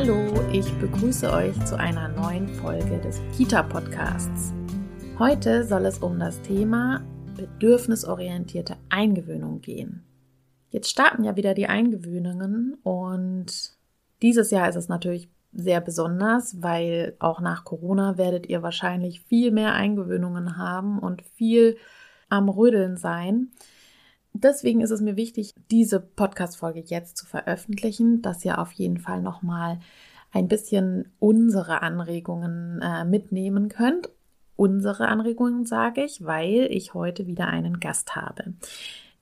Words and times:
Hallo, 0.00 0.32
ich 0.52 0.72
begrüße 0.74 1.28
euch 1.32 1.64
zu 1.64 1.76
einer 1.76 2.06
neuen 2.06 2.46
Folge 2.46 3.00
des 3.00 3.20
Kita-Podcasts. 3.36 4.54
Heute 5.18 5.64
soll 5.64 5.86
es 5.86 5.98
um 5.98 6.20
das 6.20 6.40
Thema 6.42 7.04
bedürfnisorientierte 7.36 8.76
Eingewöhnung 8.90 9.60
gehen. 9.60 10.04
Jetzt 10.70 10.88
starten 10.88 11.24
ja 11.24 11.34
wieder 11.34 11.52
die 11.52 11.66
Eingewöhnungen 11.66 12.78
und 12.84 13.76
dieses 14.22 14.52
Jahr 14.52 14.68
ist 14.68 14.76
es 14.76 14.88
natürlich 14.88 15.30
sehr 15.52 15.80
besonders, 15.80 16.62
weil 16.62 17.16
auch 17.18 17.40
nach 17.40 17.64
Corona 17.64 18.16
werdet 18.16 18.48
ihr 18.48 18.62
wahrscheinlich 18.62 19.22
viel 19.22 19.50
mehr 19.50 19.74
Eingewöhnungen 19.74 20.56
haben 20.56 21.00
und 21.00 21.22
viel 21.22 21.76
am 22.28 22.48
Rödeln 22.48 22.96
sein. 22.96 23.50
Deswegen 24.40 24.80
ist 24.82 24.92
es 24.92 25.00
mir 25.00 25.16
wichtig, 25.16 25.54
diese 25.70 25.98
Podcast-Folge 25.98 26.84
jetzt 26.86 27.16
zu 27.16 27.26
veröffentlichen, 27.26 28.22
dass 28.22 28.44
ihr 28.44 28.60
auf 28.60 28.70
jeden 28.72 28.98
Fall 28.98 29.20
nochmal 29.20 29.80
ein 30.30 30.46
bisschen 30.46 31.10
unsere 31.18 31.82
Anregungen 31.82 32.80
äh, 32.80 33.04
mitnehmen 33.04 33.68
könnt. 33.68 34.10
Unsere 34.54 35.08
Anregungen 35.08 35.66
sage 35.66 36.04
ich, 36.04 36.24
weil 36.24 36.68
ich 36.70 36.94
heute 36.94 37.26
wieder 37.26 37.48
einen 37.48 37.80
Gast 37.80 38.14
habe. 38.14 38.54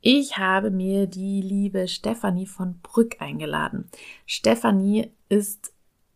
Ich 0.02 0.36
habe 0.36 0.70
mir 0.70 1.06
die 1.06 1.40
liebe 1.40 1.88
Stefanie 1.88 2.46
von 2.46 2.80
Brück 2.82 3.16
eingeladen. 3.20 3.88
Stefanie 4.26 5.12
ist 5.30 5.72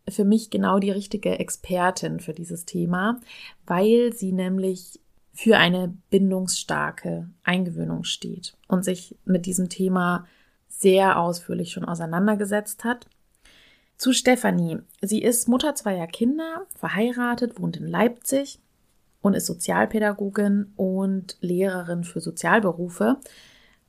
für 0.09 0.25
mich 0.25 0.51
genau 0.51 0.79
die 0.79 0.91
richtige 0.91 1.39
Expertin 1.39 2.21
für 2.21 2.35
dieses 2.35 2.67
Thema, 2.67 3.19
weil 3.67 4.13
sie 4.13 4.33
nämlich 4.33 5.00
für 5.43 5.57
eine 5.57 5.97
bindungsstarke 6.11 7.27
Eingewöhnung 7.45 8.05
steht 8.05 8.59
und 8.69 8.85
sich 8.85 9.17
mit 9.25 9.47
diesem 9.47 9.71
Thema 9.71 10.27
sehr 10.69 11.19
ausführlich 11.19 11.73
schon 11.73 11.87
auseinandergesetzt 11.87 12.85
hat. 12.85 13.07
Zu 13.97 14.13
Stefanie. 14.13 14.81
Sie 15.01 15.23
ist 15.23 15.49
Mutter 15.49 15.75
zweier 15.75 16.07
Kinder, 16.09 16.67
verheiratet, 16.77 17.59
wohnt 17.59 17.79
in 17.79 17.87
Leipzig 17.87 18.59
und 19.23 19.33
ist 19.33 19.47
Sozialpädagogin 19.47 20.75
und 20.77 21.39
Lehrerin 21.41 22.05
für 22.05 22.21
Sozialberufe, 22.21 23.17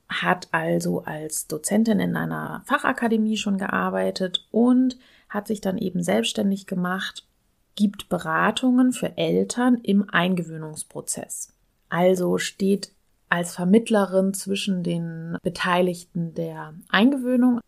hat 0.08 0.48
also 0.52 1.02
als 1.02 1.48
Dozentin 1.48 2.00
in 2.00 2.16
einer 2.16 2.62
Fachakademie 2.64 3.36
schon 3.36 3.58
gearbeitet 3.58 4.48
und 4.52 4.96
hat 5.28 5.48
sich 5.48 5.60
dann 5.60 5.76
eben 5.76 6.02
selbstständig 6.02 6.66
gemacht 6.66 7.26
gibt 7.74 8.08
Beratungen 8.08 8.92
für 8.92 9.16
Eltern 9.16 9.76
im 9.82 10.08
Eingewöhnungsprozess. 10.10 11.52
Also 11.88 12.38
steht 12.38 12.92
als 13.28 13.54
Vermittlerin 13.54 14.34
zwischen 14.34 14.82
den 14.82 15.36
Beteiligten 15.42 16.34
der 16.34 16.74
Eingewöhnung 16.90 17.60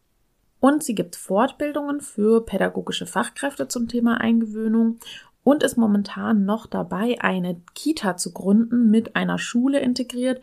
und 0.60 0.82
sie 0.82 0.94
gibt 0.94 1.16
Fortbildungen 1.16 2.00
für 2.00 2.44
pädagogische 2.44 3.06
Fachkräfte 3.06 3.68
zum 3.68 3.88
Thema 3.88 4.20
Eingewöhnung 4.20 4.98
und 5.42 5.62
ist 5.62 5.76
momentan 5.76 6.44
noch 6.44 6.66
dabei, 6.66 7.16
eine 7.20 7.60
Kita 7.74 8.16
zu 8.16 8.32
gründen 8.32 8.90
mit 8.90 9.16
einer 9.16 9.38
Schule 9.38 9.80
integriert 9.80 10.40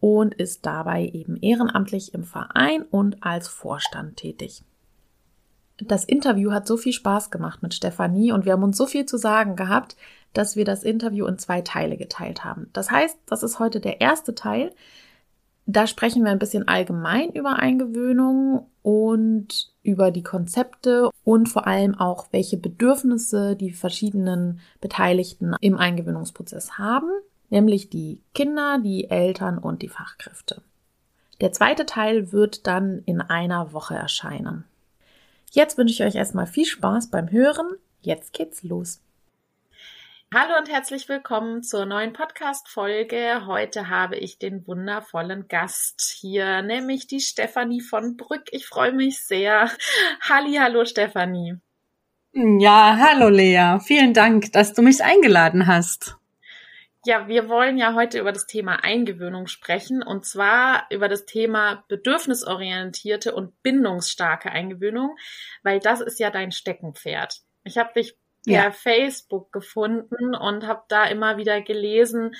und 0.00 0.34
ist 0.34 0.66
dabei 0.66 1.06
eben 1.06 1.36
ehrenamtlich 1.36 2.12
im 2.12 2.24
Verein 2.24 2.82
und 2.82 3.22
als 3.22 3.48
Vorstand 3.48 4.16
tätig 4.16 4.62
das 5.86 6.04
Interview 6.04 6.52
hat 6.52 6.66
so 6.66 6.76
viel 6.76 6.92
Spaß 6.92 7.30
gemacht 7.30 7.62
mit 7.62 7.74
Stefanie 7.74 8.32
und 8.32 8.44
wir 8.44 8.52
haben 8.52 8.62
uns 8.62 8.76
so 8.76 8.86
viel 8.86 9.06
zu 9.06 9.16
sagen 9.16 9.56
gehabt, 9.56 9.96
dass 10.32 10.56
wir 10.56 10.64
das 10.64 10.82
Interview 10.82 11.26
in 11.26 11.38
zwei 11.38 11.60
Teile 11.60 11.96
geteilt 11.96 12.44
haben. 12.44 12.68
Das 12.72 12.90
heißt, 12.90 13.18
das 13.26 13.42
ist 13.42 13.58
heute 13.58 13.80
der 13.80 14.00
erste 14.00 14.34
Teil. 14.34 14.72
Da 15.66 15.86
sprechen 15.86 16.24
wir 16.24 16.32
ein 16.32 16.38
bisschen 16.38 16.66
allgemein 16.66 17.30
über 17.32 17.56
Eingewöhnung 17.56 18.66
und 18.82 19.70
über 19.82 20.10
die 20.10 20.22
Konzepte 20.22 21.10
und 21.24 21.48
vor 21.48 21.66
allem 21.66 21.94
auch, 21.94 22.26
welche 22.32 22.56
Bedürfnisse 22.56 23.54
die 23.56 23.70
verschiedenen 23.70 24.60
Beteiligten 24.80 25.54
im 25.60 25.76
Eingewöhnungsprozess 25.76 26.78
haben, 26.78 27.08
nämlich 27.50 27.90
die 27.90 28.20
Kinder, 28.34 28.78
die 28.82 29.08
Eltern 29.08 29.58
und 29.58 29.82
die 29.82 29.88
Fachkräfte. 29.88 30.62
Der 31.40 31.52
zweite 31.52 31.86
Teil 31.86 32.32
wird 32.32 32.66
dann 32.66 33.02
in 33.04 33.20
einer 33.20 33.72
Woche 33.72 33.94
erscheinen. 33.94 34.64
Jetzt 35.54 35.76
wünsche 35.76 35.92
ich 35.92 36.02
euch 36.02 36.14
erstmal 36.14 36.46
viel 36.46 36.64
Spaß 36.64 37.10
beim 37.10 37.30
Hören. 37.30 37.76
Jetzt 38.00 38.32
geht's 38.32 38.62
los. 38.62 39.02
Hallo 40.34 40.56
und 40.58 40.70
herzlich 40.70 41.10
willkommen 41.10 41.62
zur 41.62 41.84
neuen 41.84 42.14
Podcast-Folge. 42.14 43.44
Heute 43.44 43.90
habe 43.90 44.16
ich 44.16 44.38
den 44.38 44.66
wundervollen 44.66 45.48
Gast 45.48 46.16
hier, 46.18 46.62
nämlich 46.62 47.06
die 47.06 47.20
Stefanie 47.20 47.82
von 47.82 48.16
Brück. 48.16 48.44
Ich 48.50 48.66
freue 48.66 48.92
mich 48.92 49.26
sehr. 49.26 49.70
Halli, 50.22 50.54
hallo 50.54 50.86
Stefanie. 50.86 51.58
Ja, 52.32 52.96
hallo 52.98 53.28
Lea. 53.28 53.76
Vielen 53.84 54.14
Dank, 54.14 54.52
dass 54.52 54.72
du 54.72 54.80
mich 54.80 55.04
eingeladen 55.04 55.66
hast. 55.66 56.16
Ja, 57.04 57.26
wir 57.26 57.48
wollen 57.48 57.78
ja 57.78 57.94
heute 57.94 58.20
über 58.20 58.30
das 58.30 58.46
Thema 58.46 58.84
Eingewöhnung 58.84 59.48
sprechen 59.48 60.02
und 60.04 60.24
zwar 60.24 60.86
über 60.90 61.08
das 61.08 61.26
Thema 61.26 61.84
bedürfnisorientierte 61.88 63.34
und 63.34 63.60
bindungsstarke 63.62 64.50
Eingewöhnung, 64.50 65.16
weil 65.64 65.80
das 65.80 66.00
ist 66.00 66.20
ja 66.20 66.30
dein 66.30 66.52
Steckenpferd. 66.52 67.40
Ich 67.64 67.76
habe 67.76 67.92
dich 67.94 68.16
per 68.44 68.54
ja. 68.54 68.70
Facebook 68.70 69.52
gefunden 69.52 70.34
und 70.34 70.66
habe 70.66 70.82
da 70.88 71.04
immer 71.06 71.38
wieder 71.38 71.60
gelesen, 71.60 72.34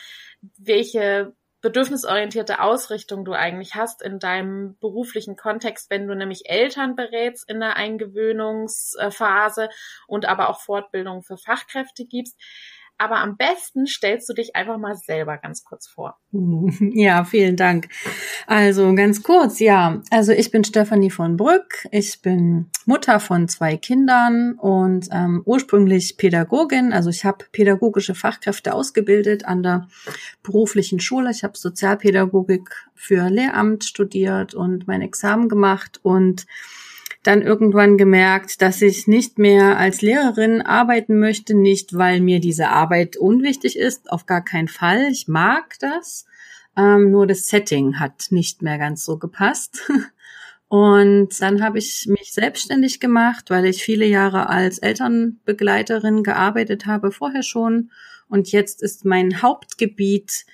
welche 0.58 1.34
bedürfnisorientierte 1.60 2.60
Ausrichtung 2.60 3.24
du 3.24 3.32
eigentlich 3.32 3.76
hast 3.76 4.02
in 4.02 4.18
deinem 4.18 4.76
beruflichen 4.80 5.36
Kontext, 5.36 5.90
wenn 5.90 6.08
du 6.08 6.14
nämlich 6.14 6.50
Eltern 6.50 6.96
berätst 6.96 7.48
in 7.48 7.60
der 7.60 7.76
Eingewöhnungsphase 7.76 9.70
und 10.08 10.26
aber 10.26 10.48
auch 10.50 10.60
Fortbildung 10.60 11.22
für 11.22 11.38
Fachkräfte 11.38 12.04
gibst. 12.04 12.36
Aber 12.98 13.16
am 13.16 13.36
besten 13.36 13.86
stellst 13.86 14.28
du 14.28 14.32
dich 14.32 14.54
einfach 14.54 14.78
mal 14.78 14.94
selber 14.96 15.36
ganz 15.38 15.64
kurz 15.64 15.88
vor. 15.88 16.18
Ja, 16.94 17.24
vielen 17.24 17.56
Dank. 17.56 17.88
Also 18.46 18.94
ganz 18.94 19.22
kurz, 19.22 19.58
ja. 19.58 20.02
Also 20.10 20.32
ich 20.32 20.50
bin 20.50 20.64
Stefanie 20.64 21.10
von 21.10 21.36
Brück. 21.36 21.86
Ich 21.90 22.20
bin 22.22 22.70
Mutter 22.86 23.18
von 23.18 23.48
zwei 23.48 23.76
Kindern 23.76 24.54
und 24.54 25.08
ähm, 25.10 25.42
ursprünglich 25.44 26.16
Pädagogin. 26.16 26.92
Also 26.92 27.10
ich 27.10 27.24
habe 27.24 27.44
pädagogische 27.50 28.14
Fachkräfte 28.14 28.74
ausgebildet 28.74 29.44
an 29.46 29.62
der 29.62 29.88
beruflichen 30.42 31.00
Schule. 31.00 31.30
Ich 31.30 31.44
habe 31.44 31.56
Sozialpädagogik 31.56 32.68
für 32.94 33.28
Lehramt 33.28 33.84
studiert 33.84 34.54
und 34.54 34.86
mein 34.86 35.02
Examen 35.02 35.48
gemacht 35.48 35.98
und 36.02 36.46
dann 37.22 37.42
irgendwann 37.42 37.96
gemerkt, 37.96 38.62
dass 38.62 38.82
ich 38.82 39.06
nicht 39.06 39.38
mehr 39.38 39.78
als 39.78 40.02
Lehrerin 40.02 40.60
arbeiten 40.60 41.18
möchte, 41.18 41.54
nicht 41.54 41.96
weil 41.96 42.20
mir 42.20 42.40
diese 42.40 42.68
Arbeit 42.68 43.16
unwichtig 43.16 43.78
ist, 43.78 44.10
auf 44.10 44.26
gar 44.26 44.44
keinen 44.44 44.68
Fall. 44.68 45.08
Ich 45.10 45.28
mag 45.28 45.76
das. 45.80 46.26
Ähm, 46.76 47.10
nur 47.10 47.26
das 47.26 47.46
Setting 47.46 48.00
hat 48.00 48.26
nicht 48.30 48.62
mehr 48.62 48.78
ganz 48.78 49.04
so 49.04 49.18
gepasst. 49.18 49.90
Und 50.68 51.38
dann 51.40 51.62
habe 51.62 51.78
ich 51.78 52.06
mich 52.08 52.32
selbstständig 52.32 52.98
gemacht, 52.98 53.50
weil 53.50 53.66
ich 53.66 53.84
viele 53.84 54.06
Jahre 54.06 54.48
als 54.48 54.78
Elternbegleiterin 54.78 56.22
gearbeitet 56.22 56.86
habe, 56.86 57.12
vorher 57.12 57.42
schon. 57.42 57.90
Und 58.28 58.50
jetzt 58.52 58.82
ist 58.82 59.04
mein 59.04 59.42
Hauptgebiet 59.42 60.46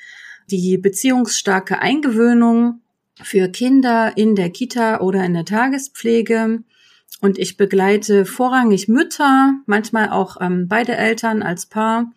die 0.50 0.76
beziehungsstarke 0.76 1.78
Eingewöhnung 1.78 2.80
für 3.22 3.48
Kinder 3.48 4.12
in 4.16 4.34
der 4.34 4.50
Kita 4.50 5.00
oder 5.00 5.24
in 5.24 5.34
der 5.34 5.44
Tagespflege. 5.44 6.62
Und 7.20 7.38
ich 7.38 7.56
begleite 7.56 8.24
vorrangig 8.24 8.88
Mütter, 8.88 9.54
manchmal 9.66 10.10
auch 10.10 10.36
ähm, 10.40 10.68
beide 10.68 10.96
Eltern 10.96 11.42
als 11.42 11.66
Paar 11.66 12.12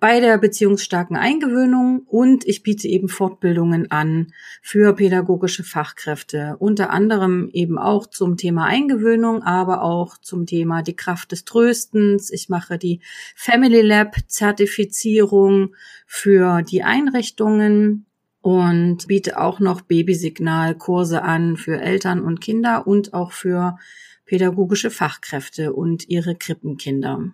bei 0.00 0.20
der 0.20 0.36
beziehungsstarken 0.36 1.16
Eingewöhnung 1.16 2.02
und 2.06 2.46
ich 2.46 2.62
biete 2.62 2.86
eben 2.88 3.08
Fortbildungen 3.08 3.90
an 3.90 4.32
für 4.60 4.94
pädagogische 4.94 5.64
Fachkräfte, 5.64 6.56
unter 6.58 6.90
anderem 6.90 7.48
eben 7.54 7.78
auch 7.78 8.06
zum 8.06 8.36
Thema 8.36 8.66
Eingewöhnung, 8.66 9.42
aber 9.42 9.82
auch 9.82 10.18
zum 10.18 10.44
Thema 10.44 10.82
die 10.82 10.94
Kraft 10.94 11.32
des 11.32 11.46
Tröstens. 11.46 12.30
Ich 12.30 12.50
mache 12.50 12.76
die 12.76 13.00
Family 13.34 13.80
Lab 13.80 14.14
Zertifizierung 14.26 15.74
für 16.06 16.60
die 16.60 16.82
Einrichtungen 16.82 18.04
und 18.42 19.06
biete 19.06 19.40
auch 19.40 19.60
noch 19.60 19.80
Babysignalkurse 19.80 21.22
an 21.22 21.56
für 21.56 21.80
Eltern 21.80 22.20
und 22.20 22.40
Kinder 22.40 22.86
und 22.86 23.14
auch 23.14 23.32
für 23.32 23.78
pädagogische 24.26 24.90
Fachkräfte 24.90 25.72
und 25.72 26.08
ihre 26.08 26.34
Krippenkinder. 26.34 27.32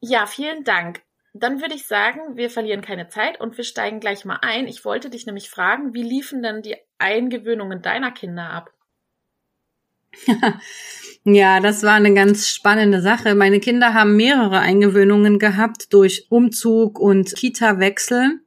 Ja, 0.00 0.26
vielen 0.26 0.64
Dank. 0.64 1.02
dann 1.34 1.62
würde 1.62 1.74
ich 1.74 1.86
sagen, 1.86 2.36
wir 2.36 2.50
verlieren 2.50 2.82
keine 2.82 3.08
Zeit 3.08 3.40
und 3.40 3.56
wir 3.56 3.64
steigen 3.64 4.00
gleich 4.00 4.26
mal 4.26 4.40
ein. 4.42 4.68
Ich 4.68 4.84
wollte 4.84 5.08
dich 5.08 5.24
nämlich 5.24 5.48
fragen, 5.48 5.94
wie 5.94 6.02
liefen 6.02 6.42
denn 6.42 6.60
die 6.60 6.76
Eingewöhnungen 6.98 7.80
deiner 7.80 8.10
Kinder 8.10 8.50
ab? 8.50 8.70
ja, 11.24 11.60
das 11.60 11.82
war 11.84 11.94
eine 11.94 12.12
ganz 12.12 12.48
spannende 12.48 13.00
Sache. 13.00 13.34
Meine 13.34 13.60
Kinder 13.60 13.94
haben 13.94 14.14
mehrere 14.14 14.58
Eingewöhnungen 14.58 15.38
gehabt 15.38 15.94
durch 15.94 16.26
Umzug 16.28 16.98
und 16.98 17.34
Kita-Wechsel. 17.34 18.42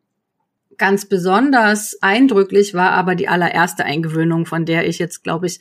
Ganz 0.77 1.05
besonders 1.05 1.97
eindrücklich 2.01 2.73
war 2.73 2.91
aber 2.91 3.15
die 3.15 3.27
allererste 3.27 3.85
Eingewöhnung, 3.85 4.45
von 4.45 4.65
der 4.65 4.87
ich 4.87 4.99
jetzt, 4.99 5.23
glaube 5.23 5.47
ich, 5.47 5.59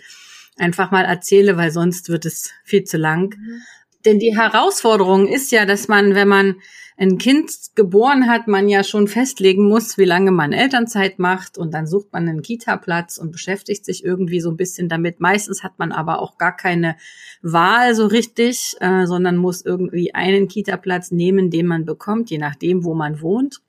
einfach 0.56 0.90
mal 0.90 1.04
erzähle, 1.04 1.56
weil 1.56 1.70
sonst 1.70 2.08
wird 2.08 2.26
es 2.26 2.50
viel 2.64 2.84
zu 2.84 2.96
lang. 2.96 3.34
Mhm. 3.36 3.62
Denn 4.04 4.18
die 4.18 4.36
Herausforderung 4.36 5.26
ist 5.26 5.50
ja, 5.50 5.64
dass 5.64 5.88
man, 5.88 6.14
wenn 6.14 6.28
man 6.28 6.56
ein 6.96 7.18
Kind 7.18 7.50
geboren 7.74 8.28
hat, 8.28 8.46
man 8.46 8.68
ja 8.68 8.84
schon 8.84 9.08
festlegen 9.08 9.68
muss, 9.68 9.98
wie 9.98 10.04
lange 10.04 10.30
man 10.30 10.52
Elternzeit 10.52 11.18
macht 11.18 11.58
und 11.58 11.74
dann 11.74 11.86
sucht 11.86 12.12
man 12.12 12.28
einen 12.28 12.42
Kita-Platz 12.42 13.18
und 13.18 13.32
beschäftigt 13.32 13.84
sich 13.84 14.04
irgendwie 14.04 14.40
so 14.40 14.50
ein 14.50 14.56
bisschen 14.56 14.88
damit. 14.88 15.20
Meistens 15.20 15.64
hat 15.64 15.78
man 15.78 15.90
aber 15.90 16.20
auch 16.20 16.38
gar 16.38 16.54
keine 16.56 16.96
Wahl 17.42 17.94
so 17.96 18.06
richtig, 18.06 18.76
äh, 18.80 19.06
sondern 19.06 19.36
muss 19.36 19.64
irgendwie 19.64 20.14
einen 20.14 20.46
Kita-Platz 20.46 21.10
nehmen, 21.10 21.50
den 21.50 21.66
man 21.66 21.84
bekommt, 21.84 22.30
je 22.30 22.38
nachdem, 22.38 22.84
wo 22.84 22.94
man 22.94 23.20
wohnt 23.20 23.60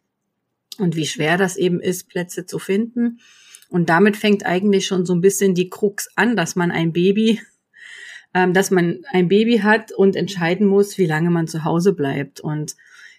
und 0.79 0.95
wie 0.95 1.05
schwer 1.05 1.37
das 1.37 1.57
eben 1.57 1.79
ist, 1.79 2.09
Plätze 2.09 2.45
zu 2.45 2.59
finden. 2.59 3.19
Und 3.69 3.89
damit 3.89 4.17
fängt 4.17 4.45
eigentlich 4.45 4.87
schon 4.87 5.05
so 5.05 5.13
ein 5.13 5.21
bisschen 5.21 5.55
die 5.55 5.69
Krux 5.69 6.09
an, 6.15 6.35
dass 6.35 6.55
man 6.55 6.71
ein 6.71 6.93
Baby, 6.93 7.41
ähm, 8.33 8.53
dass 8.53 8.71
man 8.71 9.01
ein 9.11 9.27
Baby 9.27 9.59
hat 9.59 9.91
und 9.91 10.15
entscheiden 10.15 10.67
muss, 10.67 10.97
wie 10.97 11.05
lange 11.05 11.29
man 11.29 11.47
zu 11.47 11.63
Hause 11.63 11.93
bleibt. 11.93 12.39
Und 12.39 12.75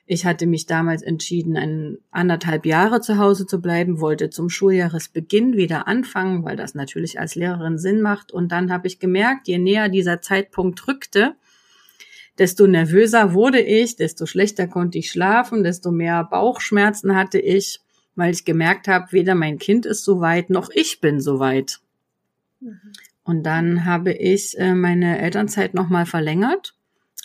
ich 0.08 0.24
hatte 0.24 0.46
mich 0.46 0.66
damals 0.66 1.02
entschieden, 1.02 1.56
ein 1.56 1.98
anderthalb 2.12 2.64
Jahre 2.64 3.00
zu 3.00 3.18
Hause 3.18 3.44
zu 3.44 3.60
bleiben, 3.60 4.00
wollte 4.00 4.30
zum 4.30 4.48
Schuljahresbeginn 4.48 5.56
wieder 5.56 5.88
anfangen, 5.88 6.44
weil 6.44 6.56
das 6.56 6.74
natürlich 6.74 7.18
als 7.18 7.34
Lehrerin 7.34 7.76
Sinn 7.76 8.00
macht. 8.02 8.30
Und 8.30 8.52
dann 8.52 8.70
habe 8.70 8.86
ich 8.86 9.00
gemerkt, 9.00 9.48
je 9.48 9.58
näher 9.58 9.88
dieser 9.88 10.20
Zeitpunkt 10.20 10.86
rückte, 10.86 11.34
desto 12.38 12.66
nervöser 12.66 13.32
wurde 13.32 13.60
ich, 13.60 13.96
desto 13.96 14.26
schlechter 14.26 14.66
konnte 14.66 14.98
ich 14.98 15.10
schlafen, 15.10 15.64
desto 15.64 15.90
mehr 15.90 16.24
Bauchschmerzen 16.24 17.14
hatte 17.16 17.38
ich, 17.38 17.80
weil 18.14 18.32
ich 18.32 18.44
gemerkt 18.44 18.88
habe, 18.88 19.12
weder 19.12 19.34
mein 19.34 19.58
Kind 19.58 19.86
ist 19.86 20.04
so 20.04 20.20
weit, 20.20 20.50
noch 20.50 20.70
ich 20.74 21.00
bin 21.00 21.20
so 21.20 21.38
weit. 21.38 21.80
Mhm. 22.60 22.80
Und 23.24 23.42
dann 23.42 23.84
habe 23.84 24.12
ich 24.12 24.56
äh, 24.58 24.74
meine 24.74 25.18
Elternzeit 25.18 25.74
nochmal 25.74 26.06
verlängert 26.06 26.74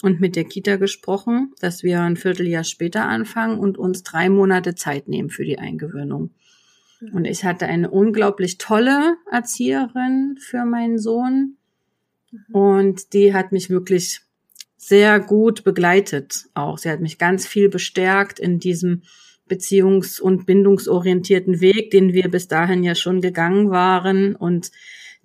und 0.02 0.20
mit 0.20 0.36
der 0.36 0.46
Kita 0.46 0.78
gesprochen, 0.78 1.54
dass 1.60 1.84
wir 1.84 2.02
ein 2.02 2.18
Vierteljahr 2.18 2.64
später 2.64 3.08
anfangen 3.08 3.60
und 3.60 3.78
uns 3.78 4.04
drei 4.04 4.30
Monate 4.30 4.76
Zeit 4.76 5.08
nehmen 5.08 5.30
für 5.30 5.46
die 5.46 5.60
Eingewöhnung. 5.60 6.32
Mhm. 7.00 7.14
Und 7.14 7.26
ich 7.26 7.44
hatte 7.44 7.68
eine 7.68 7.90
unglaublich 7.90 8.58
tolle 8.58 9.18
Erzieherin 9.32 10.38
für 10.40 10.66
meinen 10.66 10.98
Sohn. 10.98 11.58
Mhm. 12.32 12.56
Und 12.56 13.14
die 13.14 13.34
hat 13.34 13.52
mich 13.52 13.70
wirklich 13.70 14.22
sehr 14.84 15.20
gut 15.20 15.64
begleitet 15.64 16.48
auch. 16.56 16.80
Sie 16.80 16.90
hat 16.90 17.02
mich 17.02 17.20
ganz 17.20 17.46
viel 17.46 17.70
bestärkt 17.70 18.40
in 18.40 18.58
diesem 18.58 19.04
beziehungs- 19.48 20.20
und 20.20 20.48
bindungsorientierten 20.48 21.62
Weg, 21.62 21.92
den 21.92 22.14
wir 22.14 22.32
bis 22.32 22.48
dahin 22.48 22.84
ja 22.84 22.96
schon 22.96 23.22
gegangen 23.22 23.70
waren 23.70 24.36
und 24.36 24.72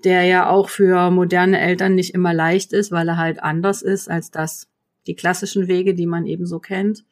der 0.05 0.25
ja 0.25 0.51
auch 0.51 0.69
für 0.69 1.11
moderne 1.11 1.59
Eltern 1.59 1.95
nicht 1.95 2.13
immer 2.13 2.35
leicht 2.35 2.75
ist, 2.75 2.93
weil 2.93 3.09
er 3.09 3.17
halt 3.17 3.43
anders 3.43 3.81
ist 3.81 4.11
als 4.11 4.31
das, 4.31 4.69
die 5.07 5.17
klassischen 5.17 5.69
Wege, 5.69 5.95
die 5.95 6.07
man 6.07 6.27
eben 6.27 6.45
so 6.45 6.59
kennt. 6.59 7.05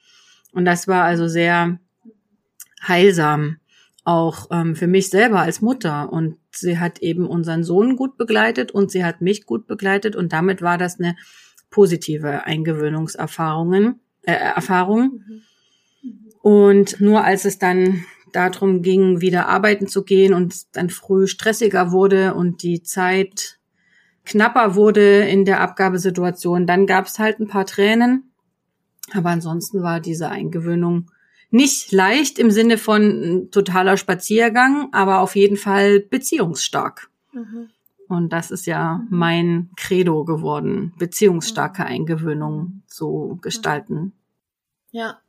Und 0.52 0.67
das 0.67 0.87
war 0.87 1.05
also 1.05 1.29
sehr 1.29 1.79
heilsam, 2.87 3.56
auch 4.05 4.49
ähm, 4.50 4.76
für 4.76 4.87
mich 4.87 5.08
selber 5.08 5.41
als 5.41 5.62
Mutter. 5.62 6.12
Und 6.12 6.37
sie 6.50 6.79
hat 6.79 6.99
eben 6.99 7.26
unseren 7.26 7.64
Sohn 7.64 7.96
gut 7.96 8.19
begleitet 8.19 8.70
und 8.70 8.91
sie 8.91 9.02
hat 9.02 9.23
mich 9.23 9.46
gut 9.46 9.67
begleitet 9.67 10.14
und 10.14 10.35
damit 10.35 10.61
war 10.61 10.76
das 10.76 11.00
eine 11.00 11.17
positive 11.75 12.44
Eingewöhnungserfahrungen, 12.44 13.99
äh, 14.23 14.32
Erfahrung. 14.32 15.21
Und 16.41 17.00
nur 17.00 17.25
als 17.25 17.44
es 17.44 17.59
dann 17.59 18.05
darum 18.31 18.82
ging, 18.82 19.21
wieder 19.21 19.49
arbeiten 19.49 19.88
zu 19.88 20.05
gehen 20.05 20.35
und 20.35 20.76
dann 20.76 20.88
früh 20.88 21.26
stressiger 21.26 21.91
wurde 21.91 22.35
und 22.35 22.62
die 22.62 22.85
Zeit 22.85 23.59
knapper 24.25 24.76
wurde 24.76 25.25
in 25.25 25.44
der 25.44 25.61
Abgabesituation, 25.61 26.65
dann 26.65 26.87
gab 26.87 27.06
es 27.06 27.19
halt 27.19 27.41
ein 27.41 27.49
paar 27.49 27.67
Tränen. 27.67 28.31
Aber 29.12 29.31
ansonsten 29.31 29.82
war 29.82 29.99
diese 29.99 30.29
Eingewöhnung 30.29 31.11
nicht 31.50 31.91
leicht 31.91 32.38
im 32.38 32.53
Sinne 32.53 32.79
von 32.79 33.49
totaler 33.50 33.97
Spaziergang, 33.97 34.91
aber 34.93 35.20
auf 35.20 35.35
jeden 35.35 35.56
Fall 35.56 35.99
beziehungsstark. 35.99 37.11
Mhm. 37.32 37.70
Und 38.09 38.33
das 38.33 38.51
ist 38.51 38.67
ja 38.67 39.03
mein 39.11 39.71
Credo 39.77 40.25
geworden, 40.25 40.93
beziehungsstarke 40.99 41.83
mhm. 41.83 41.89
Eingewöhnung 41.89 42.83
zu 42.87 43.39
gestalten. 43.41 44.12
Ja. 44.91 45.21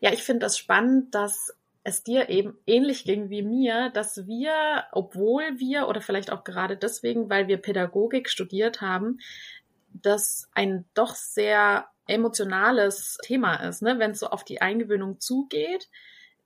Ja, 0.00 0.12
ich 0.12 0.22
finde 0.22 0.40
das 0.40 0.58
spannend, 0.58 1.14
dass 1.14 1.54
es 1.84 2.02
dir 2.02 2.28
eben 2.28 2.56
ähnlich 2.66 3.04
ging 3.04 3.28
wie 3.30 3.42
mir, 3.42 3.90
dass 3.90 4.26
wir, 4.26 4.84
obwohl 4.92 5.58
wir 5.58 5.88
oder 5.88 6.00
vielleicht 6.00 6.30
auch 6.30 6.44
gerade 6.44 6.76
deswegen, 6.76 7.28
weil 7.28 7.48
wir 7.48 7.56
Pädagogik 7.56 8.28
studiert 8.28 8.80
haben, 8.80 9.18
das 9.92 10.48
ein 10.54 10.84
doch 10.94 11.14
sehr 11.14 11.86
emotionales 12.06 13.18
Thema 13.22 13.56
ist, 13.56 13.82
ne? 13.82 13.98
wenn 13.98 14.12
es 14.12 14.20
so 14.20 14.28
auf 14.28 14.44
die 14.44 14.60
Eingewöhnung 14.60 15.20
zugeht 15.20 15.88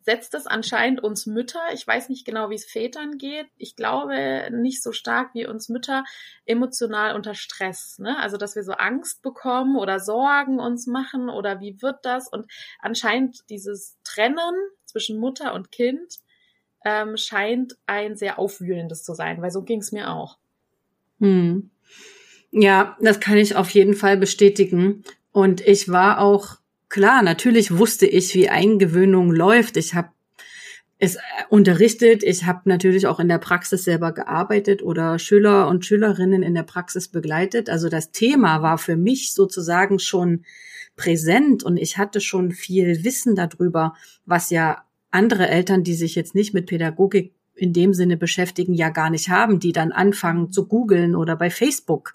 setzt 0.06 0.35
es 0.35 0.47
anscheinend 0.47 1.03
uns 1.03 1.26
Mütter, 1.26 1.61
ich 1.75 1.85
weiß 1.85 2.08
nicht 2.11 2.25
genau, 2.25 2.49
wie 2.49 2.55
es 2.55 2.64
Vätern 2.64 3.19
geht, 3.19 3.49
ich 3.56 3.75
glaube 3.75 4.49
nicht 4.53 4.81
so 4.81 4.93
stark 4.93 5.35
wie 5.35 5.49
uns 5.49 5.69
Mütter, 5.69 6.05
emotional 6.44 7.17
unter 7.17 7.35
Stress. 7.35 7.99
Ne? 7.99 8.17
Also, 8.20 8.37
dass 8.37 8.55
wir 8.55 8.62
so 8.62 8.73
Angst 8.73 9.20
bekommen 9.23 9.76
oder 9.76 9.99
Sorgen 9.99 10.61
uns 10.61 10.87
machen 10.87 11.29
oder 11.29 11.61
wie 11.61 11.82
wird 11.82 12.06
das? 12.06 12.29
Und 12.29 12.47
anscheinend 12.79 13.50
dieses 13.50 13.99
Trennen 14.05 14.55
zwischen 14.85 15.19
Mutter 15.19 15.55
und 15.55 15.73
Kind 15.73 16.19
ähm, 16.85 17.17
scheint 17.17 17.76
ein 17.87 18.14
sehr 18.14 18.38
aufwühlendes 18.38 19.02
zu 19.02 19.12
sein, 19.12 19.43
weil 19.43 19.50
so 19.50 19.62
ging 19.62 19.81
es 19.81 19.91
mir 19.91 20.12
auch. 20.12 20.38
Hm. 21.19 21.70
Ja, 22.52 22.97
das 23.00 23.19
kann 23.19 23.38
ich 23.38 23.56
auf 23.56 23.70
jeden 23.70 23.94
Fall 23.94 24.17
bestätigen. 24.17 25.02
Und 25.33 25.61
ich 25.62 25.88
war 25.88 26.21
auch 26.21 26.59
klar, 26.88 27.23
natürlich 27.23 27.76
wusste 27.76 28.07
ich, 28.07 28.35
wie 28.35 28.49
Eingewöhnung 28.49 29.33
läuft. 29.33 29.76
Ich 29.76 29.95
habe 29.95 30.11
es 30.99 31.16
äh, 31.16 31.21
unterrichtet. 31.49 32.23
Ich 32.23 32.45
habe 32.45 32.62
natürlich 32.64 33.07
auch 33.07 33.21
in 33.21 33.28
der 33.28 33.38
Praxis 33.38 33.85
selber 33.85 34.12
gearbeitet 34.12 34.83
oder 34.83 35.19
Schüler 35.19 35.69
und 35.69 35.85
Schülerinnen 35.85 36.43
in 36.43 36.55
der 36.55 36.62
Praxis 36.62 37.09
begleitet. 37.09 37.69
Also 37.69 37.88
das 37.88 38.11
Thema 38.12 38.62
war 38.62 38.78
für 38.78 38.97
mich 38.97 39.33
sozusagen 39.33 39.99
schon 39.99 40.45
präsent 40.97 41.62
und 41.62 41.76
ich 41.76 41.99
hatte 41.99 42.21
schon 42.21 42.52
viel 42.52 43.05
Wissen 43.05 43.35
darüber, 43.35 43.95
was 44.25 44.50
ja 44.50 44.85
andere 45.11 45.49
Eltern, 45.49 45.85
die 45.85 45.95
sich 45.95 46.14
jetzt 46.14 46.35
nicht 46.35 46.55
mit 46.55 46.66
Pädagogik 46.66 47.35
in 47.57 47.73
dem 47.73 47.95
Sinne 47.95 48.17
beschäftigen, 48.17 48.75
ja 48.75 48.91
gar 48.91 49.11
nicht 49.11 49.29
haben, 49.29 49.59
die 49.59 49.73
dann 49.73 49.93
anfangen 49.93 50.53
zu 50.53 50.67
googeln 50.67 51.17
oder 51.17 51.37
bei 51.37 51.51
Facebook 51.51 52.15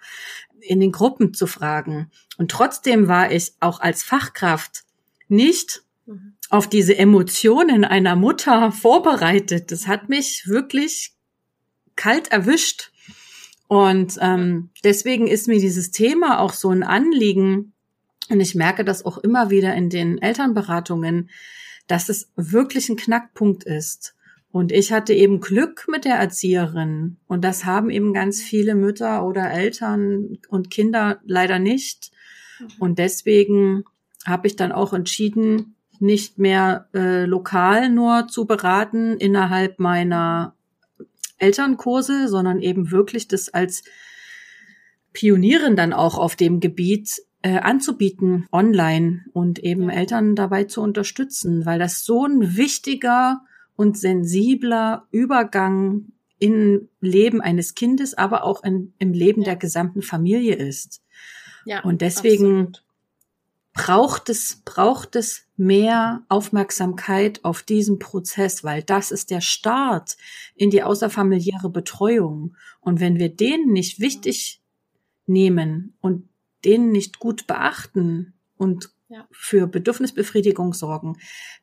in 0.62 0.80
den 0.80 0.92
Gruppen 0.92 1.34
zu 1.34 1.48
fragen. 1.48 2.10
Und 2.38 2.52
trotzdem 2.52 3.08
war 3.08 3.32
ich 3.32 3.54
auch 3.60 3.80
als 3.80 4.04
Fachkraft 4.04 4.84
nicht 5.28 5.84
mhm. 6.06 6.34
auf 6.50 6.68
diese 6.68 6.98
Emotionen 6.98 7.84
einer 7.84 8.16
Mutter 8.16 8.72
vorbereitet. 8.72 9.72
Das 9.72 9.88
hat 9.88 10.10
mich 10.10 10.48
wirklich 10.48 11.14
kalt 11.96 12.32
erwischt. 12.32 12.92
Und 13.68 14.18
ähm, 14.22 14.70
deswegen 14.84 15.28
ist 15.28 15.48
mir 15.48 15.60
dieses 15.60 15.92
Thema 15.92 16.40
auch 16.40 16.54
so 16.54 16.70
ein 16.70 16.84
Anliegen. 16.84 17.74
Und 18.30 18.40
ich 18.40 18.56
merke 18.56 18.84
das 18.84 19.06
auch 19.06 19.18
immer 19.18 19.50
wieder 19.50 19.74
in 19.76 19.90
den 19.90 20.22
Elternberatungen, 20.22 21.30
dass 21.88 22.10
es 22.10 22.32
wirklich 22.36 22.90
ein 22.90 22.98
Knackpunkt 22.98 23.64
ist. 23.64 24.16
Und 24.52 24.72
ich 24.72 24.92
hatte 24.92 25.14
eben 25.14 25.40
Glück 25.40 25.86
mit 25.88 26.04
der 26.04 26.16
Erzieherin. 26.16 27.18
Und 27.28 27.44
das 27.44 27.66
haben 27.66 27.90
eben 27.90 28.14
ganz 28.14 28.42
viele 28.42 28.76
Mütter 28.76 29.26
oder 29.26 29.50
Eltern 29.50 30.40
und 30.50 30.70
Kinder 30.70 31.22
leider 31.26 31.58
nicht. 31.58 32.12
Mhm. 32.60 32.68
Und 32.80 33.00
deswegen 33.00 33.84
habe 34.26 34.48
ich 34.48 34.56
dann 34.56 34.72
auch 34.72 34.94
entschieden, 34.94 35.76
nicht 36.00 36.40
mehr 36.40 36.88
äh, 36.94 37.26
lokal 37.26 37.90
nur 37.90 38.28
zu 38.28 38.46
beraten 38.46 39.18
innerhalb 39.18 39.80
meiner 39.80 40.56
Elternkurse, 41.38 42.28
sondern 42.28 42.60
eben 42.60 42.92
wirklich 42.92 43.28
das 43.28 43.50
als 43.50 43.84
Pionierin 45.14 45.76
dann 45.76 45.94
auch 45.94 46.18
auf 46.18 46.36
dem 46.36 46.60
Gebiet 46.60 47.22
äh, 47.44 47.60
anzubieten 47.60 48.48
online 48.52 49.26
und 49.34 49.60
eben 49.60 49.90
Eltern 49.90 50.36
dabei 50.36 50.66
zu 50.66 50.82
unterstützen, 50.82 51.66
weil 51.66 51.80
das 51.80 52.04
so 52.04 52.26
ein 52.26 52.58
wichtiger 52.58 53.42
und 53.82 53.98
sensibler 53.98 55.08
Übergang 55.10 56.12
im 56.38 56.88
Leben 57.00 57.42
eines 57.42 57.74
Kindes, 57.74 58.16
aber 58.16 58.44
auch 58.44 58.64
in, 58.64 58.94
im 59.00 59.12
Leben 59.12 59.42
ja. 59.42 59.46
der 59.46 59.56
gesamten 59.56 60.04
Familie 60.04 60.54
ist. 60.54 61.02
Ja, 61.66 61.84
und 61.84 62.02
deswegen 62.02 62.68
absolut. 62.68 62.86
braucht 63.74 64.30
es, 64.30 64.62
braucht 64.66 65.16
es 65.16 65.48
mehr 65.58 66.22
Aufmerksamkeit 66.30 67.44
auf 67.44 67.64
diesen 67.64 67.98
Prozess, 67.98 68.64
weil 68.64 68.84
das 68.84 69.10
ist 69.10 69.32
der 69.32 69.42
Start 69.42 70.16
in 70.54 70.70
die 70.70 70.84
außerfamiliäre 70.84 71.72
Betreuung. 71.72 72.56
Und 72.82 73.00
wenn 73.00 73.18
wir 73.18 73.30
den 73.30 73.72
nicht 73.72 74.00
wichtig 74.00 74.62
nehmen 75.26 75.96
und 76.02 76.30
den 76.66 76.92
nicht 76.92 77.18
gut 77.18 77.48
beachten 77.48 78.36
und 78.58 78.92
ja. 79.12 79.28
für 79.32 79.68
Bedürfnisbefriedigung 79.68 80.74
sorgen, 80.74 81.18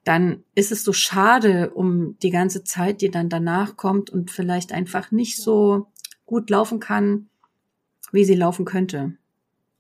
dann 0.05 0.45
ist 0.55 0.71
es 0.71 0.85
so 0.85 0.93
schade 0.93 1.71
um 1.71 2.19
die 2.21 2.31
ganze 2.31 2.63
Zeit, 2.63 3.01
die 3.01 3.11
dann 3.11 3.29
danach 3.29 3.77
kommt 3.77 4.11
und 4.11 4.31
vielleicht 4.31 4.73
einfach 4.73 5.11
nicht 5.11 5.39
so 5.39 5.87
gut 6.27 6.51
laufen 6.51 6.79
kann, 6.79 7.31
wie 8.13 8.25
sie 8.25 8.35
laufen 8.35 8.65
könnte. 8.65 9.17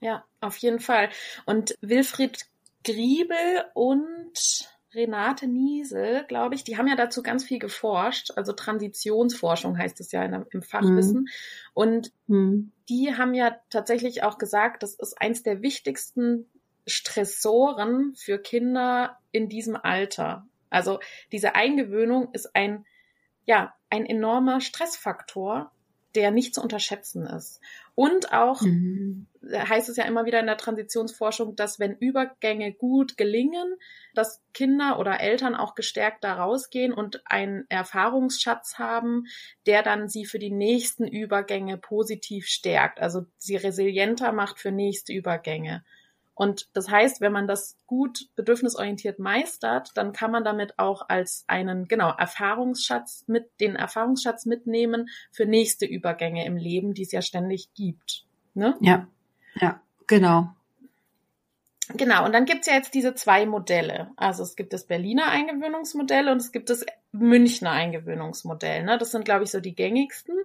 Ja, 0.00 0.25
auf 0.40 0.56
jeden 0.56 0.80
Fall. 0.80 1.10
Und 1.44 1.75
Wilfried 1.80 2.46
Griebel 2.84 3.64
und 3.75 4.68
Renate 4.94 5.46
Niesel, 5.46 6.25
glaube 6.28 6.54
ich, 6.54 6.64
die 6.64 6.78
haben 6.78 6.87
ja 6.87 6.96
dazu 6.96 7.22
ganz 7.22 7.44
viel 7.44 7.58
geforscht. 7.58 8.30
Also 8.37 8.52
Transitionsforschung 8.52 9.76
heißt 9.76 10.00
es 10.00 10.12
ja 10.12 10.25
in, 10.25 10.46
im 10.50 10.62
Fachwissen. 10.62 11.20
Mhm. 11.20 11.28
Und 11.75 12.12
mhm. 12.26 12.72
die 12.88 13.14
haben 13.14 13.34
ja 13.34 13.56
tatsächlich 13.68 14.22
auch 14.22 14.38
gesagt, 14.38 14.82
das 14.82 14.94
ist 14.94 15.20
eins 15.20 15.42
der 15.42 15.60
wichtigsten 15.60 16.46
Stressoren 16.88 18.14
für 18.16 18.38
Kinder 18.38 19.18
in 19.33 19.49
diesem 19.49 19.76
Alter. 19.76 20.47
Also 20.71 21.00
diese 21.33 21.54
Eingewöhnung 21.54 22.28
ist 22.33 22.54
ein, 22.54 22.87
ja, 23.45 23.75
ein 23.90 24.04
enormer 24.07 24.61
Stressfaktor, 24.61 25.73
der 26.14 26.30
nicht 26.30 26.54
zu 26.54 26.62
unterschätzen 26.62 27.26
ist. 27.26 27.61
Und 27.95 28.33
auch 28.33 28.62
mhm. 28.62 29.26
heißt 29.52 29.88
es 29.88 29.97
ja 29.97 30.04
immer 30.04 30.25
wieder 30.25 30.40
in 30.40 30.47
der 30.47 30.57
Transitionsforschung, 30.57 31.54
dass 31.54 31.78
wenn 31.78 31.97
Übergänge 31.97 32.73
gut 32.73 33.16
gelingen, 33.16 33.75
dass 34.14 34.42
Kinder 34.54 34.99
oder 34.99 35.21
Eltern 35.21 35.54
auch 35.54 35.75
gestärkt 35.75 36.25
da 36.25 36.35
rausgehen 36.35 36.92
und 36.92 37.23
einen 37.26 37.66
Erfahrungsschatz 37.68 38.78
haben, 38.78 39.26
der 39.66 39.83
dann 39.83 40.09
sie 40.09 40.25
für 40.25 40.38
die 40.38 40.50
nächsten 40.50 41.07
Übergänge 41.07 41.76
positiv 41.76 42.47
stärkt, 42.47 43.00
also 43.00 43.26
sie 43.37 43.57
resilienter 43.57 44.33
macht 44.33 44.59
für 44.59 44.73
nächste 44.73 45.12
Übergänge. 45.12 45.85
Und 46.38 46.68
das 46.73 46.88
heißt, 46.88 47.21
wenn 47.21 47.33
man 47.33 47.49
das 47.49 47.76
gut 47.88 48.28
bedürfnisorientiert 48.37 49.18
meistert, 49.18 49.90
dann 49.97 50.12
kann 50.12 50.30
man 50.30 50.45
damit 50.45 50.78
auch 50.78 51.09
als 51.09 51.42
einen, 51.49 51.88
genau, 51.88 52.12
Erfahrungsschatz 52.16 53.25
mit, 53.26 53.50
den 53.59 53.75
Erfahrungsschatz 53.75 54.47
mitnehmen 54.47 55.09
für 55.33 55.47
nächste 55.47 55.85
Übergänge 55.85 56.47
im 56.47 56.57
Leben, 56.57 56.95
die 56.95 57.02
es 57.02 57.11
ja 57.11 57.23
ständig 57.23 57.75
gibt. 57.75 58.25
Ne? 58.54 58.76
Ja, 58.80 59.09
ja, 59.57 59.80
genau. 60.07 60.50
Genau, 61.97 62.25
und 62.25 62.33
dann 62.33 62.45
gibt's 62.45 62.68
ja 62.68 62.75
jetzt 62.75 62.95
diese 62.95 63.16
zwei 63.16 63.45
Modelle. 63.45 64.12
Also 64.14 64.45
es 64.45 64.54
gibt 64.54 64.73
das 64.73 64.87
Berliner 64.87 65.26
Eingewöhnungsmodell 65.26 66.28
und 66.28 66.37
es 66.37 66.52
gibt 66.52 66.71
das 66.71 66.87
Münchner 67.11 67.73
Eingewöhnungsmodell. 67.73 68.85
Ne? 68.85 68.97
Das 68.97 69.11
sind, 69.11 69.25
glaube 69.25 69.42
ich, 69.42 69.50
so 69.50 69.59
die 69.59 69.75
gängigsten. 69.75 70.37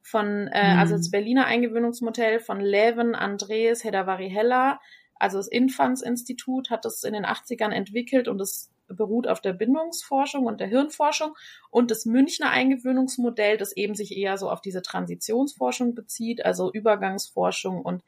Von, 0.00 0.48
äh, 0.48 0.72
mhm. 0.72 0.80
also 0.80 0.96
das 0.96 1.10
Berliner 1.10 1.44
Eingewöhnungsmodell 1.44 2.40
von 2.40 2.58
Leven, 2.58 3.14
Andres, 3.14 3.84
Hedda 3.84 4.06
Varihella, 4.06 4.80
also 5.22 5.38
das 5.38 5.46
Infants-Institut 5.46 6.68
hat 6.68 6.84
das 6.84 7.04
in 7.04 7.12
den 7.12 7.24
80ern 7.24 7.70
entwickelt 7.70 8.26
und 8.26 8.40
es 8.40 8.72
beruht 8.88 9.28
auf 9.28 9.40
der 9.40 9.52
Bindungsforschung 9.52 10.46
und 10.46 10.60
der 10.60 10.66
Hirnforschung 10.66 11.36
und 11.70 11.92
das 11.92 12.06
Münchner 12.06 12.50
Eingewöhnungsmodell, 12.50 13.56
das 13.56 13.70
eben 13.76 13.94
sich 13.94 14.16
eher 14.16 14.36
so 14.36 14.50
auf 14.50 14.60
diese 14.60 14.82
Transitionsforschung 14.82 15.94
bezieht, 15.94 16.44
also 16.44 16.72
Übergangsforschung 16.72 17.82
und 17.82 18.02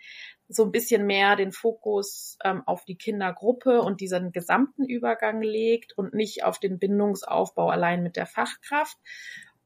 so 0.49 0.65
ein 0.65 0.73
bisschen 0.73 1.07
mehr 1.07 1.37
den 1.37 1.53
Fokus 1.53 2.37
ähm, 2.43 2.65
auf 2.67 2.85
die 2.85 2.97
Kindergruppe 2.97 3.81
und 3.81 4.01
diesen 4.01 4.33
gesamten 4.33 4.85
Übergang 4.85 5.41
legt 5.41 5.97
und 5.97 6.15
nicht 6.15 6.43
auf 6.43 6.59
den 6.59 6.81
Bindungsaufbau 6.81 7.69
allein 7.69 8.03
mit 8.03 8.17
der 8.17 8.27
Fachkraft. 8.27 8.99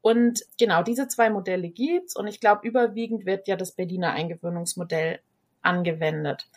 Und 0.01 0.41
genau 0.59 0.83
diese 0.83 1.07
zwei 1.07 1.31
Modelle 1.31 1.69
gibt's 1.69 2.15
und 2.15 2.27
ich 2.27 2.39
glaube, 2.39 2.67
überwiegend 2.67 3.25
wird 3.25 3.47
ja 3.47 3.55
das 3.55 3.71
Berliner 3.71 4.11
Eingewöhnungsmodell 4.11 5.19
angewendet. 5.61 6.47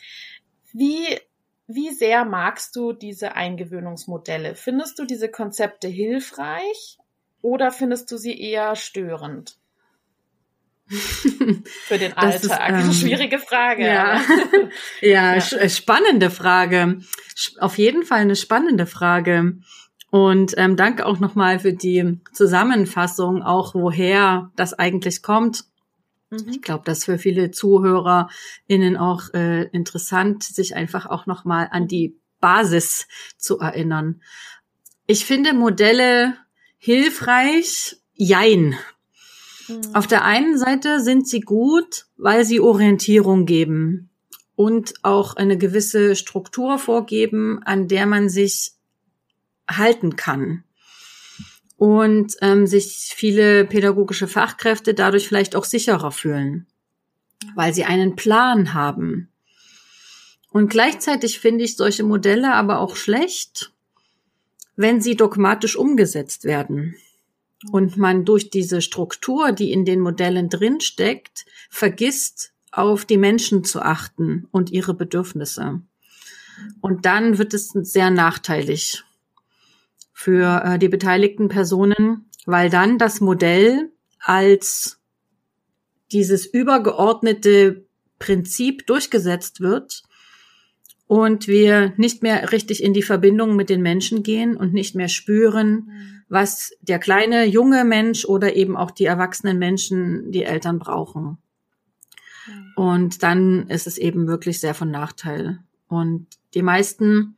Wie, 0.72 1.18
wie 1.66 1.90
sehr 1.90 2.24
magst 2.24 2.76
du 2.76 2.92
diese 2.92 3.34
Eingewöhnungsmodelle? 3.34 4.54
Findest 4.54 4.98
du 4.98 5.04
diese 5.04 5.28
Konzepte 5.28 5.88
hilfreich 5.88 6.98
oder 7.40 7.70
findest 7.70 8.10
du 8.10 8.16
sie 8.16 8.40
eher 8.40 8.76
störend? 8.76 9.58
Für 11.86 11.98
den 11.98 12.12
Alltag. 12.16 12.42
Ist, 12.42 12.86
ähm, 12.86 12.92
Schwierige 12.92 13.38
Frage. 13.38 13.86
Ja, 13.86 14.20
ja, 15.00 15.34
ja. 15.36 15.36
Äh, 15.36 15.70
spannende 15.70 16.30
Frage. 16.30 17.00
Auf 17.58 17.78
jeden 17.78 18.04
Fall 18.04 18.20
eine 18.20 18.36
spannende 18.36 18.86
Frage. 18.86 19.56
Und 20.10 20.52
ähm, 20.58 20.76
danke 20.76 21.06
auch 21.06 21.20
nochmal 21.20 21.58
für 21.58 21.72
die 21.72 22.20
Zusammenfassung, 22.32 23.42
auch 23.42 23.74
woher 23.74 24.50
das 24.56 24.74
eigentlich 24.74 25.22
kommt. 25.22 25.64
Mhm. 26.32 26.48
Ich 26.48 26.62
glaube, 26.62 26.82
das 26.86 26.98
ist 26.98 27.04
für 27.04 27.18
viele 27.18 27.50
ZuhörerInnen 27.50 28.96
auch 28.96 29.32
äh, 29.34 29.64
interessant, 29.68 30.42
sich 30.42 30.74
einfach 30.74 31.06
auch 31.06 31.26
nochmal 31.26 31.68
an 31.70 31.86
die 31.86 32.16
Basis 32.40 33.06
zu 33.36 33.58
erinnern. 33.58 34.22
Ich 35.06 35.26
finde 35.26 35.52
Modelle 35.52 36.34
hilfreich, 36.78 37.98
jein. 38.14 38.76
Mhm. 39.68 39.94
Auf 39.94 40.06
der 40.06 40.24
einen 40.24 40.58
Seite 40.58 41.00
sind 41.00 41.28
sie 41.28 41.40
gut, 41.40 42.06
weil 42.16 42.44
sie 42.44 42.60
Orientierung 42.60 43.44
geben 43.44 44.10
und 44.56 44.94
auch 45.02 45.36
eine 45.36 45.58
gewisse 45.58 46.16
Struktur 46.16 46.78
vorgeben, 46.78 47.62
an 47.62 47.88
der 47.88 48.06
man 48.06 48.30
sich 48.30 48.72
halten 49.68 50.16
kann 50.16 50.64
und 51.76 52.36
ähm, 52.40 52.66
sich 52.66 53.12
viele 53.14 53.64
pädagogische 53.64 54.28
Fachkräfte 54.28 54.94
dadurch 54.94 55.28
vielleicht 55.28 55.56
auch 55.56 55.64
sicherer 55.64 56.12
fühlen, 56.12 56.66
weil 57.54 57.74
sie 57.74 57.84
einen 57.84 58.16
Plan 58.16 58.74
haben. 58.74 59.28
Und 60.50 60.68
gleichzeitig 60.68 61.40
finde 61.40 61.64
ich 61.64 61.76
solche 61.76 62.04
Modelle 62.04 62.54
aber 62.54 62.78
auch 62.78 62.96
schlecht, 62.96 63.72
wenn 64.76 65.00
sie 65.00 65.16
dogmatisch 65.16 65.76
umgesetzt 65.76 66.44
werden 66.44 66.94
und 67.70 67.96
man 67.96 68.24
durch 68.24 68.50
diese 68.50 68.82
Struktur, 68.82 69.52
die 69.52 69.72
in 69.72 69.84
den 69.84 70.00
Modellen 70.00 70.48
drinsteckt, 70.48 71.46
vergisst, 71.70 72.52
auf 72.70 73.04
die 73.04 73.18
Menschen 73.18 73.64
zu 73.64 73.82
achten 73.82 74.48
und 74.50 74.70
ihre 74.70 74.94
Bedürfnisse. 74.94 75.82
Und 76.80 77.04
dann 77.04 77.38
wird 77.38 77.54
es 77.54 77.68
sehr 77.68 78.10
nachteilig 78.10 79.04
für 80.12 80.62
äh, 80.64 80.78
die 80.78 80.88
beteiligten 80.88 81.48
Personen, 81.48 82.30
weil 82.46 82.70
dann 82.70 82.98
das 82.98 83.20
Modell 83.20 83.90
als 84.18 85.00
dieses 86.12 86.46
übergeordnete 86.46 87.86
Prinzip 88.18 88.86
durchgesetzt 88.86 89.60
wird 89.60 90.02
und 91.06 91.48
wir 91.48 91.92
nicht 91.96 92.22
mehr 92.22 92.52
richtig 92.52 92.82
in 92.82 92.92
die 92.92 93.02
Verbindung 93.02 93.56
mit 93.56 93.68
den 93.68 93.82
Menschen 93.82 94.22
gehen 94.22 94.56
und 94.56 94.72
nicht 94.72 94.94
mehr 94.94 95.08
spüren, 95.08 96.22
was 96.28 96.72
der 96.80 96.98
kleine 96.98 97.44
junge 97.44 97.84
Mensch 97.84 98.24
oder 98.24 98.54
eben 98.56 98.76
auch 98.76 98.90
die 98.90 99.04
erwachsenen 99.04 99.58
Menschen, 99.58 100.30
die 100.30 100.44
Eltern 100.44 100.78
brauchen. 100.78 101.38
Und 102.76 103.22
dann 103.22 103.68
ist 103.68 103.86
es 103.86 103.98
eben 103.98 104.26
wirklich 104.26 104.60
sehr 104.60 104.74
von 104.74 104.90
Nachteil. 104.90 105.58
Und 105.88 106.26
die 106.54 106.62
meisten 106.62 107.36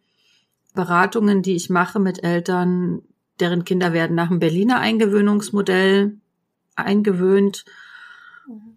Beratungen, 0.74 1.42
die 1.42 1.56
ich 1.56 1.70
mache 1.70 1.98
mit 2.00 2.22
Eltern, 2.22 3.02
deren 3.40 3.64
Kinder 3.64 3.92
werden 3.92 4.14
nach 4.14 4.28
dem 4.28 4.40
Berliner 4.40 4.80
Eingewöhnungsmodell 4.80 6.18
eingewöhnt. 6.76 7.64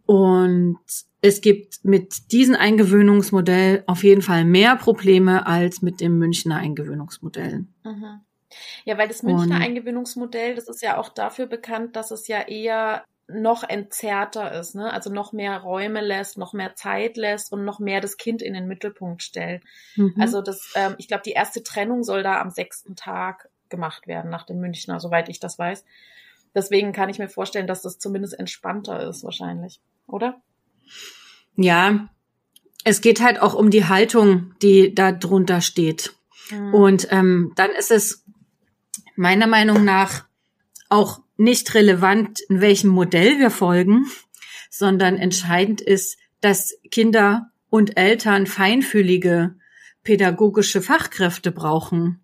Und 0.06 0.80
es 1.22 1.42
gibt 1.42 1.84
mit 1.84 2.32
diesem 2.32 2.56
Eingewöhnungsmodell 2.56 3.84
auf 3.88 4.04
jeden 4.04 4.22
Fall 4.22 4.46
mehr 4.46 4.76
Probleme 4.78 5.46
als 5.46 5.82
mit 5.82 6.00
dem 6.00 6.18
Münchner 6.18 6.58
Eingewöhnungsmodell. 6.58 7.66
Mhm. 7.84 8.22
Ja, 8.86 8.98
weil 8.98 9.10
das 9.10 9.24
Münchner 9.24 9.58
Und, 9.58 9.62
Eingewöhnungsmodell, 9.62 10.56
das 10.56 10.70
ist 10.70 10.82
ja 10.82 10.98
auch 10.98 11.10
dafür 11.10 11.48
bekannt, 11.48 11.96
dass 11.96 12.12
es 12.12 12.28
ja 12.28 12.42
eher 12.42 13.04
noch 13.28 13.64
entzerrter 13.64 14.58
ist, 14.58 14.76
ne? 14.76 14.92
also 14.92 15.12
noch 15.12 15.34
mehr 15.34 15.60
Räume 15.60 16.02
lässt, 16.02 16.38
noch 16.38 16.54
mehr 16.54 16.76
Zeit 16.76 17.18
lässt 17.18 17.52
und 17.52 17.66
noch 17.66 17.80
mehr 17.80 18.00
das 18.00 18.18
Kind 18.18 18.42
in 18.42 18.54
den 18.54 18.68
Mittelpunkt 18.68 19.22
stellt. 19.22 19.64
Mhm. 19.96 20.16
Also 20.20 20.42
das, 20.42 20.72
ähm, 20.76 20.96
ich 20.98 21.08
glaube, 21.08 21.24
die 21.26 21.32
erste 21.32 21.62
Trennung 21.62 22.04
soll 22.04 22.24
da 22.24 22.40
am 22.40 22.52
sechsten 22.52 22.96
Tag 22.96 23.50
gemacht 23.70 24.08
werden 24.08 24.32
nach 24.32 24.46
dem 24.46 24.60
Münchner, 24.60 25.00
soweit 25.00 25.28
ich 25.28 25.40
das 25.40 25.60
weiß. 25.60 25.84
Deswegen 26.56 26.94
kann 26.94 27.10
ich 27.10 27.20
mir 27.20 27.28
vorstellen, 27.28 27.68
dass 27.68 27.82
das 27.82 28.00
zumindest 28.00 28.40
entspannter 28.40 29.08
ist 29.08 29.24
wahrscheinlich, 29.24 29.82
oder? 30.08 30.42
Ja, 31.56 32.08
es 32.86 33.02
geht 33.02 33.22
halt 33.22 33.42
auch 33.42 33.54
um 33.54 33.70
die 33.70 33.86
Haltung, 33.86 34.54
die 34.62 34.96
da 34.96 35.12
drunter 35.12 35.60
steht. 35.60 36.16
Mhm. 36.50 36.74
Und 36.74 37.08
ähm, 37.12 37.52
dann 37.56 37.72
ist 37.72 37.92
es 37.92 38.24
meiner 39.18 39.48
Meinung 39.48 39.84
nach 39.84 40.26
auch 40.88 41.20
nicht 41.38 41.74
relevant, 41.74 42.40
in 42.50 42.62
welchem 42.62 42.90
Modell 42.90 43.40
wir 43.40 43.52
folgen, 43.52 44.06
sondern 44.70 45.18
entscheidend 45.18 45.82
ist, 45.82 46.18
dass 46.42 46.76
Kinder 46.92 47.52
und 47.70 47.98
Eltern 47.98 48.48
feinfühlige 48.48 49.56
pädagogische 50.04 50.82
Fachkräfte 50.82 51.52
brauchen, 51.52 52.22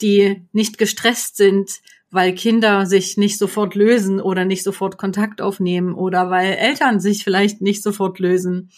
die 0.00 0.46
nicht 0.52 0.78
gestresst 0.78 1.36
sind, 1.36 1.70
weil 2.10 2.34
Kinder 2.34 2.84
sich 2.84 3.16
nicht 3.16 3.38
sofort 3.38 3.74
lösen 3.74 4.20
oder 4.20 4.44
nicht 4.44 4.62
sofort 4.62 4.98
Kontakt 4.98 5.40
aufnehmen 5.40 5.94
oder 5.94 6.30
weil 6.30 6.52
Eltern 6.52 7.00
sich 7.00 7.24
vielleicht 7.24 7.62
nicht 7.62 7.82
sofort 7.82 8.18
lösen. 8.18 8.70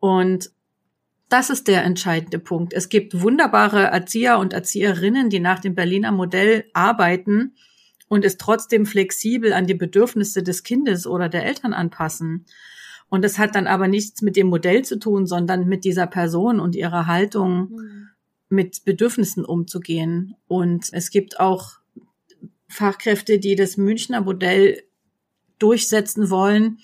Und 0.00 0.50
das 1.28 1.48
ist 1.48 1.68
der 1.68 1.84
entscheidende 1.84 2.40
Punkt. 2.40 2.72
Es 2.72 2.88
gibt 2.88 3.20
wunderbare 3.22 3.84
Erzieher 3.84 4.38
und 4.38 4.52
Erzieherinnen, 4.52 5.30
die 5.30 5.40
nach 5.40 5.60
dem 5.60 5.74
Berliner 5.74 6.10
Modell 6.10 6.64
arbeiten 6.72 7.54
und 8.12 8.26
es 8.26 8.36
trotzdem 8.36 8.84
flexibel 8.84 9.54
an 9.54 9.66
die 9.66 9.72
Bedürfnisse 9.72 10.42
des 10.42 10.64
Kindes 10.64 11.06
oder 11.06 11.30
der 11.30 11.46
Eltern 11.46 11.72
anpassen. 11.72 12.44
Und 13.08 13.24
es 13.24 13.38
hat 13.38 13.54
dann 13.54 13.66
aber 13.66 13.88
nichts 13.88 14.20
mit 14.20 14.36
dem 14.36 14.48
Modell 14.48 14.84
zu 14.84 14.98
tun, 14.98 15.26
sondern 15.26 15.66
mit 15.66 15.82
dieser 15.82 16.06
Person 16.06 16.60
und 16.60 16.76
ihrer 16.76 17.06
Haltung, 17.06 17.70
mhm. 17.70 18.08
mit 18.50 18.84
Bedürfnissen 18.84 19.46
umzugehen. 19.46 20.34
Und 20.46 20.90
es 20.92 21.08
gibt 21.08 21.40
auch 21.40 21.78
Fachkräfte, 22.68 23.38
die 23.38 23.56
das 23.56 23.78
Münchner 23.78 24.20
Modell 24.20 24.82
durchsetzen 25.58 26.28
wollen 26.28 26.80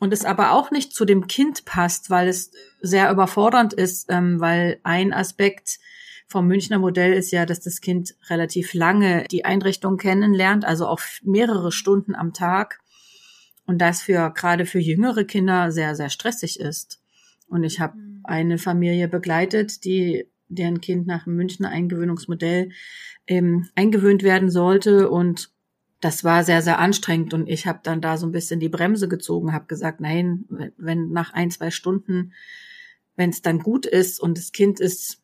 und 0.00 0.14
es 0.14 0.24
aber 0.24 0.52
auch 0.52 0.70
nicht 0.70 0.94
zu 0.94 1.04
dem 1.04 1.26
Kind 1.26 1.66
passt, 1.66 2.08
weil 2.08 2.28
es 2.28 2.50
sehr 2.80 3.10
überfordernd 3.10 3.74
ist, 3.74 4.06
ähm, 4.08 4.40
weil 4.40 4.80
ein 4.84 5.12
Aspekt 5.12 5.80
vom 6.28 6.46
Münchner 6.46 6.78
Modell 6.78 7.12
ist 7.12 7.30
ja, 7.30 7.46
dass 7.46 7.60
das 7.60 7.80
Kind 7.80 8.14
relativ 8.28 8.74
lange 8.74 9.24
die 9.30 9.44
Einrichtung 9.44 9.96
kennenlernt, 9.96 10.64
also 10.64 10.86
auch 10.86 11.00
mehrere 11.22 11.72
Stunden 11.72 12.14
am 12.14 12.32
Tag. 12.32 12.80
Und 13.66 13.78
das 13.78 14.02
für 14.02 14.30
gerade 14.30 14.66
für 14.66 14.80
jüngere 14.80 15.24
Kinder 15.24 15.70
sehr, 15.70 15.94
sehr 15.94 16.10
stressig 16.10 16.58
ist. 16.58 17.00
Und 17.46 17.64
ich 17.64 17.80
habe 17.80 17.96
mhm. 17.96 18.20
eine 18.24 18.58
Familie 18.58 19.08
begleitet, 19.08 19.84
die 19.84 20.26
deren 20.48 20.80
Kind 20.80 21.06
nach 21.06 21.24
dem 21.24 21.36
Münchner 21.36 21.68
Eingewöhnungsmodell 21.68 22.70
ähm, 23.26 23.68
eingewöhnt 23.74 24.22
werden 24.22 24.50
sollte. 24.50 25.10
Und 25.10 25.50
das 26.00 26.24
war 26.24 26.44
sehr, 26.44 26.62
sehr 26.62 26.78
anstrengend. 26.78 27.32
Und 27.32 27.48
ich 27.48 27.66
habe 27.66 27.80
dann 27.82 28.00
da 28.00 28.16
so 28.16 28.26
ein 28.26 28.32
bisschen 28.32 28.60
die 28.60 28.68
Bremse 28.68 29.08
gezogen, 29.08 29.52
habe 29.52 29.66
gesagt, 29.66 30.00
nein, 30.00 30.44
wenn 30.76 31.10
nach 31.10 31.32
ein, 31.32 31.50
zwei 31.50 31.70
Stunden, 31.70 32.32
wenn 33.16 33.30
es 33.30 33.42
dann 33.42 33.60
gut 33.60 33.86
ist 33.86 34.20
und 34.20 34.36
das 34.36 34.52
Kind 34.52 34.80
ist 34.80 35.21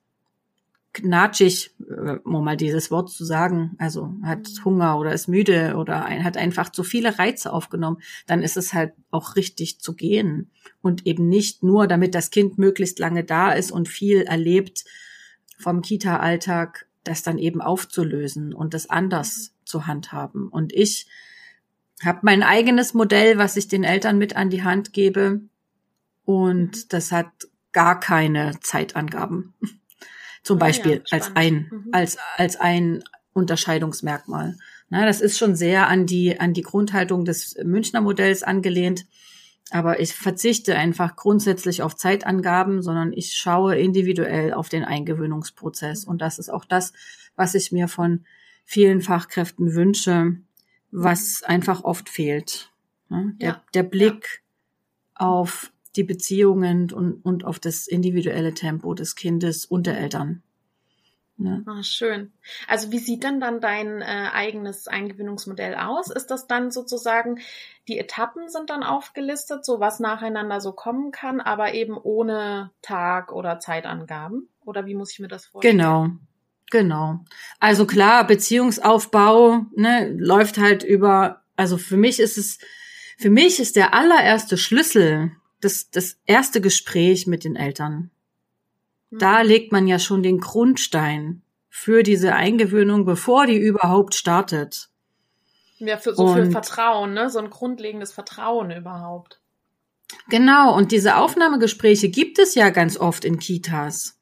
knatschig, 0.92 1.74
äh, 1.88 2.18
um 2.24 2.44
mal 2.44 2.56
dieses 2.56 2.90
Wort 2.90 3.10
zu 3.10 3.24
sagen, 3.24 3.74
also 3.78 4.14
hat 4.22 4.48
mhm. 4.48 4.64
Hunger 4.64 4.98
oder 4.98 5.12
ist 5.12 5.28
müde 5.28 5.76
oder 5.76 6.04
hat 6.04 6.36
einfach 6.36 6.70
zu 6.70 6.82
viele 6.82 7.18
Reize 7.18 7.52
aufgenommen, 7.52 7.98
dann 8.26 8.42
ist 8.42 8.56
es 8.56 8.72
halt 8.72 8.92
auch 9.10 9.36
richtig 9.36 9.80
zu 9.80 9.94
gehen 9.94 10.50
und 10.80 11.06
eben 11.06 11.28
nicht 11.28 11.62
nur, 11.62 11.86
damit 11.86 12.14
das 12.14 12.30
Kind 12.30 12.58
möglichst 12.58 12.98
lange 12.98 13.24
da 13.24 13.52
ist 13.52 13.70
und 13.70 13.88
viel 13.88 14.22
erlebt 14.22 14.84
vom 15.58 15.82
Kita-Alltag, 15.82 16.86
das 17.04 17.22
dann 17.22 17.38
eben 17.38 17.60
aufzulösen 17.60 18.54
und 18.54 18.74
das 18.74 18.88
anders 18.88 19.50
mhm. 19.50 19.66
zu 19.66 19.86
handhaben. 19.86 20.48
Und 20.48 20.72
ich 20.72 21.06
habe 22.04 22.20
mein 22.22 22.42
eigenes 22.42 22.94
Modell, 22.94 23.38
was 23.38 23.56
ich 23.56 23.68
den 23.68 23.84
Eltern 23.84 24.18
mit 24.18 24.36
an 24.36 24.50
die 24.50 24.62
Hand 24.62 24.92
gebe 24.92 25.40
und 26.24 26.76
mhm. 26.76 26.88
das 26.88 27.12
hat 27.12 27.28
gar 27.72 28.00
keine 28.00 28.58
Zeitangaben. 28.60 29.54
Zum 30.42 30.58
ah 30.58 30.60
Beispiel 30.60 31.02
ja, 31.04 31.18
als 31.18 31.34
ein, 31.34 31.68
mhm. 31.70 31.88
als, 31.92 32.18
als 32.36 32.56
ein 32.56 33.04
Unterscheidungsmerkmal. 33.32 34.56
Na, 34.90 35.04
das 35.04 35.20
ist 35.20 35.38
schon 35.38 35.54
sehr 35.54 35.88
an 35.88 36.06
die, 36.06 36.40
an 36.40 36.54
die 36.54 36.62
Grundhaltung 36.62 37.24
des 37.24 37.56
Münchner 37.62 38.00
Modells 38.00 38.42
angelehnt. 38.42 39.06
Aber 39.70 40.00
ich 40.00 40.14
verzichte 40.14 40.76
einfach 40.76 41.14
grundsätzlich 41.14 41.82
auf 41.82 41.94
Zeitangaben, 41.94 42.80
sondern 42.80 43.12
ich 43.12 43.34
schaue 43.36 43.76
individuell 43.76 44.54
auf 44.54 44.70
den 44.70 44.84
Eingewöhnungsprozess. 44.84 46.04
Und 46.04 46.22
das 46.22 46.38
ist 46.38 46.48
auch 46.48 46.64
das, 46.64 46.94
was 47.36 47.54
ich 47.54 47.70
mir 47.70 47.86
von 47.86 48.24
vielen 48.64 49.02
Fachkräften 49.02 49.74
wünsche, 49.74 50.36
was 50.90 51.42
einfach 51.42 51.84
oft 51.84 52.08
fehlt. 52.08 52.72
Der, 53.10 53.32
ja. 53.38 53.62
der 53.74 53.82
Blick 53.82 54.42
ja. 55.18 55.26
auf 55.26 55.72
die 55.96 56.04
Beziehungen 56.04 56.92
und, 56.92 57.24
und 57.24 57.44
auf 57.44 57.58
das 57.58 57.86
individuelle 57.86 58.54
Tempo 58.54 58.94
des 58.94 59.16
Kindes 59.16 59.64
und 59.64 59.86
der 59.86 59.98
Eltern. 59.98 60.42
Ja. 61.38 61.60
Ah, 61.66 61.82
schön. 61.84 62.32
Also 62.66 62.90
wie 62.90 62.98
sieht 62.98 63.22
denn 63.22 63.38
dann 63.38 63.60
dein 63.60 64.02
äh, 64.02 64.28
eigenes 64.32 64.88
Eingewöhnungsmodell 64.88 65.76
aus? 65.76 66.10
Ist 66.10 66.32
das 66.32 66.48
dann 66.48 66.72
sozusagen, 66.72 67.38
die 67.86 67.98
Etappen 67.98 68.48
sind 68.48 68.70
dann 68.70 68.82
aufgelistet, 68.82 69.64
so 69.64 69.78
was 69.78 70.00
nacheinander 70.00 70.60
so 70.60 70.72
kommen 70.72 71.12
kann, 71.12 71.40
aber 71.40 71.74
eben 71.74 71.96
ohne 71.96 72.72
Tag 72.82 73.32
oder 73.32 73.60
Zeitangaben? 73.60 74.48
Oder 74.64 74.86
wie 74.86 74.94
muss 74.94 75.12
ich 75.12 75.20
mir 75.20 75.28
das 75.28 75.46
vorstellen? 75.46 75.78
Genau. 75.78 76.08
Genau. 76.70 77.20
Also 77.60 77.86
klar, 77.86 78.26
Beziehungsaufbau 78.26 79.66
ne, 79.74 80.12
läuft 80.18 80.58
halt 80.58 80.82
über, 80.82 81.42
also 81.56 81.78
für 81.78 81.96
mich 81.96 82.20
ist 82.20 82.36
es, 82.36 82.58
für 83.16 83.30
mich 83.30 83.58
ist 83.58 83.76
der 83.76 83.94
allererste 83.94 84.58
Schlüssel 84.58 85.32
das, 85.60 85.90
das 85.90 86.16
erste 86.24 86.60
Gespräch 86.60 87.26
mit 87.26 87.44
den 87.44 87.56
Eltern. 87.56 88.10
Da 89.10 89.42
mhm. 89.42 89.48
legt 89.48 89.72
man 89.72 89.86
ja 89.86 89.98
schon 89.98 90.22
den 90.22 90.38
Grundstein 90.40 91.42
für 91.68 92.02
diese 92.02 92.34
Eingewöhnung, 92.34 93.04
bevor 93.04 93.46
die 93.46 93.56
überhaupt 93.56 94.14
startet. 94.14 94.90
Ja, 95.78 95.96
für 95.96 96.14
so 96.14 96.34
viel 96.34 96.50
Vertrauen, 96.50 97.14
ne? 97.14 97.30
So 97.30 97.38
ein 97.38 97.50
grundlegendes 97.50 98.12
Vertrauen 98.12 98.70
überhaupt. 98.70 99.40
Genau, 100.28 100.76
und 100.76 100.90
diese 100.90 101.16
Aufnahmegespräche 101.16 102.08
gibt 102.08 102.38
es 102.38 102.54
ja 102.54 102.70
ganz 102.70 102.96
oft 102.96 103.24
in 103.24 103.38
Kitas. 103.38 104.17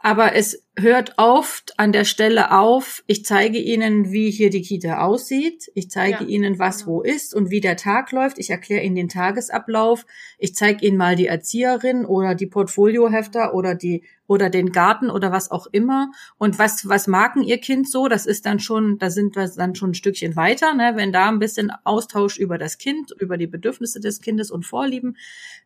Aber 0.00 0.34
es 0.34 0.64
hört 0.76 1.14
oft 1.16 1.78
an 1.78 1.90
der 1.90 2.04
Stelle 2.04 2.52
auf, 2.56 3.02
ich 3.08 3.24
zeige 3.24 3.58
Ihnen, 3.58 4.12
wie 4.12 4.30
hier 4.30 4.48
die 4.48 4.62
Kita 4.62 5.00
aussieht, 5.00 5.70
ich 5.74 5.90
zeige 5.90 6.22
ja, 6.22 6.28
Ihnen, 6.28 6.60
was 6.60 6.84
genau. 6.84 6.90
wo 6.92 7.02
ist 7.02 7.34
und 7.34 7.50
wie 7.50 7.60
der 7.60 7.76
Tag 7.76 8.12
läuft, 8.12 8.38
ich 8.38 8.50
erkläre 8.50 8.84
Ihnen 8.84 8.94
den 8.94 9.08
Tagesablauf, 9.08 10.06
ich 10.38 10.54
zeige 10.54 10.86
Ihnen 10.86 10.96
mal 10.96 11.16
die 11.16 11.26
Erzieherin 11.26 12.04
oder 12.04 12.36
die 12.36 12.46
Portfoliohefter 12.46 13.54
oder 13.54 13.74
die 13.74 14.04
oder 14.28 14.50
den 14.50 14.70
Garten 14.72 15.10
oder 15.10 15.32
was 15.32 15.50
auch 15.50 15.66
immer. 15.72 16.12
Und 16.36 16.58
was, 16.58 16.86
was 16.86 17.06
magen 17.06 17.42
ihr 17.42 17.58
Kind 17.58 17.90
so? 17.90 18.08
Das 18.08 18.26
ist 18.26 18.46
dann 18.46 18.60
schon, 18.60 18.98
da 18.98 19.10
sind 19.10 19.34
wir 19.34 19.48
dann 19.48 19.74
schon 19.74 19.90
ein 19.90 19.94
Stückchen 19.94 20.36
weiter, 20.36 20.74
ne? 20.74 20.92
wenn 20.94 21.12
da 21.12 21.28
ein 21.28 21.38
bisschen 21.38 21.72
Austausch 21.82 22.38
über 22.38 22.58
das 22.58 22.76
Kind, 22.76 23.10
über 23.18 23.38
die 23.38 23.46
Bedürfnisse 23.46 24.00
des 24.00 24.20
Kindes 24.20 24.50
und 24.50 24.66
Vorlieben 24.66 25.16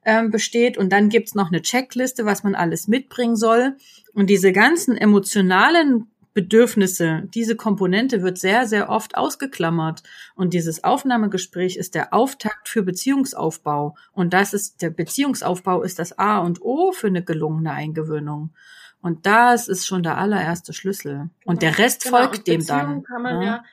ähm, 0.04 0.30
besteht. 0.30 0.78
Und 0.78 0.92
dann 0.92 1.08
gibt's 1.08 1.34
noch 1.34 1.48
eine 1.48 1.60
Checkliste, 1.60 2.24
was 2.24 2.44
man 2.44 2.54
alles 2.54 2.86
mitbringen 2.86 3.36
soll. 3.36 3.76
Und 4.14 4.28
diese 4.28 4.52
ganzen 4.52 4.96
emotionalen 4.96 6.08
Bedürfnisse, 6.34 7.24
diese 7.34 7.56
Komponente 7.56 8.22
wird 8.22 8.38
sehr, 8.38 8.66
sehr 8.66 8.88
oft 8.88 9.16
ausgeklammert. 9.16 10.02
Und 10.34 10.54
dieses 10.54 10.82
Aufnahmegespräch 10.82 11.76
ist 11.76 11.94
der 11.94 12.14
Auftakt 12.14 12.68
für 12.68 12.82
Beziehungsaufbau. 12.82 13.96
Und 14.12 14.32
das 14.32 14.54
ist, 14.54 14.80
der 14.80 14.90
Beziehungsaufbau 14.90 15.82
ist 15.82 15.98
das 15.98 16.18
A 16.18 16.38
und 16.38 16.62
O 16.62 16.92
für 16.92 17.08
eine 17.08 17.22
gelungene 17.22 17.72
Eingewöhnung. 17.72 18.50
Und 19.02 19.26
das 19.26 19.68
ist 19.68 19.86
schon 19.86 20.02
der 20.02 20.16
allererste 20.16 20.72
Schlüssel. 20.72 21.28
Und 21.44 21.60
der 21.60 21.78
Rest 21.78 22.04
genau, 22.04 22.18
folgt 22.18 22.46
dem 22.46 22.64
dann. 22.64 23.02
Kann 23.02 23.22
man 23.22 23.42
ja, 23.42 23.46
ja 23.46 23.64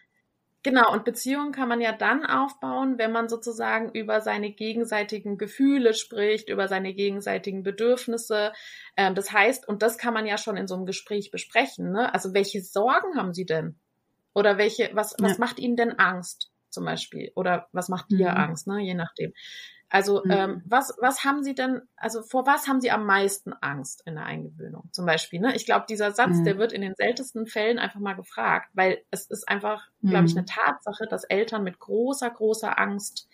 Genau, 0.62 0.92
und 0.92 1.06
Beziehungen 1.06 1.54
kann 1.54 1.70
man 1.70 1.80
ja 1.80 1.94
dann 1.94 2.26
aufbauen, 2.26 2.98
wenn 2.98 3.14
man 3.14 3.30
sozusagen 3.30 3.92
über 3.94 4.20
seine 4.20 4.52
gegenseitigen 4.52 5.38
Gefühle 5.38 5.94
spricht, 5.94 6.50
über 6.50 6.68
seine 6.68 6.94
gegenseitigen 6.94 7.64
Bedürfnisse. 7.64 8.52
Ähm, 8.98 9.16
das 9.16 9.32
heißt, 9.32 9.68
und 9.68 9.82
das 9.82 9.98
kann 9.98 10.14
man 10.14 10.26
ja 10.26 10.38
schon 10.38 10.58
in 10.58 10.68
so 10.68 10.76
einem 10.76 10.86
Gespräch 10.86 11.32
besprechen. 11.32 11.92
Ne? 11.92 12.14
Also 12.14 12.34
welche 12.34 12.62
Sorgen 12.62 13.16
haben 13.16 13.34
Sie 13.34 13.46
denn? 13.46 13.80
Oder 14.34 14.58
welche, 14.58 14.90
was, 14.94 15.16
was 15.20 15.34
ja. 15.34 15.38
macht 15.40 15.60
Ihnen 15.60 15.78
denn 15.78 15.98
Angst 15.98 16.52
zum 16.70 16.86
Beispiel? 16.86 17.32
Oder 17.36 17.68
was 17.72 17.90
macht 17.90 18.12
dir 18.12 18.32
mhm. 18.32 18.38
Angst, 18.38 18.68
ne? 18.68 18.80
je 18.80 18.94
nachdem. 18.94 19.34
Also 19.90 20.22
mhm. 20.24 20.32
ähm, 20.32 20.62
was, 20.66 20.96
was 21.02 21.26
haben 21.26 21.44
Sie 21.44 21.56
denn, 21.56 21.82
also 21.98 22.22
vor 22.22 22.46
was 22.46 22.68
haben 22.68 22.80
Sie 22.80 22.92
am 22.92 23.06
meisten 23.06 23.54
Angst 23.54 24.04
in 24.06 24.16
der 24.16 24.26
Eingewöhnung? 24.26 24.90
Zum 24.92 25.06
Beispiel, 25.06 25.40
ne? 25.40 25.56
Ich 25.56 25.66
glaube, 25.66 25.86
dieser 25.90 26.12
Satz, 26.12 26.38
mhm. 26.38 26.44
der 26.44 26.58
wird 26.60 26.74
in 26.74 26.82
den 26.82 26.94
seltensten 26.96 27.48
Fällen 27.48 27.80
einfach 27.80 28.00
mal 28.00 28.14
gefragt, 28.14 28.70
weil 28.74 29.02
es 29.10 29.26
ist 29.26 29.50
einfach, 29.50 29.88
glaube 30.02 30.28
ich, 30.28 30.34
mhm. 30.34 30.40
eine 30.40 30.46
Tatsache, 30.46 31.08
dass 31.10 31.24
Eltern 31.24 31.64
mit 31.64 31.80
großer, 31.80 32.30
großer 32.30 32.78
Angst 32.78 33.28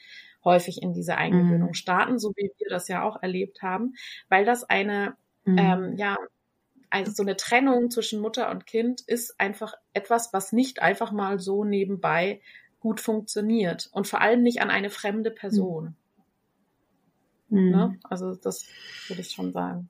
häufig 0.46 0.82
in 0.82 0.94
diese 0.94 1.18
Eingewöhnung 1.18 1.70
mhm. 1.70 1.74
starten, 1.74 2.20
so 2.20 2.32
wie 2.38 2.52
wir 2.58 2.70
das 2.70 2.88
ja 2.88 3.04
auch 3.04 3.22
erlebt 3.22 3.62
haben, 3.62 3.96
weil 4.30 4.46
das 4.46 4.64
eine, 4.64 5.18
mhm. 5.44 5.58
ähm, 5.58 5.98
ja, 5.98 6.16
also 6.90 7.12
so 7.12 7.24
eine 7.24 7.36
Trennung 7.36 7.92
zwischen 7.92 8.22
Mutter 8.22 8.50
und 8.52 8.66
Kind 8.66 9.02
ist 9.02 9.38
einfach 9.40 9.74
etwas, 9.92 10.32
was 10.32 10.54
nicht 10.54 10.82
einfach 10.82 11.12
mal 11.12 11.40
so 11.40 11.66
nebenbei 11.66 12.40
gut 12.86 13.02
funktioniert 13.02 13.90
und 13.94 14.08
vor 14.08 14.22
allem 14.22 14.44
nicht 14.44 14.62
an 14.62 14.70
eine 14.70 14.92
fremde 14.92 15.32
Person. 15.32 15.96
Mhm. 17.50 17.72
Ne? 17.72 18.00
Also 18.04 18.36
das 18.36 18.68
würde 19.08 19.24
ich 19.24 19.32
schon 19.32 19.52
sagen. 19.52 19.90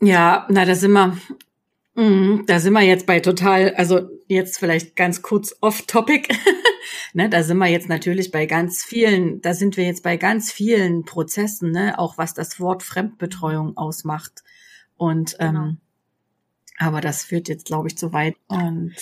Ja, 0.00 0.46
na, 0.48 0.64
da 0.64 0.76
sind 0.76 0.92
wir, 0.92 1.18
mh, 1.96 2.44
da 2.46 2.60
sind 2.60 2.74
wir 2.74 2.82
jetzt 2.82 3.06
bei 3.06 3.18
total, 3.18 3.74
also 3.74 4.08
jetzt 4.28 4.60
vielleicht 4.60 4.94
ganz 4.94 5.22
kurz 5.22 5.56
off-topic. 5.60 6.32
ne, 7.12 7.28
da 7.28 7.42
sind 7.42 7.58
wir 7.58 7.66
jetzt 7.66 7.88
natürlich 7.88 8.30
bei 8.30 8.46
ganz 8.46 8.84
vielen, 8.84 9.40
da 9.40 9.52
sind 9.52 9.76
wir 9.76 9.84
jetzt 9.84 10.04
bei 10.04 10.16
ganz 10.16 10.52
vielen 10.52 11.04
Prozessen, 11.04 11.72
ne, 11.72 11.98
auch 11.98 12.18
was 12.18 12.34
das 12.34 12.60
Wort 12.60 12.84
Fremdbetreuung 12.84 13.76
ausmacht. 13.76 14.44
Und 14.96 15.36
genau. 15.40 15.60
ähm, 15.60 15.78
aber 16.78 17.00
das 17.00 17.24
führt 17.24 17.48
jetzt, 17.48 17.66
glaube 17.66 17.88
ich, 17.88 17.98
zu 17.98 18.12
weit. 18.12 18.36
Und 18.46 18.94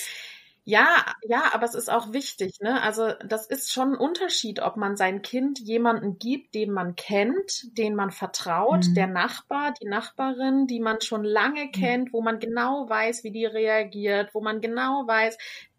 Ja, 0.63 1.15
ja, 1.23 1.53
aber 1.53 1.65
es 1.65 1.73
ist 1.73 1.89
auch 1.89 2.13
wichtig, 2.13 2.59
ne? 2.61 2.81
Also 2.83 3.13
das 3.25 3.47
ist 3.47 3.71
schon 3.71 3.93
ein 3.93 3.97
Unterschied, 3.97 4.59
ob 4.61 4.77
man 4.77 4.95
sein 4.95 5.23
Kind 5.23 5.57
jemanden 5.59 6.19
gibt, 6.19 6.53
den 6.53 6.71
man 6.71 6.95
kennt, 6.95 7.75
den 7.79 7.95
man 7.95 8.11
vertraut, 8.11 8.85
mhm. 8.87 8.93
der 8.93 9.07
Nachbar, 9.07 9.73
die 9.81 9.87
Nachbarin, 9.87 10.67
die 10.67 10.79
man 10.79 11.01
schon 11.01 11.23
lange 11.23 11.65
mhm. 11.65 11.71
kennt, 11.71 12.13
wo 12.13 12.21
man 12.21 12.39
genau 12.39 12.87
weiß, 12.87 13.23
wie 13.23 13.31
die 13.31 13.45
reagiert, 13.45 14.35
wo 14.35 14.41
man 14.41 14.61
genau 14.61 15.07
weiß, 15.07 15.35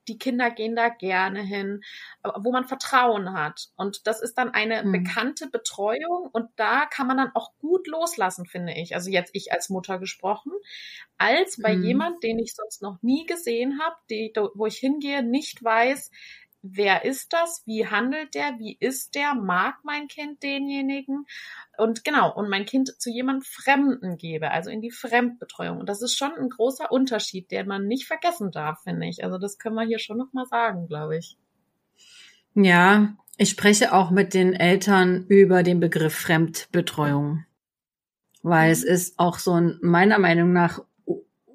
die 0.09 0.19
Kinder 0.19 0.51
gehen 0.51 0.77
da 0.77 0.88
gerne 0.88 1.41
hin, 1.43 1.83
wo 2.37 2.53
man 2.53 2.65
Vertrauen 2.65 3.33
hat. 3.33 3.69
Und 3.77 4.07
das 4.07 4.21
ist 4.21 4.35
dann 4.38 4.51
eine 4.51 4.83
mhm. 4.83 4.93
bekannte 4.93 5.49
Betreuung 5.49 6.29
und 6.33 6.51
da 6.57 6.87
kann 6.87 7.07
man 7.07 7.17
dann 7.17 7.31
auch 7.35 7.53
gut 7.59 7.87
loslassen, 7.87 8.47
finde 8.47 8.73
ich. 8.75 8.95
Also 8.95 9.11
jetzt 9.11 9.31
ich 9.35 9.53
als 9.53 9.69
Mutter 9.69 9.99
gesprochen, 9.99 10.53
als 11.19 11.61
bei 11.61 11.77
mhm. 11.77 11.85
jemand, 11.85 12.23
den 12.23 12.38
ich 12.38 12.55
sonst 12.55 12.83
noch 12.83 13.01
nie 13.03 13.27
gesehen 13.27 13.81
habe, 13.81 13.97
wo 14.55 14.67
ich 14.67 14.77
hingehe, 14.77 15.23
nicht 15.23 15.62
weiß, 15.62 16.11
wer 16.62 17.05
ist 17.05 17.33
das, 17.33 17.62
wie 17.66 17.87
handelt 17.87 18.35
der, 18.35 18.59
wie 18.59 18.77
ist 18.79 19.14
der, 19.14 19.35
mag 19.35 19.77
mein 19.83 20.09
Kind 20.09 20.42
denjenigen 20.42 21.27
und 21.77 22.05
genau, 22.05 22.33
und 22.33 22.48
mein 22.48 22.64
Kind 22.64 23.01
zu 23.01 23.11
jemand 23.11 23.46
Fremden 23.46 24.16
gebe, 24.16 24.51
also 24.51 24.70
in 24.70 24.81
die 24.81 24.90
Fremdbetreuung. 24.90 25.79
Und 25.81 25.88
das 25.88 26.03
ist 26.03 26.16
schon 26.16 26.33
ein 26.33 26.48
großer 26.48 26.92
Unterschied, 26.92 27.51
den 27.51 27.66
man 27.66 27.87
nicht 27.87 28.07
vergessen 28.07 28.51
darf, 28.53 28.83
finde 28.85 29.07
ich. 29.09 29.25
Also 29.25 29.38
das 29.38 29.59
können 29.59 29.75
wir 29.75 29.85
hier 29.85 29.98
schon 29.98 30.18
nochmal 30.18 30.46
sagen, 30.46 30.87
glaube 30.87 31.18
ich. 31.18 31.37
Ja, 32.55 33.16
ich 33.38 33.51
spreche 33.51 33.92
auch 33.92 34.11
mit 34.11 34.35
den 34.35 34.53
Eltern 34.53 35.27
über 35.27 35.62
den 35.62 35.81
Begriff 35.81 36.14
Fremdbetreuung, 36.14 37.44
weil 38.42 38.70
es 38.70 38.85
mhm. 38.85 38.90
ist 38.90 39.18
auch 39.18 39.38
so 39.38 39.55
ein 39.55 39.79
meiner 39.81 40.18
Meinung 40.18 40.53
nach 40.53 40.81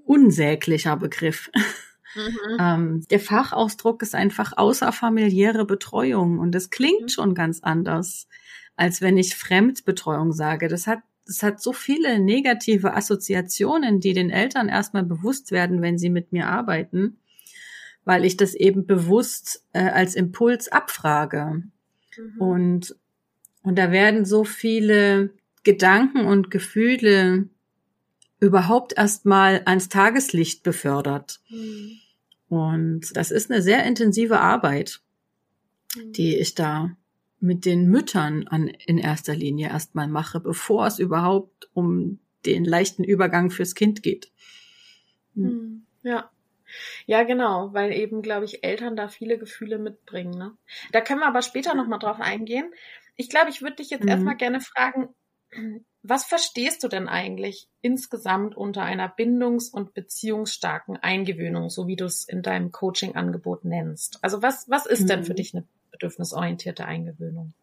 unsäglicher 0.06 0.98
Begriff. 0.98 1.52
Mhm. 2.18 2.58
Ähm, 2.60 3.08
der 3.10 3.20
Fachausdruck 3.20 4.02
ist 4.02 4.16
einfach 4.16 4.54
außerfamiliäre 4.58 5.66
Betreuung 5.66 6.40
und 6.40 6.54
das 6.54 6.70
klingt 6.70 7.04
mhm. 7.04 7.10
schon 7.10 7.36
ganz 7.36 7.62
anders, 7.62 8.28
als 8.76 9.02
wenn 9.02 9.18
ich 9.18 9.36
Fremdbetreuung 9.36 10.34
sage. 10.34 10.68
Das 10.68 10.88
hat 10.88 11.00
das 11.28 11.44
hat 11.44 11.62
so 11.62 11.74
viele 11.74 12.20
negative 12.20 12.96
Assoziationen, 12.96 14.00
die 14.00 14.14
den 14.14 14.30
Eltern 14.30 14.70
erstmal 14.70 15.04
bewusst 15.04 15.52
werden, 15.52 15.82
wenn 15.82 15.98
sie 15.98 16.10
mit 16.10 16.32
mir 16.32 16.48
arbeiten, 16.48 17.18
weil 18.06 18.24
ich 18.24 18.38
das 18.38 18.56
eben 18.56 18.88
bewusst 18.88 19.66
äh, 19.74 19.90
als 19.90 20.16
Impuls 20.16 20.70
abfrage. 20.70 21.64
Mhm. 22.18 22.42
Und, 22.42 22.96
und 23.62 23.78
da 23.78 23.92
werden 23.92 24.24
so 24.24 24.46
viele 24.46 25.32
Gedanken 25.64 26.26
und 26.26 26.50
Gefühle 26.50 27.50
überhaupt 28.40 28.98
erstmal 28.98 29.64
ans 29.66 29.90
Tageslicht 29.90 30.64
befördert. 30.64 31.42
Mhm. 31.50 32.00
Und 32.50 33.16
das 33.16 33.32
ist 33.32 33.52
eine 33.52 33.62
sehr 33.62 33.84
intensive 33.86 34.40
Arbeit, 34.40 35.02
mhm. 35.96 36.14
die 36.14 36.36
ich 36.38 36.56
da 36.56 36.96
mit 37.40 37.66
den 37.66 37.90
Müttern 37.90 38.48
an, 38.48 38.68
in 38.68 38.98
erster 38.98 39.36
Linie 39.36 39.70
erstmal 39.70 40.08
mache, 40.08 40.40
bevor 40.40 40.88
es 40.88 41.00
überhaupt 41.00 41.70
um 41.74 42.20
den 42.46 42.66
leichten 42.66 43.04
Übergang 43.04 43.52
fürs 43.52 43.76
Kind 43.76 44.02
geht. 44.02 44.32
Mhm. 45.36 45.86
Ja. 46.04 46.32
Ja, 47.06 47.24
genau, 47.24 47.74
weil 47.74 47.94
eben, 47.94 48.22
glaube 48.22 48.44
ich, 48.44 48.64
Eltern 48.64 48.98
da 48.98 49.08
viele 49.08 49.38
Gefühle 49.38 49.78
mitbringen. 49.78 50.38
Ne? 50.38 50.58
Da 50.92 51.00
können 51.00 51.22
wir 51.22 51.28
aber 51.28 51.42
später 51.42 51.74
nochmal 51.76 52.00
drauf 52.00 52.20
eingehen. 52.20 52.74
Ich 53.16 53.30
glaube, 53.30 53.50
ich 53.50 53.62
würde 53.62 53.78
dich 53.78 53.90
jetzt 53.90 54.04
mhm. 54.04 54.10
erstmal 54.10 54.36
gerne 54.36 54.60
fragen, 54.60 55.10
was 56.04 56.26
verstehst 56.26 56.84
du 56.84 56.88
denn 56.88 57.08
eigentlich 57.08 57.68
insgesamt 57.82 58.56
unter 58.56 58.84
einer 58.84 59.08
bindungs- 59.10 59.70
und 59.70 59.94
beziehungsstarken 59.94 60.98
Eingewöhnung, 60.98 61.70
so 61.70 61.88
wie 61.88 61.96
du 61.96 62.06
es 62.06 62.24
in 62.24 62.42
deinem 62.42 62.72
Coaching-Angebot 62.72 63.66
nennst? 63.66 64.20
Also 64.24 64.42
was, 64.42 64.70
was 64.70 64.86
ist 64.86 65.10
denn 65.10 65.24
für 65.24 65.34
mhm. 65.34 65.38
dich 65.38 65.56
eine 65.56 65.66
bedürfnisorientierte 65.92 66.86
Eingewöhnung? 66.86 67.54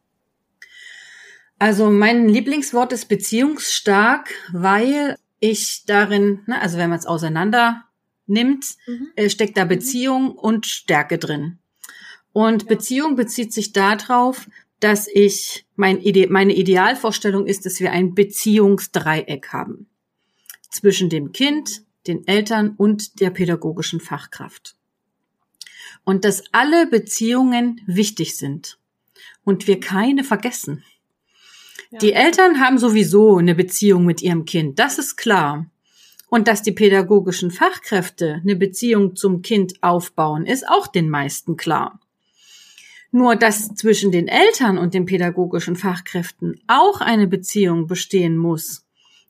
Also 1.58 1.90
mein 1.90 2.28
Lieblingswort 2.28 2.92
ist 2.92 3.06
beziehungsstark, 3.06 4.28
weil 4.52 5.16
ich 5.40 5.84
darin, 5.86 6.40
ne, 6.46 6.60
also 6.60 6.78
wenn 6.78 6.90
man 6.90 6.98
es 6.98 7.06
auseinander 7.06 7.84
nimmt, 8.26 8.64
mhm. 8.86 9.08
äh, 9.16 9.28
steckt 9.28 9.56
da 9.56 9.64
mhm. 9.64 9.68
Beziehung 9.68 10.22
mhm. 10.24 10.38
und 10.38 10.66
Stärke 10.66 11.18
drin. 11.18 11.58
Und 12.32 12.62
ja. 12.62 12.68
Beziehung 12.68 13.14
bezieht 13.14 13.52
sich 13.52 13.72
darauf, 13.72 14.48
dass 14.84 15.08
ich, 15.08 15.64
mein 15.76 15.98
Ide 16.02 16.26
meine 16.28 16.54
Idealvorstellung 16.54 17.46
ist, 17.46 17.64
dass 17.64 17.80
wir 17.80 17.90
ein 17.90 18.14
Beziehungsdreieck 18.14 19.48
haben. 19.48 19.88
Zwischen 20.70 21.08
dem 21.08 21.32
Kind, 21.32 21.84
den 22.06 22.26
Eltern 22.26 22.74
und 22.76 23.18
der 23.20 23.30
pädagogischen 23.30 23.98
Fachkraft. 23.98 24.76
Und 26.04 26.26
dass 26.26 26.42
alle 26.52 26.86
Beziehungen 26.86 27.80
wichtig 27.86 28.36
sind 28.36 28.78
und 29.42 29.66
wir 29.66 29.80
keine 29.80 30.22
vergessen. 30.22 30.84
Ja. 31.90 32.00
Die 32.00 32.12
Eltern 32.12 32.60
haben 32.60 32.76
sowieso 32.76 33.38
eine 33.38 33.54
Beziehung 33.54 34.04
mit 34.04 34.20
ihrem 34.20 34.44
Kind, 34.44 34.78
das 34.78 34.98
ist 34.98 35.16
klar. 35.16 35.64
Und 36.28 36.46
dass 36.46 36.60
die 36.60 36.72
pädagogischen 36.72 37.50
Fachkräfte 37.50 38.42
eine 38.42 38.56
Beziehung 38.56 39.16
zum 39.16 39.40
Kind 39.40 39.82
aufbauen, 39.82 40.44
ist 40.44 40.68
auch 40.68 40.88
den 40.88 41.08
meisten 41.08 41.56
klar. 41.56 42.00
Nur 43.14 43.36
dass 43.36 43.72
zwischen 43.76 44.10
den 44.10 44.26
Eltern 44.26 44.76
und 44.76 44.92
den 44.92 45.06
pädagogischen 45.06 45.76
Fachkräften 45.76 46.60
auch 46.66 47.00
eine 47.00 47.28
Beziehung 47.28 47.86
bestehen 47.86 48.36
muss, 48.36 48.84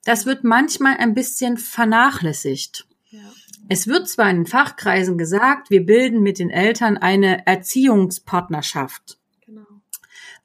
das 0.07 0.25
wird 0.25 0.43
manchmal 0.43 0.97
ein 0.97 1.13
bisschen 1.13 1.59
vernachlässigt. 1.59 2.87
Ja. 3.11 3.21
Es 3.69 3.87
wird 3.87 4.09
zwar 4.09 4.31
in 4.31 4.47
Fachkreisen 4.47 5.19
gesagt, 5.19 5.69
wir 5.69 5.85
bilden 5.85 6.23
mit 6.23 6.39
den 6.39 6.49
Eltern 6.49 6.97
eine 6.97 7.47
Erziehungspartnerschaft. 7.47 9.19
Genau. 9.45 9.67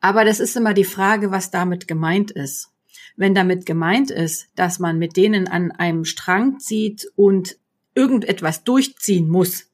Aber 0.02 0.26
das 0.26 0.42
ist 0.42 0.58
immer 0.58 0.74
die 0.74 0.84
Frage, 0.84 1.32
was 1.32 1.50
damit 1.50 1.88
gemeint 1.88 2.32
ist. 2.32 2.74
Wenn 3.16 3.34
damit 3.34 3.66
gemeint 3.66 4.12
ist, 4.12 4.50
dass 4.56 4.80
man 4.80 5.00
mit 5.00 5.16
denen 5.16 5.48
an 5.48 5.72
einem 5.72 6.04
Strang 6.04 6.60
zieht 6.60 7.10
und 7.16 7.58
irgendetwas 7.96 8.66
durchziehen 8.66 9.30
muss, 9.30 9.69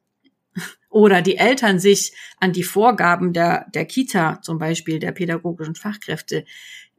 oder 0.95 1.21
die 1.21 1.35
Eltern 1.35 1.77
sich 1.77 2.13
an 2.39 2.53
die 2.53 2.63
Vorgaben 2.63 3.33
der, 3.33 3.69
der 3.73 3.83
Kita, 3.83 4.41
zum 4.41 4.59
Beispiel 4.59 4.97
der 4.97 5.11
pädagogischen 5.11 5.75
Fachkräfte, 5.75 6.45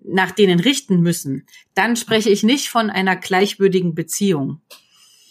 nach 0.04 0.32
denen 0.32 0.60
richten 0.60 1.00
müssen, 1.00 1.46
dann 1.72 1.96
spreche 1.96 2.28
ich 2.28 2.42
nicht 2.42 2.68
von 2.68 2.90
einer 2.90 3.16
gleichwürdigen 3.16 3.94
Beziehung. 3.94 4.60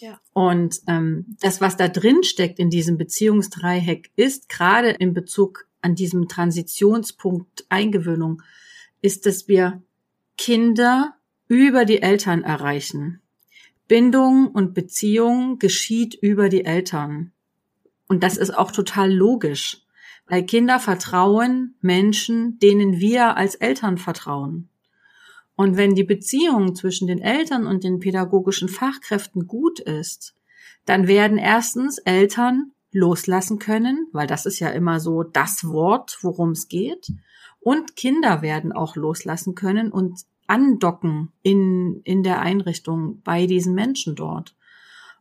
Ja. 0.00 0.20
Und 0.32 0.80
ähm, 0.88 1.36
das, 1.40 1.60
was 1.60 1.76
da 1.76 1.86
drin 1.86 2.24
steckt 2.24 2.58
in 2.58 2.68
diesem 2.68 2.98
Beziehungsdreieck, 2.98 4.10
ist 4.16 4.48
gerade 4.48 4.90
in 4.90 5.14
Bezug 5.14 5.68
an 5.80 5.94
diesem 5.94 6.26
Transitionspunkt 6.26 7.66
Eingewöhnung, 7.68 8.42
ist, 9.00 9.26
dass 9.26 9.46
wir 9.46 9.80
Kinder 10.36 11.14
über 11.46 11.84
die 11.84 12.02
Eltern 12.02 12.42
erreichen. 12.42 13.20
Bindung 13.86 14.48
und 14.48 14.74
Beziehung 14.74 15.60
geschieht 15.60 16.18
über 16.20 16.48
die 16.48 16.64
Eltern. 16.64 17.30
Und 18.08 18.22
das 18.22 18.36
ist 18.36 18.56
auch 18.56 18.70
total 18.70 19.12
logisch, 19.12 19.82
weil 20.28 20.44
Kinder 20.44 20.80
vertrauen 20.80 21.76
Menschen, 21.80 22.58
denen 22.58 22.98
wir 22.98 23.36
als 23.36 23.54
Eltern 23.54 23.98
vertrauen. 23.98 24.68
Und 25.56 25.76
wenn 25.76 25.94
die 25.94 26.04
Beziehung 26.04 26.74
zwischen 26.74 27.06
den 27.08 27.20
Eltern 27.20 27.66
und 27.66 27.82
den 27.82 27.98
pädagogischen 27.98 28.68
Fachkräften 28.68 29.46
gut 29.46 29.80
ist, 29.80 30.34
dann 30.84 31.08
werden 31.08 31.38
erstens 31.38 31.98
Eltern 31.98 32.72
loslassen 32.92 33.58
können, 33.58 34.08
weil 34.12 34.26
das 34.26 34.46
ist 34.46 34.60
ja 34.60 34.68
immer 34.68 35.00
so 35.00 35.22
das 35.22 35.64
Wort, 35.64 36.18
worum 36.22 36.50
es 36.50 36.68
geht. 36.68 37.12
Und 37.60 37.96
Kinder 37.96 38.42
werden 38.42 38.72
auch 38.72 38.96
loslassen 38.96 39.54
können 39.54 39.90
und 39.90 40.20
andocken 40.46 41.32
in, 41.42 42.00
in 42.04 42.22
der 42.22 42.40
Einrichtung 42.40 43.20
bei 43.22 43.46
diesen 43.46 43.74
Menschen 43.74 44.14
dort. 44.14 44.54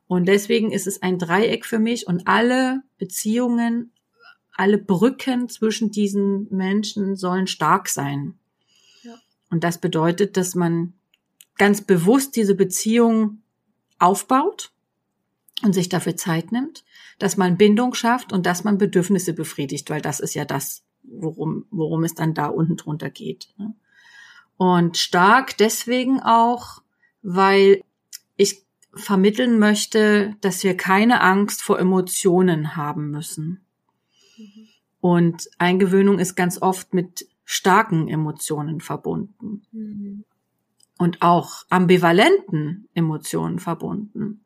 Und 0.08 0.26
deswegen 0.28 0.72
ist 0.72 0.88
es 0.88 1.02
ein 1.02 1.18
Dreieck 1.18 1.65
für 1.65 1.80
mich 1.80 2.08
und 2.08 2.28
alle 2.28 2.84
Beziehungen, 2.98 3.91
alle 4.56 4.78
Brücken 4.78 5.50
zwischen 5.50 5.91
diesen 5.91 6.48
Menschen 6.50 7.15
sollen 7.15 7.48
stark 7.48 7.89
sein. 7.89 8.38
Ja. 9.04 9.15
Und 9.50 9.63
das 9.63 9.80
bedeutet, 9.80 10.38
dass 10.38 10.56
man 10.56 10.94
ganz 11.58 11.82
bewusst 11.82 12.36
diese 12.36 12.56
Beziehung 12.56 13.41
aufbaut 14.00 14.72
und 15.63 15.74
sich 15.74 15.89
dafür 15.89 16.15
Zeit 16.15 16.52
nimmt, 16.52 16.84
dass 17.18 17.38
man 17.38 17.58
Bindung 17.58 17.94
schafft 17.94 18.34
und 18.34 18.46
dass 18.46 18.63
man 18.63 18.78
Bedürfnisse 18.78 19.34
befriedigt, 19.34 19.89
weil 19.89 20.02
das 20.02 20.20
ist 20.20 20.34
ja 20.34 20.46
das, 20.46 20.84
worum, 21.04 21.65
worum 21.72 22.04
es 22.04 22.13
dann 22.13 22.34
da 22.34 22.48
unten 22.48 22.76
drunter 22.78 23.10
geht. 23.10 23.54
Ne? 23.58 23.74
Und 24.58 24.98
stark 24.98 25.58
deswegen 25.58 26.20
auch, 26.22 26.82
weil 27.22 27.84
ich 28.38 28.64
vermitteln 28.95 29.60
möchte, 29.60 30.36
dass 30.41 30.63
wir 30.63 30.77
keine 30.77 31.21
Angst 31.21 31.62
vor 31.62 31.79
Emotionen 31.79 32.75
haben 32.75 33.12
müssen. 33.12 33.65
Mhm. 34.38 34.67
Und 35.01 35.49
Eingewöhnung 35.58 36.19
ist 36.19 36.36
ganz 36.36 36.62
oft 36.62 36.93
mit 36.93 37.27
starken 37.43 38.08
Emotionen 38.08 38.81
verbunden. 38.81 39.62
Mhm. 39.71 40.23
und 40.97 41.21
auch 41.21 41.65
ambivalenten 41.69 42.88
Emotionen 42.93 43.60
verbunden. 43.60 44.45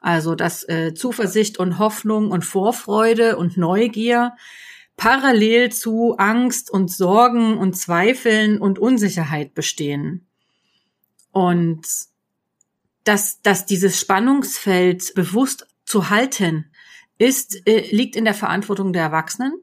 Also 0.00 0.34
dass 0.34 0.68
äh, 0.68 0.94
Zuversicht 0.94 1.58
und 1.58 1.78
Hoffnung 1.78 2.30
und 2.30 2.44
Vorfreude 2.44 3.36
und 3.36 3.56
Neugier 3.56 4.34
parallel 4.96 5.72
zu 5.72 6.16
Angst 6.18 6.70
und 6.70 6.90
Sorgen 6.90 7.56
und 7.56 7.76
Zweifeln 7.76 8.60
und 8.60 8.78
Unsicherheit 8.78 9.54
bestehen. 9.54 10.26
Und 11.32 11.86
dass, 13.04 13.40
dass 13.42 13.66
dieses 13.66 13.98
Spannungsfeld 13.98 15.14
bewusst 15.14 15.66
zu 15.84 16.10
halten 16.10 16.66
ist, 17.18 17.66
äh, 17.66 17.94
liegt 17.94 18.16
in 18.16 18.24
der 18.24 18.34
Verantwortung 18.34 18.92
der 18.92 19.02
Erwachsenen. 19.02 19.54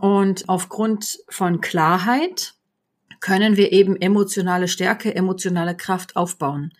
Und 0.00 0.48
aufgrund 0.48 1.20
von 1.28 1.60
Klarheit 1.60 2.54
können 3.20 3.56
wir 3.56 3.72
eben 3.72 3.96
emotionale 3.96 4.68
Stärke, 4.68 5.14
emotionale 5.14 5.76
Kraft 5.76 6.16
aufbauen 6.16 6.72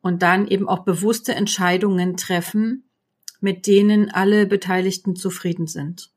und 0.00 0.22
dann 0.22 0.46
eben 0.48 0.68
auch 0.68 0.84
bewusste 0.84 1.34
Entscheidungen 1.34 2.16
treffen, 2.16 2.84
mit 3.40 3.66
denen 3.66 4.10
alle 4.10 4.46
Beteiligten 4.46 5.16
zufrieden 5.16 5.66
sind. 5.66 6.10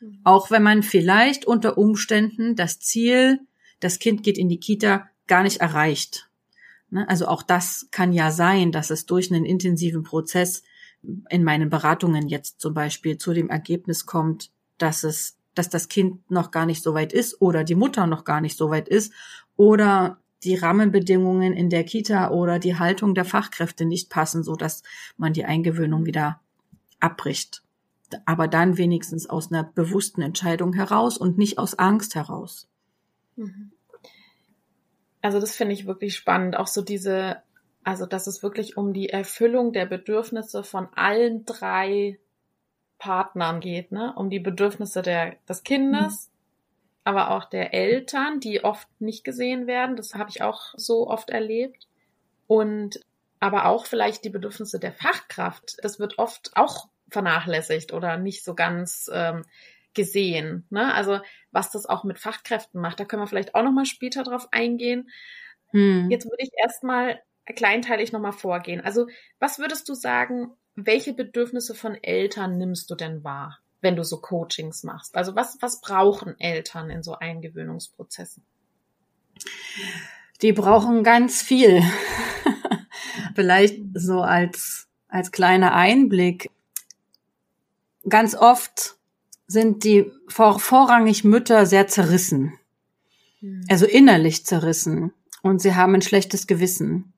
Mhm. 0.00 0.20
Auch 0.24 0.50
wenn 0.50 0.62
man 0.62 0.82
vielleicht 0.82 1.46
unter 1.46 1.76
Umständen 1.78 2.56
das 2.56 2.78
Ziel, 2.78 3.40
das 3.80 3.98
Kind 3.98 4.22
geht 4.22 4.38
in 4.38 4.48
die 4.48 4.60
Kita, 4.60 5.08
gar 5.26 5.42
nicht 5.42 5.58
erreicht. 5.58 6.28
Ne? 6.94 7.08
Also 7.08 7.26
auch 7.26 7.42
das 7.42 7.88
kann 7.90 8.12
ja 8.12 8.30
sein, 8.30 8.70
dass 8.70 8.90
es 8.90 9.04
durch 9.04 9.30
einen 9.32 9.44
intensiven 9.44 10.04
Prozess 10.04 10.62
in 11.28 11.42
meinen 11.42 11.68
Beratungen 11.68 12.28
jetzt 12.28 12.60
zum 12.60 12.72
Beispiel 12.72 13.18
zu 13.18 13.34
dem 13.34 13.50
Ergebnis 13.50 14.06
kommt, 14.06 14.52
dass 14.78 15.02
es, 15.02 15.36
dass 15.54 15.68
das 15.68 15.88
Kind 15.88 16.30
noch 16.30 16.52
gar 16.52 16.66
nicht 16.66 16.84
so 16.84 16.94
weit 16.94 17.12
ist 17.12 17.42
oder 17.42 17.64
die 17.64 17.74
Mutter 17.74 18.06
noch 18.06 18.24
gar 18.24 18.40
nicht 18.40 18.56
so 18.56 18.70
weit 18.70 18.88
ist 18.88 19.12
oder 19.56 20.18
die 20.44 20.54
Rahmenbedingungen 20.54 21.52
in 21.52 21.68
der 21.68 21.82
Kita 21.82 22.30
oder 22.30 22.60
die 22.60 22.78
Haltung 22.78 23.14
der 23.14 23.24
Fachkräfte 23.24 23.84
nicht 23.84 24.08
passen, 24.08 24.44
so 24.44 24.54
dass 24.54 24.84
man 25.16 25.32
die 25.32 25.44
Eingewöhnung 25.44 26.06
wieder 26.06 26.40
abbricht. 27.00 27.64
Aber 28.24 28.46
dann 28.46 28.78
wenigstens 28.78 29.28
aus 29.28 29.50
einer 29.50 29.64
bewussten 29.64 30.22
Entscheidung 30.22 30.74
heraus 30.74 31.18
und 31.18 31.38
nicht 31.38 31.58
aus 31.58 31.74
Angst 31.74 32.14
heraus. 32.14 32.68
Mhm. 33.34 33.72
Also 35.24 35.40
das 35.40 35.56
finde 35.56 35.72
ich 35.72 35.86
wirklich 35.86 36.16
spannend, 36.16 36.54
auch 36.54 36.66
so 36.66 36.82
diese, 36.82 37.42
also 37.82 38.04
dass 38.04 38.26
es 38.26 38.42
wirklich 38.42 38.76
um 38.76 38.92
die 38.92 39.08
Erfüllung 39.08 39.72
der 39.72 39.86
Bedürfnisse 39.86 40.62
von 40.62 40.86
allen 40.94 41.46
drei 41.46 42.18
Partnern 42.98 43.60
geht, 43.60 43.90
ne? 43.90 44.12
Um 44.16 44.28
die 44.28 44.38
Bedürfnisse 44.38 45.00
der, 45.00 45.36
des 45.48 45.62
Kindes, 45.62 46.30
aber 47.04 47.30
auch 47.30 47.46
der 47.46 47.72
Eltern, 47.72 48.38
die 48.38 48.64
oft 48.64 48.86
nicht 49.00 49.24
gesehen 49.24 49.66
werden. 49.66 49.96
Das 49.96 50.14
habe 50.14 50.28
ich 50.28 50.42
auch 50.42 50.74
so 50.76 51.08
oft 51.08 51.30
erlebt. 51.30 51.88
Und 52.46 53.00
aber 53.40 53.64
auch 53.64 53.86
vielleicht 53.86 54.26
die 54.26 54.30
Bedürfnisse 54.30 54.78
der 54.78 54.92
Fachkraft. 54.92 55.78
Das 55.80 55.98
wird 55.98 56.18
oft 56.18 56.50
auch 56.54 56.88
vernachlässigt 57.08 57.94
oder 57.94 58.18
nicht 58.18 58.44
so 58.44 58.54
ganz 58.54 59.10
ähm, 59.10 59.46
gesehen. 59.94 60.66
Ne? 60.70 60.92
Also 60.94 61.20
was 61.50 61.70
das 61.70 61.86
auch 61.86 62.04
mit 62.04 62.18
Fachkräften 62.18 62.80
macht, 62.80 63.00
da 63.00 63.04
können 63.04 63.22
wir 63.22 63.26
vielleicht 63.26 63.54
auch 63.54 63.62
noch 63.62 63.72
mal 63.72 63.86
später 63.86 64.22
drauf 64.22 64.48
eingehen. 64.50 65.10
Hm. 65.70 66.10
Jetzt 66.10 66.24
würde 66.24 66.42
ich 66.42 66.50
erstmal 66.62 67.20
kleinteilig 67.54 68.12
noch 68.12 68.20
mal 68.20 68.32
vorgehen. 68.32 68.80
Also 68.80 69.06
was 69.38 69.58
würdest 69.58 69.88
du 69.88 69.94
sagen, 69.94 70.52
welche 70.74 71.12
Bedürfnisse 71.12 71.74
von 71.74 71.94
Eltern 71.94 72.58
nimmst 72.58 72.90
du 72.90 72.94
denn 72.94 73.22
wahr? 73.22 73.58
wenn 73.84 73.94
du 73.94 74.02
so 74.02 74.16
Coachings 74.16 74.82
machst? 74.82 75.14
Also 75.14 75.36
was, 75.36 75.58
was 75.60 75.80
brauchen 75.80 76.40
Eltern 76.40 76.90
in 76.90 77.04
so 77.04 77.16
Eingewöhnungsprozessen? 77.16 78.42
Die 80.42 80.52
brauchen 80.52 81.04
ganz 81.04 81.40
viel. 81.42 81.82
Vielleicht 83.36 83.80
so 83.92 84.22
als, 84.22 84.88
als 85.06 85.30
kleiner 85.30 85.74
Einblick. 85.74 86.50
Ganz 88.08 88.34
oft 88.34 88.93
sind 89.46 89.84
die 89.84 90.10
vor, 90.28 90.58
vorrangig 90.58 91.24
Mütter 91.24 91.66
sehr 91.66 91.86
zerrissen. 91.86 92.54
Hm. 93.40 93.64
Also 93.68 93.86
innerlich 93.86 94.44
zerrissen. 94.46 95.12
Und 95.42 95.60
sie 95.60 95.74
haben 95.74 95.94
ein 95.94 96.02
schlechtes 96.02 96.46
Gewissen 96.46 97.14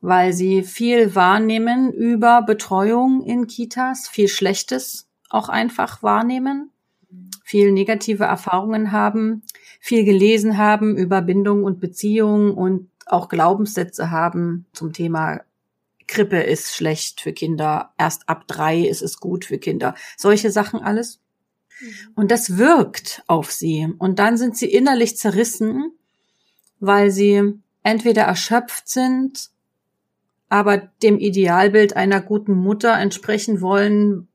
weil 0.00 0.32
sie 0.32 0.62
viel 0.62 1.14
wahrnehmen 1.14 1.92
über 1.92 2.42
Betreuung 2.42 3.22
in 3.22 3.46
Kitas, 3.46 4.08
viel 4.08 4.28
Schlechtes 4.28 5.08
auch 5.28 5.48
einfach 5.48 6.02
wahrnehmen, 6.02 6.70
viel 7.44 7.72
negative 7.72 8.24
Erfahrungen 8.24 8.92
haben, 8.92 9.42
viel 9.80 10.04
gelesen 10.04 10.56
haben 10.56 10.96
über 10.96 11.22
Bindung 11.22 11.64
und 11.64 11.80
Beziehung 11.80 12.54
und 12.54 12.90
auch 13.06 13.28
Glaubenssätze 13.28 14.10
haben 14.10 14.66
zum 14.72 14.92
Thema 14.92 15.40
Krippe 16.06 16.40
ist 16.40 16.74
schlecht 16.74 17.20
für 17.20 17.32
Kinder, 17.32 17.92
erst 17.96 18.28
ab 18.28 18.44
drei 18.48 18.80
ist 18.80 19.02
es 19.02 19.20
gut 19.20 19.44
für 19.44 19.58
Kinder. 19.58 19.94
Solche 20.16 20.50
Sachen 20.50 20.80
alles. 20.80 21.20
Und 22.14 22.30
das 22.30 22.58
wirkt 22.58 23.22
auf 23.26 23.50
sie. 23.50 23.88
Und 23.98 24.18
dann 24.18 24.36
sind 24.36 24.56
sie 24.56 24.70
innerlich 24.70 25.16
zerrissen, 25.16 25.92
weil 26.78 27.10
sie 27.10 27.54
entweder 27.82 28.22
erschöpft 28.22 28.88
sind, 28.88 29.50
aber 30.48 30.78
dem 31.02 31.18
Idealbild 31.18 31.96
einer 31.96 32.20
guten 32.20 32.54
Mutter 32.54 32.92
entsprechen 32.94 33.60
wollen, 33.60 34.28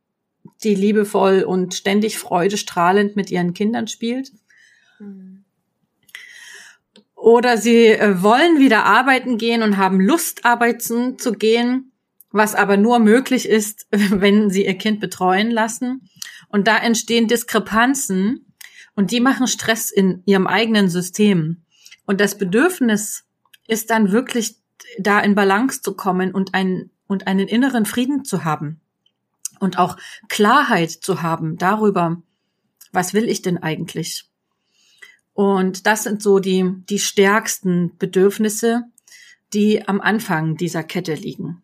die 0.64 0.76
liebevoll 0.76 1.44
und 1.44 1.74
ständig 1.74 2.18
freudestrahlend 2.18 3.16
mit 3.16 3.32
ihren 3.32 3.54
Kindern 3.54 3.88
spielt. 3.88 4.32
Oder 7.16 7.58
sie 7.58 7.88
äh, 7.88 8.22
wollen 8.22 8.60
wieder 8.60 8.86
arbeiten 8.86 9.38
gehen 9.38 9.64
und 9.64 9.78
haben 9.78 10.00
Lust, 10.00 10.46
arbeiten 10.46 11.18
zu 11.18 11.34
gehen, 11.34 11.92
was 12.36 12.54
aber 12.54 12.76
nur 12.76 13.00
möglich 13.00 13.48
ist, 13.48 13.88
wenn 13.92 14.50
sie 14.50 14.66
ihr 14.66 14.78
Kind 14.78 15.00
betreuen 15.00 15.52
lassen. 15.52 16.10
Und 16.50 16.68
da 16.68 16.78
entstehen 16.78 17.28
Diskrepanzen 17.28 18.54
und 18.96 19.12
die 19.12 19.22
machen 19.22 19.48
Stress 19.48 19.90
in 19.90 20.22
ihrem 20.26 20.46
eigenen 20.46 20.90
System. 20.90 21.64
Und 22.06 22.20
das 22.20 22.38
Bedürfnis 22.38 23.24
ist 23.68 23.90
dann 23.90 24.12
wirklich 24.12 24.56
da 25.00 25.20
in 25.22 25.34
Balance 25.34 25.82
zu 25.82 25.96
kommen 25.96 26.34
und 26.34 26.54
einen, 26.54 26.92
und 27.08 27.26
einen 27.26 27.48
inneren 27.48 27.86
Frieden 27.86 28.26
zu 28.26 28.44
haben 28.44 28.82
und 29.60 29.80
auch 29.80 29.98
Klarheit 30.28 30.92
zu 30.92 31.22
haben 31.22 31.58
darüber, 31.58 32.22
was 32.92 33.14
will 33.14 33.30
ich 33.30 33.42
denn 33.42 33.58
eigentlich? 33.58 34.26
Und 35.34 35.88
das 35.88 36.04
sind 36.04 36.22
so 36.22 36.40
die, 36.40 36.70
die 36.90 37.00
stärksten 37.00 37.98
Bedürfnisse, 37.98 38.84
die 39.54 39.88
am 39.88 40.02
Anfang 40.02 40.58
dieser 40.58 40.84
Kette 40.84 41.14
liegen. 41.14 41.62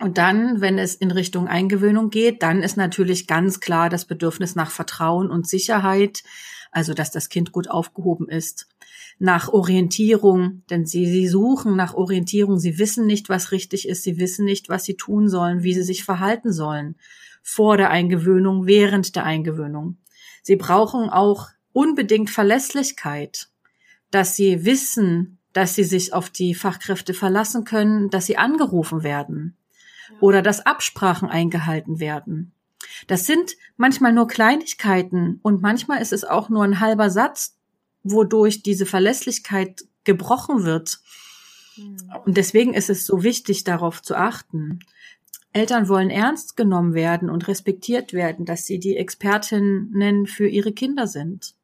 Und 0.00 0.16
dann, 0.16 0.62
wenn 0.62 0.78
es 0.78 0.94
in 0.94 1.10
Richtung 1.10 1.46
Eingewöhnung 1.46 2.08
geht, 2.08 2.42
dann 2.42 2.62
ist 2.62 2.78
natürlich 2.78 3.26
ganz 3.26 3.60
klar 3.60 3.90
das 3.90 4.06
Bedürfnis 4.06 4.54
nach 4.54 4.70
Vertrauen 4.70 5.30
und 5.30 5.46
Sicherheit, 5.46 6.22
also 6.72 6.94
dass 6.94 7.10
das 7.10 7.28
Kind 7.28 7.52
gut 7.52 7.68
aufgehoben 7.68 8.26
ist, 8.26 8.66
nach 9.18 9.50
Orientierung, 9.50 10.62
denn 10.70 10.86
sie, 10.86 11.04
sie 11.04 11.28
suchen 11.28 11.76
nach 11.76 11.92
Orientierung, 11.92 12.58
sie 12.58 12.78
wissen 12.78 13.06
nicht, 13.06 13.28
was 13.28 13.52
richtig 13.52 13.86
ist, 13.86 14.02
sie 14.02 14.18
wissen 14.18 14.46
nicht, 14.46 14.70
was 14.70 14.84
sie 14.84 14.96
tun 14.96 15.28
sollen, 15.28 15.62
wie 15.62 15.74
sie 15.74 15.82
sich 15.82 16.02
verhalten 16.02 16.50
sollen, 16.50 16.96
vor 17.42 17.76
der 17.76 17.90
Eingewöhnung, 17.90 18.66
während 18.66 19.14
der 19.16 19.24
Eingewöhnung. 19.24 19.98
Sie 20.42 20.56
brauchen 20.56 21.10
auch 21.10 21.48
unbedingt 21.72 22.30
Verlässlichkeit, 22.30 23.50
dass 24.10 24.34
sie 24.34 24.64
wissen, 24.64 25.38
dass 25.52 25.74
sie 25.74 25.84
sich 25.84 26.14
auf 26.14 26.30
die 26.30 26.54
Fachkräfte 26.54 27.12
verlassen 27.12 27.64
können, 27.64 28.08
dass 28.08 28.24
sie 28.24 28.38
angerufen 28.38 29.02
werden 29.02 29.58
oder 30.20 30.42
dass 30.42 30.64
Absprachen 30.66 31.28
eingehalten 31.28 32.00
werden. 32.00 32.52
Das 33.06 33.26
sind 33.26 33.56
manchmal 33.76 34.12
nur 34.12 34.26
Kleinigkeiten 34.26 35.38
und 35.42 35.62
manchmal 35.62 36.02
ist 36.02 36.12
es 36.12 36.24
auch 36.24 36.48
nur 36.48 36.64
ein 36.64 36.80
halber 36.80 37.10
Satz, 37.10 37.56
wodurch 38.02 38.62
diese 38.62 38.86
Verlässlichkeit 38.86 39.84
gebrochen 40.04 40.64
wird. 40.64 41.00
Hm. 41.74 41.96
Und 42.24 42.36
deswegen 42.36 42.74
ist 42.74 42.90
es 42.90 43.06
so 43.06 43.22
wichtig, 43.22 43.64
darauf 43.64 44.02
zu 44.02 44.16
achten. 44.16 44.80
Eltern 45.52 45.88
wollen 45.88 46.10
ernst 46.10 46.56
genommen 46.56 46.94
werden 46.94 47.28
und 47.28 47.48
respektiert 47.48 48.12
werden, 48.12 48.46
dass 48.46 48.66
sie 48.66 48.78
die 48.78 48.96
Expertinnen 48.96 50.26
für 50.26 50.48
ihre 50.48 50.72
Kinder 50.72 51.06
sind, 51.06 51.54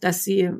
dass 0.00 0.24
sie, 0.24 0.50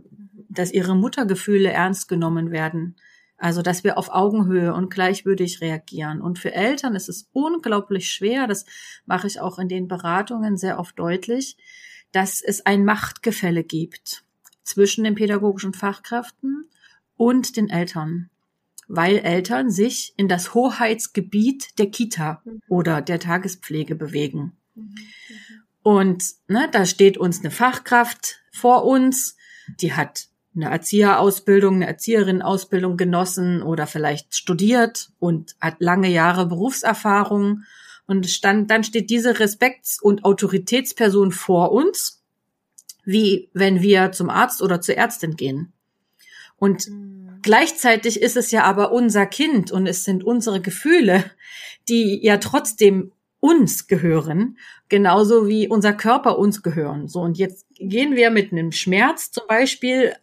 dass 0.48 0.72
ihre 0.72 0.94
Muttergefühle 0.94 1.70
ernst 1.70 2.08
genommen 2.08 2.52
werden. 2.52 2.96
Also, 3.38 3.60
dass 3.60 3.84
wir 3.84 3.98
auf 3.98 4.08
Augenhöhe 4.08 4.72
und 4.72 4.90
gleichwürdig 4.90 5.60
reagieren. 5.60 6.22
Und 6.22 6.38
für 6.38 6.54
Eltern 6.54 6.94
ist 6.94 7.08
es 7.08 7.28
unglaublich 7.32 8.10
schwer, 8.10 8.46
das 8.46 8.64
mache 9.04 9.26
ich 9.26 9.40
auch 9.40 9.58
in 9.58 9.68
den 9.68 9.88
Beratungen 9.88 10.56
sehr 10.56 10.78
oft 10.78 10.98
deutlich, 10.98 11.56
dass 12.12 12.40
es 12.40 12.64
ein 12.64 12.84
Machtgefälle 12.84 13.62
gibt 13.62 14.24
zwischen 14.62 15.04
den 15.04 15.14
pädagogischen 15.14 15.74
Fachkräften 15.74 16.70
und 17.16 17.56
den 17.56 17.68
Eltern, 17.68 18.30
weil 18.88 19.18
Eltern 19.18 19.70
sich 19.70 20.14
in 20.16 20.28
das 20.28 20.54
Hoheitsgebiet 20.54 21.78
der 21.78 21.90
Kita 21.90 22.42
oder 22.68 23.02
der 23.02 23.20
Tagespflege 23.20 23.94
bewegen. 23.96 24.56
Und 25.82 26.24
ne, 26.48 26.68
da 26.72 26.84
steht 26.84 27.16
uns 27.16 27.40
eine 27.40 27.50
Fachkraft 27.50 28.40
vor 28.50 28.84
uns, 28.84 29.36
die 29.80 29.92
hat 29.92 30.28
eine 30.56 30.70
Erzieherausbildung, 30.70 31.76
eine 31.76 31.86
Erzieherinnenausbildung 31.86 32.96
genossen 32.96 33.62
oder 33.62 33.86
vielleicht 33.86 34.34
studiert 34.34 35.10
und 35.18 35.54
hat 35.60 35.76
lange 35.80 36.08
Jahre 36.08 36.46
Berufserfahrung. 36.46 37.62
Und 38.06 38.26
stand, 38.28 38.70
dann 38.70 38.84
steht 38.84 39.10
diese 39.10 39.40
Respekts- 39.40 40.00
und 40.00 40.24
Autoritätsperson 40.24 41.32
vor 41.32 41.72
uns, 41.72 42.22
wie 43.04 43.50
wenn 43.52 43.82
wir 43.82 44.12
zum 44.12 44.30
Arzt 44.30 44.62
oder 44.62 44.80
zur 44.80 44.96
Ärztin 44.96 45.36
gehen. 45.36 45.72
Und 46.56 46.88
mhm. 46.88 47.38
gleichzeitig 47.42 48.22
ist 48.22 48.36
es 48.36 48.50
ja 48.50 48.64
aber 48.64 48.92
unser 48.92 49.26
Kind 49.26 49.72
und 49.72 49.86
es 49.86 50.04
sind 50.04 50.24
unsere 50.24 50.60
Gefühle, 50.60 51.24
die 51.88 52.20
ja 52.24 52.38
trotzdem 52.38 53.12
uns 53.40 53.86
gehören, 53.86 54.56
genauso 54.88 55.46
wie 55.46 55.68
unser 55.68 55.92
Körper 55.92 56.38
uns 56.38 56.62
gehören. 56.62 57.08
So, 57.08 57.20
und 57.20 57.38
jetzt 57.38 57.66
gehen 57.74 58.16
wir 58.16 58.30
mit 58.30 58.52
einem 58.52 58.72
Schmerz 58.72 59.30
zum 59.30 59.44
Beispiel 59.46 60.14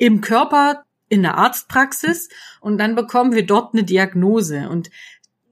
im 0.00 0.22
Körper 0.22 0.84
in 1.10 1.22
der 1.22 1.36
Arztpraxis 1.36 2.30
und 2.60 2.78
dann 2.78 2.94
bekommen 2.94 3.32
wir 3.34 3.44
dort 3.44 3.74
eine 3.74 3.84
Diagnose 3.84 4.68
und 4.70 4.90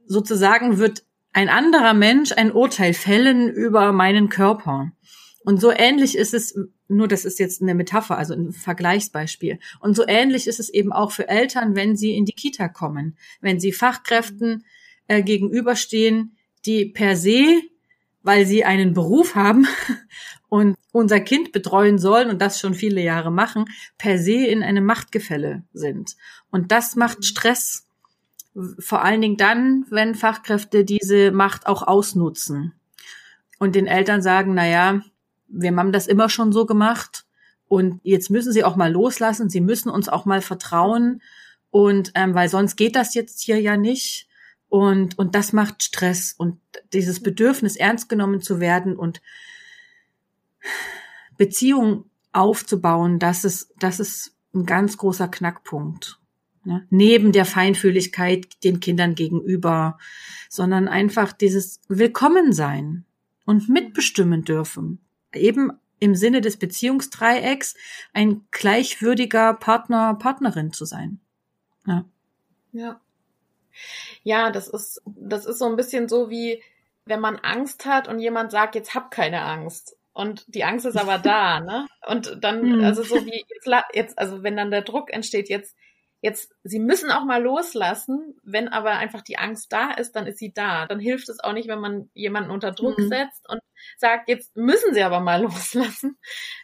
sozusagen 0.06 0.78
wird 0.78 1.04
ein 1.34 1.50
anderer 1.50 1.92
Mensch 1.92 2.32
ein 2.32 2.50
Urteil 2.50 2.94
fällen 2.94 3.50
über 3.50 3.92
meinen 3.92 4.30
Körper. 4.30 4.90
Und 5.44 5.60
so 5.60 5.70
ähnlich 5.70 6.16
ist 6.16 6.32
es, 6.32 6.58
nur 6.88 7.08
das 7.08 7.26
ist 7.26 7.38
jetzt 7.38 7.60
eine 7.60 7.74
Metapher, 7.74 8.16
also 8.16 8.32
ein 8.32 8.52
Vergleichsbeispiel. 8.52 9.58
Und 9.80 9.94
so 9.94 10.04
ähnlich 10.08 10.46
ist 10.46 10.60
es 10.60 10.70
eben 10.70 10.92
auch 10.92 11.12
für 11.12 11.28
Eltern, 11.28 11.76
wenn 11.76 11.94
sie 11.94 12.16
in 12.16 12.24
die 12.24 12.32
Kita 12.32 12.68
kommen, 12.68 13.18
wenn 13.42 13.60
sie 13.60 13.72
Fachkräften 13.72 14.64
äh, 15.08 15.22
gegenüberstehen, 15.22 16.36
die 16.64 16.86
per 16.86 17.16
se, 17.16 17.60
weil 18.22 18.46
sie 18.46 18.64
einen 18.64 18.94
Beruf 18.94 19.34
haben 19.34 19.66
und 20.48 20.76
unser 20.92 21.20
Kind 21.20 21.52
betreuen 21.52 21.98
sollen 21.98 22.30
und 22.30 22.40
das 22.40 22.58
schon 22.58 22.74
viele 22.74 23.02
Jahre 23.02 23.30
machen, 23.30 23.66
per 23.98 24.18
se 24.18 24.46
in 24.46 24.62
einem 24.62 24.84
Machtgefälle 24.84 25.62
sind. 25.72 26.16
Und 26.50 26.72
das 26.72 26.96
macht 26.96 27.24
Stress. 27.24 27.86
Vor 28.78 29.04
allen 29.04 29.20
Dingen 29.20 29.36
dann, 29.36 29.84
wenn 29.90 30.14
Fachkräfte 30.14 30.84
diese 30.84 31.30
Macht 31.30 31.66
auch 31.66 31.86
ausnutzen 31.86 32.72
und 33.58 33.74
den 33.74 33.86
Eltern 33.86 34.22
sagen, 34.22 34.54
na 34.54 34.66
ja, 34.66 35.02
wir 35.48 35.76
haben 35.76 35.92
das 35.92 36.06
immer 36.06 36.28
schon 36.28 36.52
so 36.52 36.66
gemacht 36.66 37.24
und 37.68 38.00
jetzt 38.02 38.30
müssen 38.30 38.52
sie 38.52 38.64
auch 38.64 38.76
mal 38.76 38.90
loslassen, 38.90 39.50
sie 39.50 39.60
müssen 39.60 39.90
uns 39.90 40.08
auch 40.08 40.24
mal 40.24 40.40
vertrauen 40.40 41.22
und 41.70 42.12
ähm, 42.14 42.34
weil 42.34 42.48
sonst 42.48 42.76
geht 42.76 42.96
das 42.96 43.14
jetzt 43.14 43.40
hier 43.40 43.60
ja 43.60 43.76
nicht 43.76 44.28
und, 44.68 45.18
und 45.18 45.34
das 45.34 45.52
macht 45.52 45.82
Stress 45.82 46.34
und 46.36 46.58
dieses 46.92 47.22
Bedürfnis, 47.22 47.76
ernst 47.76 48.08
genommen 48.08 48.40
zu 48.40 48.60
werden 48.60 48.96
und 48.96 49.20
Beziehungen 51.36 52.04
aufzubauen, 52.32 53.18
das 53.18 53.44
ist, 53.44 53.72
das 53.78 54.00
ist 54.00 54.34
ein 54.54 54.66
ganz 54.66 54.96
großer 54.96 55.28
Knackpunkt. 55.28 56.18
Ne? 56.64 56.86
Neben 56.90 57.32
der 57.32 57.44
Feinfühligkeit 57.44 58.62
den 58.64 58.80
Kindern 58.80 59.14
gegenüber, 59.14 59.98
sondern 60.48 60.88
einfach 60.88 61.32
dieses 61.32 61.80
Willkommensein 61.88 63.04
und 63.44 63.68
mitbestimmen 63.68 64.44
dürfen. 64.44 65.00
Eben 65.32 65.72
im 66.00 66.14
Sinne 66.14 66.40
des 66.40 66.56
Beziehungsdreiecks 66.56 67.74
ein 68.12 68.46
gleichwürdiger 68.50 69.54
Partner, 69.54 70.14
Partnerin 70.14 70.72
zu 70.72 70.84
sein. 70.84 71.20
Ja. 71.86 72.04
Ja. 72.72 73.00
Ja, 74.22 74.50
das 74.50 74.68
ist, 74.68 75.02
das 75.06 75.46
ist 75.46 75.58
so 75.58 75.66
ein 75.66 75.76
bisschen 75.76 76.08
so 76.08 76.30
wie, 76.30 76.62
wenn 77.04 77.20
man 77.20 77.36
Angst 77.36 77.86
hat 77.86 78.08
und 78.08 78.18
jemand 78.18 78.50
sagt, 78.50 78.74
jetzt 78.74 78.94
hab 78.94 79.10
keine 79.10 79.42
Angst. 79.42 79.97
Und 80.18 80.44
die 80.48 80.64
Angst 80.64 80.84
ist 80.84 80.96
aber 80.96 81.18
da, 81.18 81.60
ne? 81.60 81.86
Und 82.08 82.38
dann, 82.42 82.78
mhm. 82.78 82.84
also 82.84 83.04
so 83.04 83.24
wie 83.24 83.44
jetzt, 83.48 83.68
jetzt, 83.92 84.18
also 84.18 84.42
wenn 84.42 84.56
dann 84.56 84.72
der 84.72 84.82
Druck 84.82 85.12
entsteht, 85.12 85.48
jetzt, 85.48 85.76
jetzt, 86.20 86.52
sie 86.64 86.80
müssen 86.80 87.12
auch 87.12 87.24
mal 87.24 87.40
loslassen. 87.40 88.34
Wenn 88.42 88.66
aber 88.66 88.90
einfach 88.90 89.22
die 89.22 89.38
Angst 89.38 89.72
da 89.72 89.92
ist, 89.92 90.16
dann 90.16 90.26
ist 90.26 90.38
sie 90.38 90.52
da. 90.52 90.86
Dann 90.86 90.98
hilft 90.98 91.28
es 91.28 91.38
auch 91.38 91.52
nicht, 91.52 91.68
wenn 91.68 91.78
man 91.78 92.10
jemanden 92.14 92.50
unter 92.50 92.72
Druck 92.72 92.98
mhm. 92.98 93.08
setzt 93.08 93.48
und 93.48 93.60
sagt, 93.96 94.28
jetzt 94.28 94.56
müssen 94.56 94.92
sie 94.92 95.04
aber 95.04 95.20
mal 95.20 95.40
loslassen. 95.42 96.18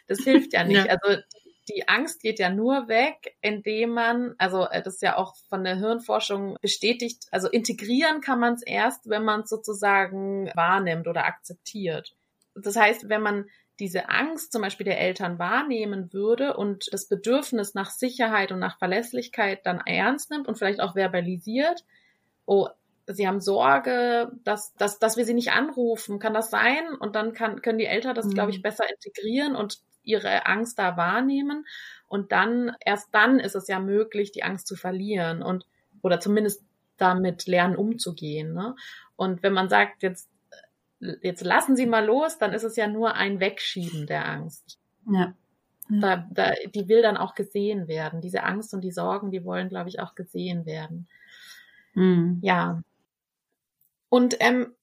Das 0.07 0.19
hilft 0.19 0.51
ja 0.51 0.65
nicht. 0.65 0.87
Ja. 0.87 0.97
Also 0.97 1.21
die 1.69 1.87
Angst 1.87 2.21
geht 2.21 2.39
ja 2.39 2.49
nur 2.49 2.89
weg, 2.89 3.37
indem 3.39 3.91
man, 3.91 4.35
also 4.37 4.67
äh, 4.67 4.83
das 4.83 4.95
ist 4.95 5.01
ja 5.01 5.15
auch 5.15 5.33
von 5.47 5.63
der 5.63 5.77
Hirnforschung 5.77 6.57
bestätigt, 6.61 7.23
also 7.31 7.47
integrieren 7.47 8.19
kann 8.19 8.41
man 8.41 8.55
es 8.55 8.63
erst, 8.63 9.09
wenn 9.09 9.23
man 9.23 9.43
es 9.43 9.49
sozusagen 9.49 10.51
wahrnimmt 10.55 11.07
oder 11.07 11.23
akzeptiert. 11.23 12.13
Das 12.55 12.75
heißt, 12.75 13.09
wenn 13.09 13.21
man 13.21 13.45
diese 13.79 14.09
Angst 14.09 14.51
zum 14.51 14.61
Beispiel 14.61 14.85
der 14.85 14.99
Eltern 14.99 15.37
wahrnehmen 15.37 16.13
würde 16.13 16.55
und 16.55 16.87
das 16.91 17.07
Bedürfnis 17.07 17.73
nach 17.73 17.89
Sicherheit 17.89 18.51
und 18.51 18.59
nach 18.59 18.77
Verlässlichkeit 18.77 19.65
dann 19.65 19.81
ernst 19.85 20.31
nimmt 20.31 20.47
und 20.47 20.57
vielleicht 20.57 20.79
auch 20.79 20.95
verbalisiert, 20.95 21.83
oh, 22.45 22.69
sie 23.07 23.27
haben 23.27 23.41
Sorge, 23.41 24.31
dass, 24.43 24.73
dass, 24.75 24.99
dass 24.99 25.17
wir 25.17 25.25
sie 25.25 25.33
nicht 25.33 25.51
anrufen, 25.51 26.19
kann 26.19 26.33
das 26.33 26.49
sein? 26.49 26.95
Und 26.99 27.15
dann 27.15 27.33
kann, 27.33 27.61
können 27.61 27.77
die 27.77 27.85
Eltern 27.85 28.15
das, 28.15 28.27
mhm. 28.27 28.33
glaube 28.33 28.51
ich, 28.51 28.61
besser 28.61 28.85
integrieren 28.89 29.55
und 29.55 29.79
ihre 30.03 30.45
Angst 30.45 30.79
da 30.79 30.97
wahrnehmen. 30.97 31.65
Und 32.07 32.31
dann, 32.31 32.75
erst 32.79 33.09
dann 33.13 33.39
ist 33.39 33.55
es 33.55 33.67
ja 33.67 33.79
möglich, 33.79 34.31
die 34.31 34.43
Angst 34.43 34.67
zu 34.67 34.75
verlieren 34.75 35.43
und, 35.43 35.65
oder 36.01 36.19
zumindest 36.19 36.63
damit 36.97 37.45
lernen 37.45 37.75
umzugehen. 37.75 38.53
Ne? 38.53 38.75
Und 39.15 39.43
wenn 39.43 39.53
man 39.53 39.69
sagt, 39.69 40.03
jetzt, 40.03 40.29
jetzt 41.21 41.43
lassen 41.43 41.75
Sie 41.75 41.85
mal 41.85 42.05
los, 42.05 42.37
dann 42.37 42.53
ist 42.53 42.63
es 42.63 42.75
ja 42.75 42.87
nur 42.87 43.15
ein 43.15 43.39
Wegschieben 43.39 44.07
der 44.07 44.27
Angst. 44.27 44.79
Ja. 45.11 45.33
ja. 45.89 45.99
Da, 45.99 46.27
da, 46.31 46.53
die 46.73 46.87
will 46.87 47.01
dann 47.01 47.17
auch 47.17 47.35
gesehen 47.35 47.87
werden. 47.87 48.21
Diese 48.21 48.43
Angst 48.43 48.73
und 48.73 48.81
die 48.81 48.91
Sorgen, 48.91 49.31
die 49.31 49.45
wollen, 49.45 49.69
glaube 49.69 49.89
ich, 49.89 49.99
auch 49.99 50.15
gesehen 50.15 50.65
werden. 50.65 51.07
Mhm. 51.93 52.39
Ja. 52.41 52.81
Und 54.09 54.37
ähm, 54.39 54.73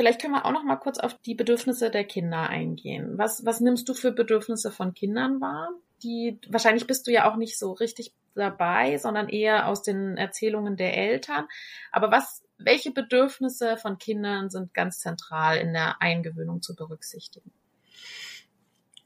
Vielleicht 0.00 0.20
können 0.20 0.32
wir 0.32 0.46
auch 0.46 0.52
noch 0.52 0.62
mal 0.62 0.76
kurz 0.76 0.98
auf 0.98 1.14
die 1.18 1.34
Bedürfnisse 1.34 1.90
der 1.90 2.04
Kinder 2.04 2.48
eingehen. 2.48 3.18
Was, 3.18 3.44
was 3.44 3.60
nimmst 3.60 3.88
du 3.88 3.94
für 3.94 4.12
Bedürfnisse 4.12 4.70
von 4.70 4.94
Kindern 4.94 5.40
wahr? 5.40 5.70
Die, 6.02 6.38
wahrscheinlich 6.48 6.86
bist 6.86 7.06
du 7.06 7.10
ja 7.10 7.30
auch 7.30 7.36
nicht 7.36 7.58
so 7.58 7.72
richtig 7.72 8.14
dabei, 8.34 8.96
sondern 8.98 9.28
eher 9.28 9.68
aus 9.68 9.82
den 9.82 10.16
Erzählungen 10.16 10.76
der 10.76 10.96
Eltern. 10.96 11.46
Aber 11.92 12.10
was, 12.10 12.42
welche 12.64 12.90
Bedürfnisse 12.90 13.76
von 13.76 13.98
Kindern 13.98 14.50
sind 14.50 14.74
ganz 14.74 15.00
zentral 15.00 15.58
in 15.58 15.72
der 15.72 16.00
Eingewöhnung 16.00 16.62
zu 16.62 16.74
berücksichtigen? 16.74 17.50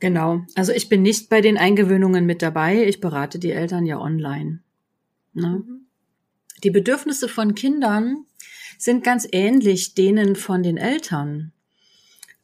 Genau. 0.00 0.42
Also 0.54 0.72
ich 0.72 0.88
bin 0.88 1.02
nicht 1.02 1.30
bei 1.30 1.40
den 1.40 1.56
Eingewöhnungen 1.56 2.26
mit 2.26 2.42
dabei. 2.42 2.84
Ich 2.86 3.00
berate 3.00 3.38
die 3.38 3.52
Eltern 3.52 3.86
ja 3.86 3.98
online. 3.98 4.60
Ne? 5.32 5.62
Mhm. 5.64 5.86
Die 6.62 6.70
Bedürfnisse 6.70 7.28
von 7.28 7.54
Kindern 7.54 8.26
sind 8.78 9.04
ganz 9.04 9.26
ähnlich 9.30 9.94
denen 9.94 10.36
von 10.36 10.62
den 10.62 10.76
Eltern. 10.76 11.52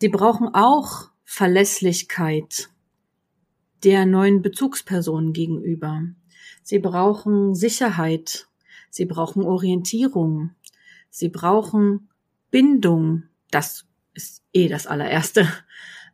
Die 0.01 0.09
brauchen 0.09 0.49
auch 0.55 1.11
Verlässlichkeit 1.25 2.71
der 3.85 4.07
neuen 4.07 4.43
Bezugsperson 4.43 5.33
gegenüber. 5.33 6.03
Sie 6.63 6.79
brauchen 6.79 7.55
Sicherheit. 7.55 8.47
Sie 8.91 9.05
brauchen 9.05 9.43
Orientierung. 9.43 10.51
Sie 11.11 11.29
brauchen 11.29 12.09
Bindung. 12.51 13.25
Das 13.51 13.87
ist 14.15 14.43
eh 14.53 14.69
das 14.69 14.87
allererste. 14.87 15.47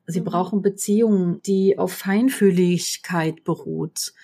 Sie 0.07 0.21
mhm. 0.21 0.25
brauchen 0.25 0.63
Beziehungen, 0.63 1.43
die 1.43 1.79
auf 1.79 1.93
Feinfühligkeit 1.93 3.45
beruht. 3.45 4.15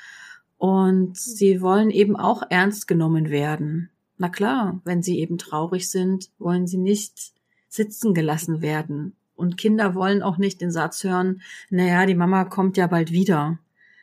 Und 0.58 1.16
sie 1.18 1.60
wollen 1.60 1.90
eben 1.90 2.16
auch 2.16 2.42
ernst 2.48 2.86
genommen 2.86 3.30
werden. 3.30 3.90
Na 4.16 4.28
klar, 4.28 4.80
wenn 4.84 5.02
sie 5.02 5.18
eben 5.18 5.38
traurig 5.38 5.90
sind, 5.90 6.30
wollen 6.38 6.66
sie 6.66 6.78
nicht 6.78 7.32
sitzen 7.68 8.14
gelassen 8.14 8.62
werden. 8.62 9.16
Und 9.34 9.56
Kinder 9.56 9.94
wollen 9.96 10.22
auch 10.22 10.38
nicht 10.38 10.60
den 10.60 10.70
Satz 10.70 11.02
hören, 11.02 11.42
naja, 11.70 12.06
die 12.06 12.14
Mama 12.14 12.44
kommt 12.44 12.76
ja 12.76 12.86
bald 12.86 13.10
wieder. 13.10 13.58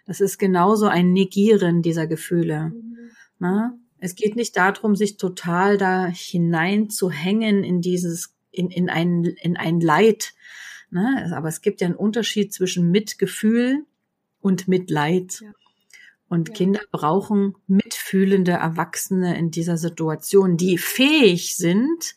Das 0.06 0.20
ist 0.20 0.38
genauso 0.38 0.88
ein 0.88 1.14
Negieren 1.14 1.82
dieser 1.82 2.08
Gefühle. 2.08 2.72
Mhm. 2.72 2.98
Na? 3.38 3.74
Es 4.00 4.16
geht 4.16 4.36
nicht 4.36 4.56
darum, 4.56 4.96
sich 4.96 5.18
total 5.18 5.78
da 5.78 6.08
hinein 6.08 6.90
zu 6.90 7.10
hängen 7.10 7.64
in 7.64 7.82
dieses, 7.82 8.36
in, 8.52 8.70
in 8.70 8.90
ein, 8.90 9.24
in 9.24 9.58
ein 9.58 9.80
Leid. 9.80 10.34
Ne? 10.90 11.32
Aber 11.36 11.50
es 11.50 11.62
gibt 11.62 11.82
ja 11.82 11.88
einen 11.88 11.96
Unterschied 11.96 12.54
zwischen 12.54 12.92
Mitgefühl 12.92 13.86
und 14.42 14.68
Mitleid. 14.68 15.42
Ja. 15.42 15.54
Und 16.30 16.50
ja. 16.50 16.56
Kinder 16.56 16.82
brauchen 16.92 17.56
mitfühlende 17.68 18.52
Erwachsene 18.52 19.38
in 19.38 19.52
dieser 19.52 19.78
Situation, 19.78 20.58
die 20.58 20.78
fähig 20.78 21.56
sind, 21.56 22.16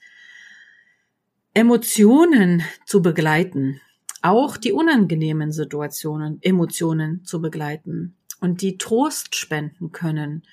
Emotionen 1.55 2.63
zu 2.87 3.03
begleiten, 3.03 3.81
auch 4.23 4.57
die 4.57 4.73
unangenehmen 4.73 5.53
Situationen, 5.53 6.39
Emotionen 6.43 7.25
zu 7.25 7.43
begleiten 7.43 8.17
und 8.41 8.63
die 8.63 8.79
Trost 8.79 9.35
spenden 9.37 9.93
können 9.93 10.45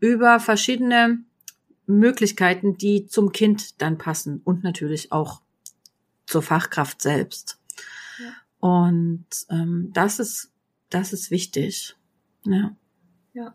über 0.00 0.40
verschiedene 0.40 1.18
Möglichkeiten, 1.86 2.76
die 2.76 3.06
zum 3.06 3.32
Kind 3.32 3.80
dann 3.80 3.98
passen 3.98 4.40
und 4.44 4.64
natürlich 4.64 5.12
auch 5.12 5.40
zur 6.26 6.42
Fachkraft 6.42 7.00
selbst. 7.00 7.58
Ja. 8.18 8.32
Und 8.58 9.26
ähm, 9.50 9.90
das 9.92 10.18
ist 10.18 10.50
das 10.90 11.12
ist 11.12 11.30
wichtig. 11.30 11.96
Ja. 12.44 12.76
Ja. 13.32 13.54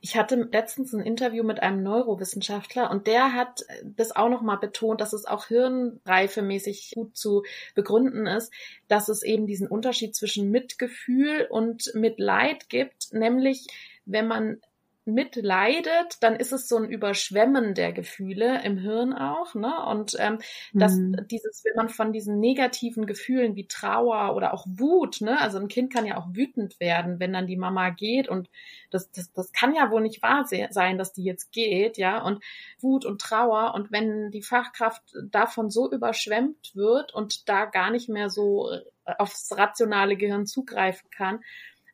Ich 0.00 0.16
hatte 0.16 0.48
letztens 0.52 0.92
ein 0.92 1.00
Interview 1.00 1.42
mit 1.42 1.60
einem 1.60 1.82
Neurowissenschaftler 1.82 2.92
und 2.92 3.08
der 3.08 3.32
hat 3.32 3.64
das 3.82 4.14
auch 4.14 4.28
nochmal 4.28 4.58
betont, 4.58 5.00
dass 5.00 5.12
es 5.12 5.24
auch 5.24 5.46
hirnreifemäßig 5.46 6.92
gut 6.94 7.16
zu 7.16 7.42
begründen 7.74 8.28
ist, 8.28 8.52
dass 8.86 9.08
es 9.08 9.24
eben 9.24 9.48
diesen 9.48 9.66
Unterschied 9.66 10.14
zwischen 10.14 10.52
Mitgefühl 10.52 11.48
und 11.50 11.92
Mitleid 11.94 12.68
gibt, 12.68 13.12
nämlich 13.12 13.66
wenn 14.04 14.28
man 14.28 14.60
mitleidet, 15.08 16.18
dann 16.20 16.36
ist 16.36 16.52
es 16.52 16.68
so 16.68 16.76
ein 16.76 16.88
Überschwemmen 16.88 17.74
der 17.74 17.92
Gefühle 17.92 18.62
im 18.62 18.78
Hirn 18.78 19.12
auch, 19.12 19.54
ne? 19.54 19.84
Und 19.86 20.16
ähm, 20.18 20.38
dass 20.72 20.94
mhm. 20.94 21.16
dieses, 21.30 21.64
wenn 21.64 21.76
man 21.76 21.88
von 21.88 22.12
diesen 22.12 22.38
negativen 22.38 23.06
Gefühlen 23.06 23.56
wie 23.56 23.66
Trauer 23.66 24.36
oder 24.36 24.54
auch 24.54 24.66
Wut, 24.68 25.20
ne? 25.20 25.40
Also 25.40 25.58
ein 25.58 25.68
Kind 25.68 25.92
kann 25.92 26.06
ja 26.06 26.16
auch 26.18 26.28
wütend 26.32 26.78
werden, 26.78 27.18
wenn 27.18 27.32
dann 27.32 27.46
die 27.46 27.56
Mama 27.56 27.90
geht 27.90 28.28
und 28.28 28.48
das, 28.90 29.10
das, 29.10 29.32
das 29.32 29.52
kann 29.52 29.74
ja 29.74 29.90
wohl 29.90 30.02
nicht 30.02 30.22
wahr 30.22 30.46
sein, 30.46 30.98
dass 30.98 31.12
die 31.12 31.24
jetzt 31.24 31.52
geht, 31.52 31.98
ja? 31.98 32.22
Und 32.22 32.42
Wut 32.78 33.04
und 33.04 33.20
Trauer 33.20 33.74
und 33.74 33.90
wenn 33.90 34.30
die 34.30 34.42
Fachkraft 34.42 35.02
davon 35.30 35.70
so 35.70 35.90
überschwemmt 35.90 36.74
wird 36.74 37.14
und 37.14 37.48
da 37.48 37.64
gar 37.64 37.90
nicht 37.90 38.08
mehr 38.08 38.30
so 38.30 38.70
äh, 38.70 39.14
aufs 39.18 39.56
rationale 39.56 40.16
Gehirn 40.16 40.46
zugreifen 40.46 41.10
kann, 41.10 41.40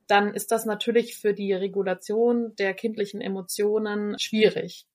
dann 0.07 0.35
ist 0.35 0.51
das 0.53 0.67
natürlich 0.67 1.17
für 1.17 1.35
die 1.35 1.53
Regulation 1.53 2.55
der 2.57 2.75
kindlichen 2.75 3.21
Emotionen 3.21 4.19
schwierig. 4.19 4.87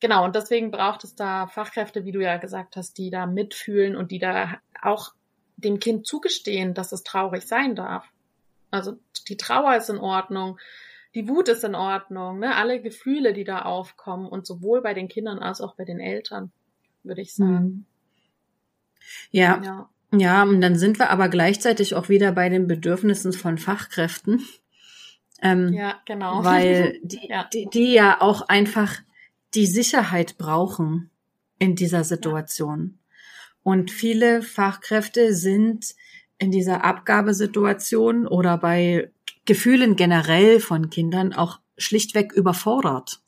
Genau, 0.00 0.24
und 0.24 0.36
deswegen 0.36 0.70
braucht 0.70 1.02
es 1.04 1.16
da 1.16 1.48
Fachkräfte, 1.48 2.04
wie 2.04 2.12
du 2.12 2.22
ja 2.22 2.36
gesagt 2.36 2.76
hast, 2.76 2.98
die 2.98 3.10
da 3.10 3.26
mitfühlen 3.26 3.96
und 3.96 4.12
die 4.12 4.20
da 4.20 4.58
auch 4.80 5.12
dem 5.56 5.80
Kind 5.80 6.06
zugestehen, 6.06 6.74
dass 6.74 6.92
es 6.92 7.02
traurig 7.02 7.46
sein 7.46 7.74
darf. 7.74 8.08
Also 8.70 8.98
die 9.28 9.36
Trauer 9.36 9.76
ist 9.76 9.90
in 9.90 9.98
Ordnung, 9.98 10.58
die 11.14 11.28
Wut 11.28 11.48
ist 11.48 11.64
in 11.64 11.74
Ordnung, 11.74 12.38
ne? 12.38 12.54
alle 12.54 12.80
Gefühle, 12.80 13.32
die 13.32 13.44
da 13.44 13.62
aufkommen 13.62 14.28
und 14.28 14.46
sowohl 14.46 14.82
bei 14.82 14.94
den 14.94 15.08
Kindern 15.08 15.38
als 15.40 15.60
auch 15.60 15.74
bei 15.74 15.84
den 15.84 15.98
Eltern, 15.98 16.52
würde 17.02 17.22
ich 17.22 17.34
sagen. 17.34 17.64
Mhm. 17.64 17.86
Ja. 19.30 19.60
ja. 19.64 19.90
Ja, 20.12 20.42
und 20.42 20.60
dann 20.60 20.76
sind 20.76 20.98
wir 20.98 21.10
aber 21.10 21.28
gleichzeitig 21.28 21.94
auch 21.94 22.08
wieder 22.08 22.32
bei 22.32 22.48
den 22.48 22.66
Bedürfnissen 22.66 23.32
von 23.32 23.58
Fachkräften. 23.58 24.42
Ähm, 25.42 25.72
ja, 25.72 25.96
genau. 26.06 26.42
Weil 26.44 26.98
die, 27.02 27.28
ja. 27.28 27.48
Die, 27.52 27.68
die 27.72 27.92
ja 27.92 28.20
auch 28.20 28.48
einfach 28.48 28.96
die 29.54 29.66
Sicherheit 29.66 30.38
brauchen 30.38 31.10
in 31.58 31.74
dieser 31.74 32.04
Situation. 32.04 32.98
Und 33.62 33.90
viele 33.90 34.42
Fachkräfte 34.42 35.34
sind 35.34 35.94
in 36.38 36.50
dieser 36.50 36.84
Abgabesituation 36.84 38.26
oder 38.26 38.56
bei 38.56 39.10
Gefühlen 39.44 39.96
generell 39.96 40.60
von 40.60 40.88
Kindern 40.88 41.32
auch 41.32 41.58
schlichtweg 41.76 42.32
überfordert. 42.32 43.20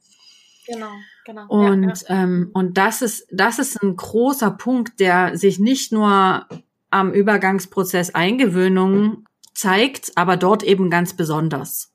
Genau, 0.66 0.92
genau. 1.24 1.46
Und, 1.48 1.82
ja, 1.82 1.94
ja. 2.08 2.22
Ähm, 2.22 2.50
und 2.52 2.78
das 2.78 3.02
ist, 3.02 3.26
das 3.30 3.58
ist 3.58 3.82
ein 3.82 3.96
großer 3.96 4.50
Punkt, 4.52 5.00
der 5.00 5.36
sich 5.36 5.58
nicht 5.58 5.92
nur 5.92 6.46
am 6.90 7.12
Übergangsprozess 7.12 8.14
Eingewöhnung 8.14 9.24
zeigt, 9.54 10.12
aber 10.16 10.36
dort 10.36 10.62
eben 10.62 10.90
ganz 10.90 11.14
besonders. 11.14 11.92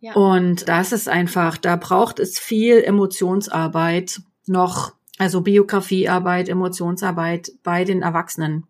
Ja. 0.00 0.14
Und 0.14 0.68
das 0.68 0.92
ist 0.92 1.08
einfach, 1.08 1.56
da 1.56 1.76
braucht 1.76 2.20
es 2.20 2.38
viel 2.38 2.82
Emotionsarbeit 2.82 4.20
noch, 4.46 4.94
also 5.18 5.40
Biografiearbeit, 5.40 6.48
Emotionsarbeit 6.48 7.52
bei 7.64 7.84
den 7.84 8.02
Erwachsenen, 8.02 8.66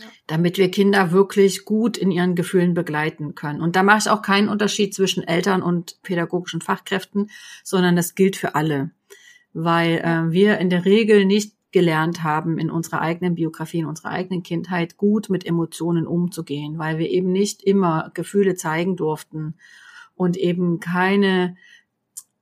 ja. 0.00 0.06
damit 0.28 0.56
wir 0.56 0.70
Kinder 0.70 1.10
wirklich 1.10 1.64
gut 1.64 1.96
in 1.96 2.12
ihren 2.12 2.36
Gefühlen 2.36 2.74
begleiten 2.74 3.34
können. 3.34 3.60
Und 3.60 3.74
da 3.74 3.82
mache 3.82 3.98
ich 3.98 4.10
auch 4.10 4.22
keinen 4.22 4.48
Unterschied 4.48 4.94
zwischen 4.94 5.26
Eltern 5.26 5.62
und 5.62 6.00
pädagogischen 6.02 6.60
Fachkräften, 6.60 7.30
sondern 7.64 7.96
das 7.96 8.14
gilt 8.14 8.36
für 8.36 8.54
alle, 8.54 8.90
weil 9.52 9.98
äh, 9.98 10.30
wir 10.30 10.58
in 10.58 10.70
der 10.70 10.84
Regel 10.84 11.24
nicht 11.24 11.57
gelernt 11.70 12.22
haben, 12.22 12.58
in 12.58 12.70
unserer 12.70 13.00
eigenen 13.00 13.34
Biografie, 13.34 13.80
in 13.80 13.86
unserer 13.86 14.10
eigenen 14.10 14.42
Kindheit 14.42 14.96
gut 14.96 15.28
mit 15.28 15.44
Emotionen 15.44 16.06
umzugehen, 16.06 16.78
weil 16.78 16.98
wir 16.98 17.10
eben 17.10 17.30
nicht 17.30 17.62
immer 17.62 18.10
Gefühle 18.14 18.54
zeigen 18.54 18.96
durften 18.96 19.54
und 20.14 20.36
eben 20.36 20.80
keine 20.80 21.56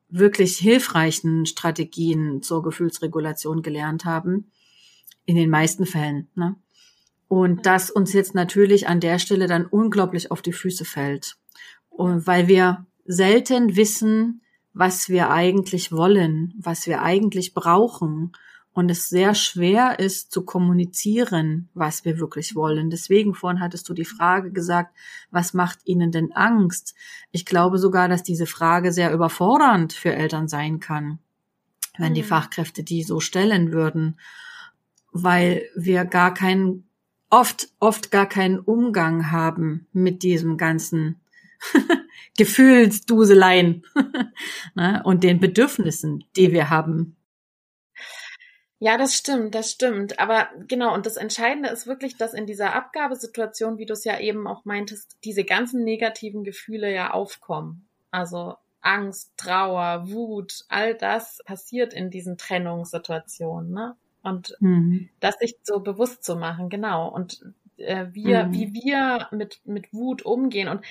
wirklich 0.09 0.57
hilfreichen 0.57 1.47
Strategien 1.47 2.43
zur 2.43 2.63
Gefühlsregulation 2.63 3.63
gelernt 3.63 4.05
haben. 4.05 4.51
In 5.29 5.35
den 5.35 5.51
meisten 5.51 5.87
Fällen. 5.87 6.29
Ne? 6.37 6.55
Und 7.27 7.67
das 7.67 7.91
uns 7.91 8.13
jetzt 8.13 8.37
natürlich 8.37 8.87
an 8.87 9.01
der 9.01 9.19
Stelle 9.19 9.49
dann 9.49 9.67
unglaublich 9.67 10.31
auf 10.31 10.41
die 10.41 10.53
Füße 10.53 10.85
fällt. 10.85 11.37
Und 11.91 12.29
weil 12.29 12.47
wir 12.47 12.87
selten 13.05 13.75
wissen, 13.75 14.43
was 14.73 15.09
wir 15.09 15.31
eigentlich 15.31 15.91
wollen, 15.91 16.55
was 16.59 16.87
wir 16.87 17.03
eigentlich 17.03 17.55
brauchen 17.55 18.33
und 18.77 18.91
es 18.91 19.09
sehr 19.09 19.35
schwer 19.35 19.99
ist 20.01 20.31
zu 20.31 20.45
kommunizieren, 20.45 21.71
was 21.73 22.05
wir 22.05 22.19
wirklich 22.19 22.55
wollen. 22.55 22.91
Deswegen 22.91 23.33
vorhin 23.33 23.63
hattest 23.63 23.89
du 23.89 23.95
die 23.95 24.05
Frage 24.05 24.53
gesagt, 24.53 24.95
was 25.31 25.55
macht 25.55 25.79
ihnen 25.87 26.13
denn 26.13 26.33
Angst? 26.33 26.95
Ich 27.33 27.47
glaube 27.47 27.79
sogar, 27.79 28.07
dass 28.07 28.23
diese 28.23 28.45
Frage 28.45 28.93
sehr 28.93 29.15
überfordernd 29.15 29.95
für 29.95 30.13
Eltern 30.13 30.47
sein 30.47 30.79
kann, 30.79 31.21
wenn 31.97 32.13
die 32.13 32.21
mhm. 32.21 32.27
Fachkräfte 32.27 32.83
die 32.83 33.03
so 33.03 33.19
stellen 33.19 33.73
würden, 33.73 34.21
weil 35.11 35.63
wir 35.75 36.05
gar 36.05 36.35
keinen, 36.35 36.87
oft, 37.31 37.71
oft 37.81 38.11
gar 38.11 38.27
keinen 38.29 38.59
Umgang 38.59 39.31
haben 39.31 39.87
mit 39.95 40.23
diesem 40.23 40.59
ganzen 40.59 41.19
Gefühlsduseleien 42.37 43.87
ne, 44.75 45.01
und 45.03 45.25
den 45.25 45.41
Bedürfnissen, 45.41 46.25
die 46.37 46.53
wir 46.53 46.69
haben. 46.69 47.16
Ja, 48.79 48.99
das 48.99 49.15
stimmt, 49.15 49.55
das 49.55 49.71
stimmt. 49.71 50.21
Aber 50.21 50.49
genau, 50.69 50.93
und 50.93 51.07
das 51.07 51.17
Entscheidende 51.17 51.71
ist 51.71 51.87
wirklich, 51.87 52.17
dass 52.17 52.35
in 52.35 52.47
dieser 52.47 52.75
Abgabesituation, 52.75 53.79
wie 53.79 53.87
du 53.87 53.95
es 53.95 54.05
ja 54.05 54.21
eben 54.21 54.47
auch 54.47 54.65
meintest, 54.65 55.17
diese 55.25 55.45
ganzen 55.45 55.83
negativen 55.83 56.45
Gefühle 56.45 56.93
ja 56.93 57.13
aufkommen. 57.13 57.89
Also 58.11 58.57
Angst, 58.83 59.33
Trauer, 59.37 60.11
Wut, 60.11 60.65
all 60.69 60.95
das 60.95 61.41
passiert 61.45 61.95
in 61.95 62.11
diesen 62.11 62.37
Trennungssituationen, 62.37 63.73
ne? 63.73 63.97
Und 64.23 64.57
mhm. 64.61 65.09
das 65.21 65.37
sich 65.39 65.57
so 65.63 65.81
bewusst 65.81 66.25
zu 66.25 66.37
machen, 66.37 66.69
genau. 66.69 67.09
Und 67.09 67.41
äh, 67.79 68.07
wir, 68.13 68.45
mhm. 68.45 68.53
wie 68.55 68.73
wir 68.75 69.29
mit, 69.31 69.61
mit 69.65 69.93
Wut 69.93 70.23
umgehen. 70.25 70.69
Und 70.69 70.85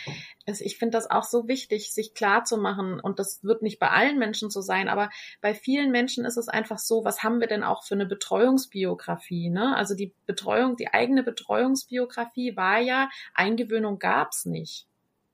es, 0.46 0.62
ich 0.62 0.78
finde 0.78 0.98
das 0.98 1.10
auch 1.10 1.24
so 1.24 1.48
wichtig, 1.48 1.94
sich 1.94 2.14
klar 2.14 2.44
zu 2.44 2.58
machen. 2.58 3.00
Und 3.00 3.20
das 3.20 3.44
wird 3.44 3.62
nicht 3.62 3.80
bei 3.80 3.90
allen 3.90 4.20
Menschen 4.20 4.50
so 4.50 4.62
sein, 4.62 4.88
aber 4.88 5.10
bei 5.42 5.54
vielen 5.54 5.92
Menschen 5.92 6.26
ist 6.26 6.38
es 6.38 6.48
einfach 6.48 6.80
so, 6.80 7.06
was 7.06 7.24
haben 7.24 7.40
wir 7.40 7.48
denn 7.48 7.64
auch 7.64 7.84
für 7.84 7.96
eine 7.96 8.06
Betreuungsbiografie? 8.06 9.50
Ne? 9.50 9.76
Also 9.76 9.96
die 9.96 10.14
Betreuung, 10.26 10.76
die 10.76 10.94
eigene 10.94 11.24
Betreuungsbiografie 11.24 12.56
war 12.56 12.80
ja, 12.80 13.10
Eingewöhnung 13.34 14.00
gab's 14.00 14.46
nicht. 14.46 14.88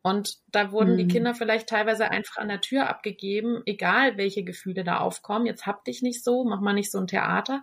Und 0.03 0.37
da 0.51 0.71
wurden 0.71 0.93
mhm. 0.93 0.97
die 0.97 1.07
Kinder 1.07 1.35
vielleicht 1.35 1.69
teilweise 1.69 2.09
einfach 2.09 2.37
an 2.37 2.47
der 2.47 2.61
Tür 2.61 2.89
abgegeben, 2.89 3.61
egal 3.65 4.17
welche 4.17 4.43
Gefühle 4.43 4.83
da 4.83 4.97
aufkommen. 4.97 5.45
Jetzt 5.45 5.67
hab 5.67 5.85
dich 5.85 6.01
nicht 6.01 6.23
so, 6.23 6.43
mach 6.43 6.59
mal 6.59 6.73
nicht 6.73 6.91
so 6.91 6.97
ein 6.97 7.07
Theater. 7.07 7.61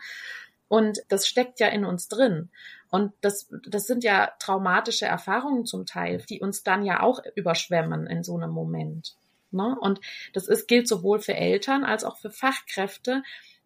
Und 0.69 0.99
das 1.09 1.27
steckt 1.27 1.61
ja 1.61 1.69
in 1.69 1.85
uns 1.85 2.09
drin. 2.09 2.51
Und 2.91 3.13
das, 3.21 3.49
das 3.69 3.87
sind 3.87 4.03
ja 4.05 4.33
traumatische 4.39 5.07
Erfahrungen 5.07 5.67
zum 5.67 5.85
Teil, 5.85 6.25
die 6.29 6.41
uns 6.41 6.63
dann 6.63 6.85
ja 6.85 7.03
auch 7.03 7.21
überschwemmen 7.35 8.07
in 8.07 8.23
so 8.23 8.37
einem 8.37 8.51
Moment. 8.51 9.15
Ne? 9.51 9.77
Und 9.81 10.01
das 10.33 10.49
ist, 10.49 10.69
gilt 10.69 10.89
sowohl 10.89 11.21
für 11.21 11.35
Eltern 11.35 11.85
als 11.85 12.05
auch 12.05 12.17
für 12.17 12.31
Fachkräfte. 12.31 13.23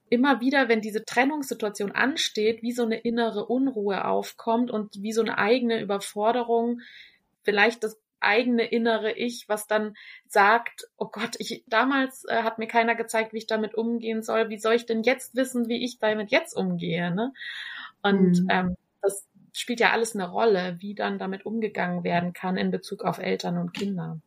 Immer 0.08 0.40
wieder, 0.40 0.68
wenn 0.68 0.80
diese 0.80 1.04
Trennungssituation 1.04 1.92
ansteht, 1.92 2.62
wie 2.62 2.72
so 2.72 2.82
eine 2.82 2.98
innere 2.98 3.46
Unruhe 3.46 4.04
aufkommt 4.04 4.70
und 4.70 5.02
wie 5.02 5.12
so 5.12 5.22
eine 5.22 5.38
eigene 5.38 5.80
Überforderung, 5.80 6.80
vielleicht 7.42 7.84
das 7.84 7.98
eigene 8.22 8.64
innere 8.64 9.12
Ich, 9.12 9.48
was 9.48 9.66
dann 9.66 9.96
sagt, 10.28 10.88
oh 10.96 11.08
Gott, 11.10 11.34
ich 11.38 11.64
damals 11.66 12.24
äh, 12.24 12.42
hat 12.42 12.58
mir 12.58 12.68
keiner 12.68 12.94
gezeigt, 12.94 13.32
wie 13.32 13.38
ich 13.38 13.46
damit 13.46 13.74
umgehen 13.74 14.22
soll. 14.22 14.48
Wie 14.48 14.58
soll 14.58 14.74
ich 14.74 14.86
denn 14.86 15.02
jetzt 15.02 15.34
wissen, 15.34 15.68
wie 15.68 15.84
ich 15.84 15.98
damit 15.98 16.30
jetzt 16.30 16.54
umgehe? 16.54 17.12
Ne? 17.12 17.32
Und 18.02 18.42
mhm. 18.42 18.48
ähm, 18.50 18.76
das 19.02 19.26
spielt 19.52 19.80
ja 19.80 19.90
alles 19.90 20.14
eine 20.14 20.30
Rolle, 20.30 20.76
wie 20.80 20.94
dann 20.94 21.18
damit 21.18 21.44
umgegangen 21.44 22.04
werden 22.04 22.32
kann 22.32 22.56
in 22.56 22.70
Bezug 22.70 23.02
auf 23.04 23.18
Eltern 23.18 23.58
und 23.58 23.74
Kinder. 23.74 24.20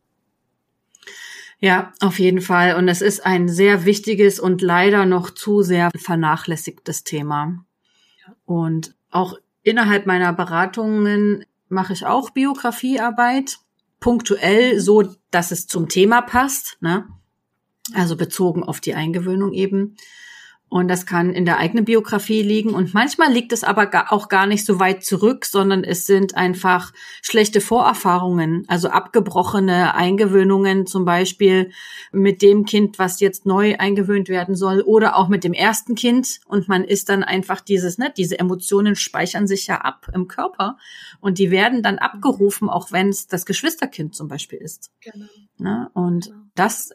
Ja, 1.58 1.92
auf 2.00 2.18
jeden 2.18 2.42
Fall. 2.42 2.76
Und 2.76 2.88
es 2.88 3.00
ist 3.00 3.24
ein 3.24 3.48
sehr 3.48 3.84
wichtiges 3.84 4.38
und 4.38 4.60
leider 4.60 5.06
noch 5.06 5.30
zu 5.30 5.62
sehr 5.62 5.90
vernachlässigtes 5.96 7.02
Thema. 7.02 7.64
Ja. 8.26 8.34
Und 8.44 8.94
auch 9.10 9.38
innerhalb 9.62 10.06
meiner 10.06 10.32
Beratungen 10.32 11.44
mache 11.68 11.94
ich 11.94 12.04
auch 12.04 12.30
Biografiearbeit 12.30 13.58
punktuell 14.00 14.78
so, 14.78 15.14
dass 15.30 15.50
es 15.50 15.66
zum 15.66 15.88
Thema 15.88 16.20
passt, 16.20 16.76
ne? 16.80 17.08
Also 17.94 18.16
bezogen 18.16 18.62
auf 18.62 18.80
die 18.80 18.94
Eingewöhnung 18.94 19.52
eben. 19.52 19.96
Und 20.68 20.88
das 20.88 21.06
kann 21.06 21.30
in 21.30 21.44
der 21.44 21.58
eigenen 21.58 21.84
Biografie 21.84 22.42
liegen. 22.42 22.74
Und 22.74 22.92
manchmal 22.92 23.32
liegt 23.32 23.52
es 23.52 23.62
aber 23.62 23.88
auch 24.08 24.28
gar 24.28 24.46
nicht 24.46 24.64
so 24.66 24.80
weit 24.80 25.04
zurück, 25.04 25.44
sondern 25.44 25.84
es 25.84 26.06
sind 26.06 26.36
einfach 26.36 26.92
schlechte 27.22 27.60
Vorerfahrungen, 27.60 28.64
also 28.66 28.88
abgebrochene 28.88 29.94
Eingewöhnungen 29.94 30.86
zum 30.86 31.04
Beispiel 31.04 31.70
mit 32.10 32.42
dem 32.42 32.64
Kind, 32.64 32.98
was 32.98 33.20
jetzt 33.20 33.46
neu 33.46 33.76
eingewöhnt 33.78 34.28
werden 34.28 34.56
soll 34.56 34.80
oder 34.80 35.16
auch 35.16 35.28
mit 35.28 35.44
dem 35.44 35.52
ersten 35.52 35.94
Kind. 35.94 36.40
Und 36.46 36.66
man 36.66 36.82
ist 36.82 37.10
dann 37.10 37.22
einfach 37.22 37.60
dieses, 37.60 37.96
ne, 37.96 38.12
diese 38.16 38.36
Emotionen 38.38 38.96
speichern 38.96 39.46
sich 39.46 39.68
ja 39.68 39.82
ab 39.82 40.08
im 40.12 40.26
Körper 40.26 40.78
und 41.20 41.38
die 41.38 41.52
werden 41.52 41.84
dann 41.84 41.98
abgerufen, 41.98 42.68
auch 42.68 42.90
wenn 42.90 43.10
es 43.10 43.28
das 43.28 43.46
Geschwisterkind 43.46 44.16
zum 44.16 44.26
Beispiel 44.26 44.58
ist. 44.58 44.90
Genau. 45.00 45.26
Ne? 45.58 45.90
Und 45.94 46.26
genau. 46.26 46.38
das, 46.56 46.90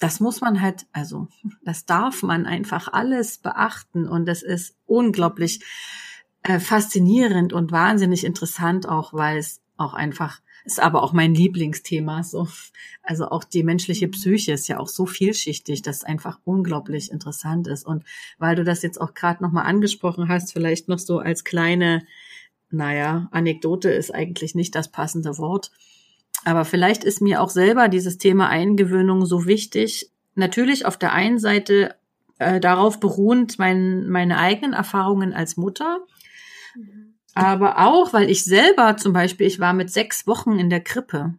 das 0.00 0.20
muss 0.20 0.40
man 0.40 0.60
halt, 0.60 0.86
also 0.92 1.28
das 1.62 1.84
darf 1.86 2.22
man 2.22 2.46
einfach 2.46 2.88
alles 2.92 3.38
beachten 3.38 4.08
und 4.08 4.26
das 4.26 4.42
ist 4.42 4.76
unglaublich 4.86 5.60
äh, 6.42 6.58
faszinierend 6.58 7.52
und 7.52 7.70
wahnsinnig 7.70 8.24
interessant 8.24 8.88
auch, 8.88 9.12
weil 9.12 9.38
es 9.38 9.60
auch 9.76 9.94
einfach 9.94 10.40
ist 10.64 10.78
aber 10.78 11.02
auch 11.02 11.14
mein 11.14 11.34
Lieblingsthema 11.34 12.22
so. 12.22 12.46
Also 13.02 13.28
auch 13.28 13.44
die 13.44 13.62
menschliche. 13.62 14.08
Psyche 14.08 14.52
ist 14.52 14.68
ja 14.68 14.78
auch 14.78 14.88
so 14.88 15.06
vielschichtig, 15.06 15.80
dass 15.80 15.98
es 15.98 16.04
einfach 16.04 16.38
unglaublich 16.44 17.10
interessant 17.10 17.66
ist 17.66 17.86
und 17.86 18.04
weil 18.38 18.56
du 18.56 18.64
das 18.64 18.82
jetzt 18.82 19.00
auch 19.00 19.14
gerade 19.14 19.42
noch 19.42 19.52
mal 19.52 19.62
angesprochen 19.62 20.28
hast, 20.28 20.52
vielleicht 20.52 20.88
noch 20.88 20.98
so 20.98 21.18
als 21.18 21.44
kleine 21.44 22.02
naja, 22.70 23.28
Anekdote 23.32 23.90
ist 23.90 24.14
eigentlich 24.14 24.54
nicht 24.54 24.74
das 24.74 24.90
passende 24.90 25.38
Wort. 25.38 25.72
Aber 26.44 26.64
vielleicht 26.64 27.04
ist 27.04 27.20
mir 27.20 27.42
auch 27.42 27.50
selber 27.50 27.88
dieses 27.88 28.18
Thema 28.18 28.48
Eingewöhnung 28.48 29.26
so 29.26 29.46
wichtig. 29.46 30.10
Natürlich 30.34 30.86
auf 30.86 30.96
der 30.96 31.12
einen 31.12 31.38
Seite 31.38 31.96
äh, 32.38 32.60
darauf 32.60 33.00
beruhend 33.00 33.58
mein, 33.58 34.08
meine 34.08 34.38
eigenen 34.38 34.72
Erfahrungen 34.72 35.34
als 35.34 35.56
Mutter. 35.56 35.98
Mhm. 36.74 37.14
Aber 37.34 37.78
auch, 37.78 38.12
weil 38.12 38.30
ich 38.30 38.44
selber 38.44 38.96
zum 38.96 39.12
Beispiel, 39.12 39.46
ich 39.46 39.60
war 39.60 39.72
mit 39.72 39.90
sechs 39.90 40.26
Wochen 40.26 40.58
in 40.58 40.70
der 40.70 40.80
Krippe. 40.80 41.34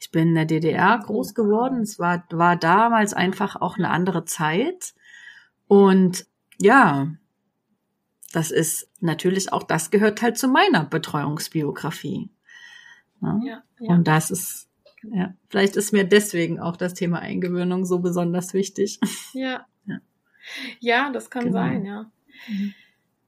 Ich 0.00 0.10
bin 0.10 0.28
in 0.28 0.34
der 0.34 0.44
DDR 0.44 0.98
groß 0.98 1.34
geworden. 1.34 1.82
Es 1.82 1.98
war, 1.98 2.24
war 2.30 2.56
damals 2.56 3.14
einfach 3.14 3.56
auch 3.56 3.76
eine 3.76 3.90
andere 3.90 4.24
Zeit. 4.24 4.94
Und 5.66 6.26
ja, 6.58 7.08
das 8.32 8.50
ist 8.50 8.88
natürlich 9.00 9.52
auch, 9.52 9.62
das 9.62 9.90
gehört 9.90 10.22
halt 10.22 10.38
zu 10.38 10.48
meiner 10.48 10.84
Betreuungsbiografie. 10.84 12.30
Ne? 13.24 13.40
Ja, 13.44 13.62
ja. 13.80 13.94
Und 13.94 14.06
das 14.06 14.30
ist, 14.30 14.68
ja, 15.02 15.34
vielleicht 15.48 15.76
ist 15.76 15.92
mir 15.92 16.04
deswegen 16.04 16.60
auch 16.60 16.76
das 16.76 16.94
Thema 16.94 17.18
Eingewöhnung 17.20 17.84
so 17.84 17.98
besonders 17.98 18.54
wichtig. 18.54 19.00
Ja. 19.32 19.66
Ja, 19.86 19.98
ja 20.80 21.10
das 21.10 21.30
kann 21.30 21.46
genau. 21.46 21.58
sein, 21.58 21.84
ja. 21.84 22.10
Mhm. 22.48 22.74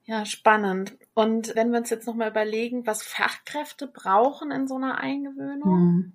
Ja, 0.04 0.24
spannend. 0.24 0.96
Und 1.14 1.56
wenn 1.56 1.72
wir 1.72 1.80
uns 1.80 1.90
jetzt 1.90 2.06
nochmal 2.06 2.30
überlegen, 2.30 2.86
was 2.86 3.02
Fachkräfte 3.02 3.88
brauchen 3.88 4.52
in 4.52 4.68
so 4.68 4.76
einer 4.76 4.98
Eingewöhnung, 4.98 5.78
mhm. 5.78 6.12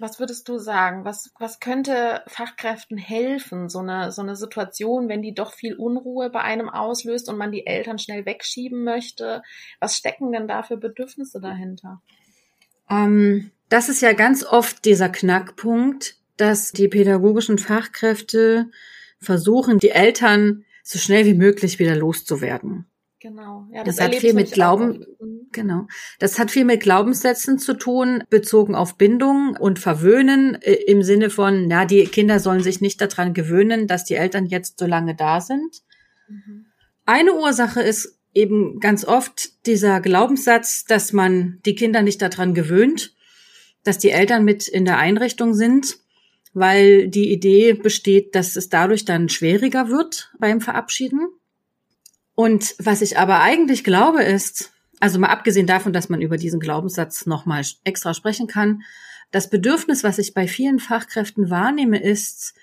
was 0.00 0.18
würdest 0.18 0.48
du 0.48 0.58
sagen? 0.58 1.04
Was, 1.04 1.32
was 1.38 1.60
könnte 1.60 2.24
Fachkräften 2.26 2.98
helfen, 2.98 3.68
so 3.68 3.78
eine, 3.78 4.10
so 4.10 4.22
eine 4.22 4.34
Situation, 4.34 5.08
wenn 5.08 5.22
die 5.22 5.34
doch 5.34 5.52
viel 5.52 5.76
Unruhe 5.76 6.30
bei 6.30 6.40
einem 6.40 6.68
auslöst 6.68 7.28
und 7.28 7.38
man 7.38 7.52
die 7.52 7.64
Eltern 7.64 8.00
schnell 8.00 8.26
wegschieben 8.26 8.82
möchte? 8.82 9.42
Was 9.78 9.96
stecken 9.96 10.32
denn 10.32 10.48
da 10.48 10.64
für 10.64 10.76
Bedürfnisse 10.76 11.40
dahinter? 11.40 12.02
Ähm, 12.90 13.50
das 13.68 13.88
ist 13.88 14.02
ja 14.02 14.12
ganz 14.12 14.44
oft 14.44 14.84
dieser 14.84 15.08
Knackpunkt, 15.08 16.16
dass 16.36 16.72
die 16.72 16.88
pädagogischen 16.88 17.58
Fachkräfte 17.58 18.70
versuchen, 19.20 19.78
die 19.78 19.90
Eltern 19.90 20.64
so 20.82 20.98
schnell 20.98 21.26
wie 21.26 21.34
möglich 21.34 21.78
wieder 21.78 21.94
loszuwerden. 21.94 22.86
Genau. 23.20 23.66
Ja, 23.70 23.84
das, 23.84 23.96
das 23.96 24.06
hat 24.06 24.14
viel 24.14 24.32
mit 24.32 24.52
Glauben, 24.52 25.04
mhm. 25.20 25.48
genau. 25.52 25.86
Das 26.18 26.38
hat 26.38 26.50
viel 26.50 26.64
mit 26.64 26.80
Glaubenssätzen 26.80 27.58
zu 27.58 27.74
tun, 27.74 28.24
bezogen 28.30 28.74
auf 28.74 28.96
Bindung 28.96 29.56
und 29.60 29.78
Verwöhnen 29.78 30.54
äh, 30.62 30.72
im 30.72 31.02
Sinne 31.02 31.28
von, 31.28 31.68
na, 31.68 31.84
die 31.84 32.04
Kinder 32.04 32.40
sollen 32.40 32.62
sich 32.62 32.80
nicht 32.80 32.98
daran 33.00 33.34
gewöhnen, 33.34 33.86
dass 33.86 34.04
die 34.04 34.14
Eltern 34.14 34.46
jetzt 34.46 34.78
so 34.78 34.86
lange 34.86 35.14
da 35.14 35.42
sind. 35.42 35.82
Mhm. 36.28 36.64
Eine 37.04 37.34
Ursache 37.34 37.82
ist 37.82 38.19
eben 38.34 38.80
ganz 38.80 39.04
oft 39.04 39.66
dieser 39.66 40.00
Glaubenssatz, 40.00 40.84
dass 40.84 41.12
man 41.12 41.58
die 41.64 41.74
Kinder 41.74 42.02
nicht 42.02 42.22
daran 42.22 42.54
gewöhnt, 42.54 43.14
dass 43.84 43.98
die 43.98 44.10
Eltern 44.10 44.44
mit 44.44 44.68
in 44.68 44.84
der 44.84 44.98
Einrichtung 44.98 45.54
sind, 45.54 45.98
weil 46.52 47.08
die 47.08 47.32
Idee 47.32 47.74
besteht, 47.74 48.34
dass 48.34 48.56
es 48.56 48.68
dadurch 48.68 49.04
dann 49.04 49.28
schwieriger 49.28 49.88
wird 49.88 50.32
beim 50.38 50.60
Verabschieden. 50.60 51.28
Und 52.34 52.74
was 52.78 53.02
ich 53.02 53.18
aber 53.18 53.40
eigentlich 53.40 53.84
glaube 53.84 54.22
ist, 54.22 54.72
also 55.00 55.18
mal 55.18 55.28
abgesehen 55.28 55.66
davon, 55.66 55.92
dass 55.92 56.08
man 56.08 56.20
über 56.20 56.36
diesen 56.36 56.60
Glaubenssatz 56.60 57.26
nochmal 57.26 57.64
extra 57.84 58.14
sprechen 58.14 58.46
kann, 58.46 58.82
das 59.30 59.48
Bedürfnis, 59.48 60.02
was 60.02 60.18
ich 60.18 60.34
bei 60.34 60.48
vielen 60.48 60.80
Fachkräften 60.80 61.50
wahrnehme, 61.50 62.02
ist 62.02 62.54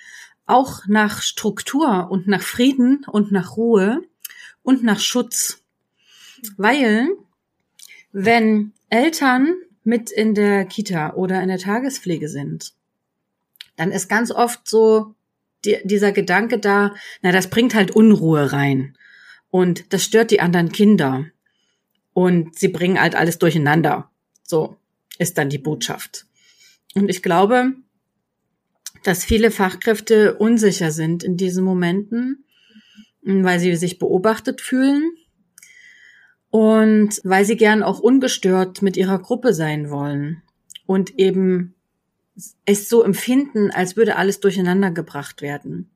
auch 0.46 0.86
nach 0.88 1.22
Struktur 1.22 2.08
und 2.10 2.28
nach 2.28 2.42
Frieden 2.42 3.06
und 3.10 3.32
nach 3.32 3.56
Ruhe 3.56 4.02
und 4.68 4.84
nach 4.84 5.00
Schutz. 5.00 5.64
Weil, 6.58 7.08
wenn 8.12 8.74
Eltern 8.90 9.56
mit 9.86 10.12
in 10.12 10.36
der 10.36 10.66
Kita 10.66 11.14
oder 11.14 11.42
in 11.42 11.48
der 11.48 11.58
Tagespflege 11.58 12.28
sind, 12.28 12.74
dann 13.78 13.94
ist 13.94 14.10
ganz 14.10 14.30
oft 14.30 14.68
so 14.68 15.16
die, 15.64 15.78
dieser 15.86 16.12
Gedanke 16.12 16.60
da, 16.60 16.94
na, 17.22 17.32
das 17.32 17.50
bringt 17.50 17.76
halt 17.76 17.92
Unruhe 17.92 18.52
rein. 18.52 18.98
Und 19.50 19.94
das 19.94 20.04
stört 20.04 20.32
die 20.32 20.42
anderen 20.42 20.74
Kinder. 20.74 21.28
Und 22.12 22.60
sie 22.60 22.68
bringen 22.68 23.00
halt 23.00 23.16
alles 23.16 23.40
durcheinander. 23.40 24.12
So 24.44 24.76
ist 25.18 25.38
dann 25.38 25.48
die 25.48 25.60
Botschaft. 25.60 26.26
Und 26.94 27.08
ich 27.08 27.24
glaube, 27.24 27.72
dass 29.04 29.24
viele 29.24 29.50
Fachkräfte 29.50 30.36
unsicher 30.36 30.92
sind 30.92 31.24
in 31.24 31.38
diesen 31.38 31.64
Momenten 31.64 32.44
weil 33.28 33.60
sie 33.60 33.76
sich 33.76 34.00
beobachtet 34.00 34.62
fühlen 34.62 35.12
und 36.50 37.20
weil 37.24 37.46
sie 37.46 37.58
gern 37.58 37.84
auch 37.84 38.00
ungestört 38.00 38.82
mit 38.82 38.98
ihrer 38.98 39.20
Gruppe 39.20 39.54
sein 39.54 39.90
wollen 39.90 40.42
und 40.86 41.20
eben 41.20 41.76
es 42.66 42.88
so 42.88 43.04
empfinden, 43.04 43.72
als 43.72 43.98
würde 43.98 44.16
alles 44.16 44.40
durcheinander 44.40 44.92
gebracht 44.92 45.42
werden. 45.42 45.90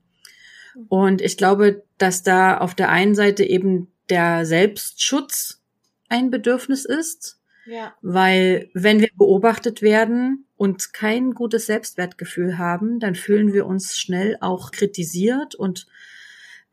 Und 0.87 1.21
ich 1.21 1.37
glaube, 1.37 1.83
dass 1.97 2.23
da 2.23 2.57
auf 2.57 2.75
der 2.75 2.89
einen 2.89 3.15
Seite 3.15 3.43
eben 3.43 3.87
der 4.09 4.45
Selbstschutz 4.45 5.61
ein 6.09 6.29
Bedürfnis 6.29 6.85
ist, 6.85 7.39
ja. 7.65 7.93
weil 8.01 8.69
wenn 8.73 8.99
wir 8.99 9.09
beobachtet 9.15 9.81
werden 9.81 10.47
und 10.57 10.93
kein 10.93 11.33
gutes 11.33 11.65
Selbstwertgefühl 11.65 12.57
haben, 12.57 12.99
dann 12.99 13.15
fühlen 13.15 13.53
wir 13.53 13.65
uns 13.65 13.97
schnell 13.97 14.37
auch 14.41 14.71
kritisiert 14.71 15.55
und 15.55 15.87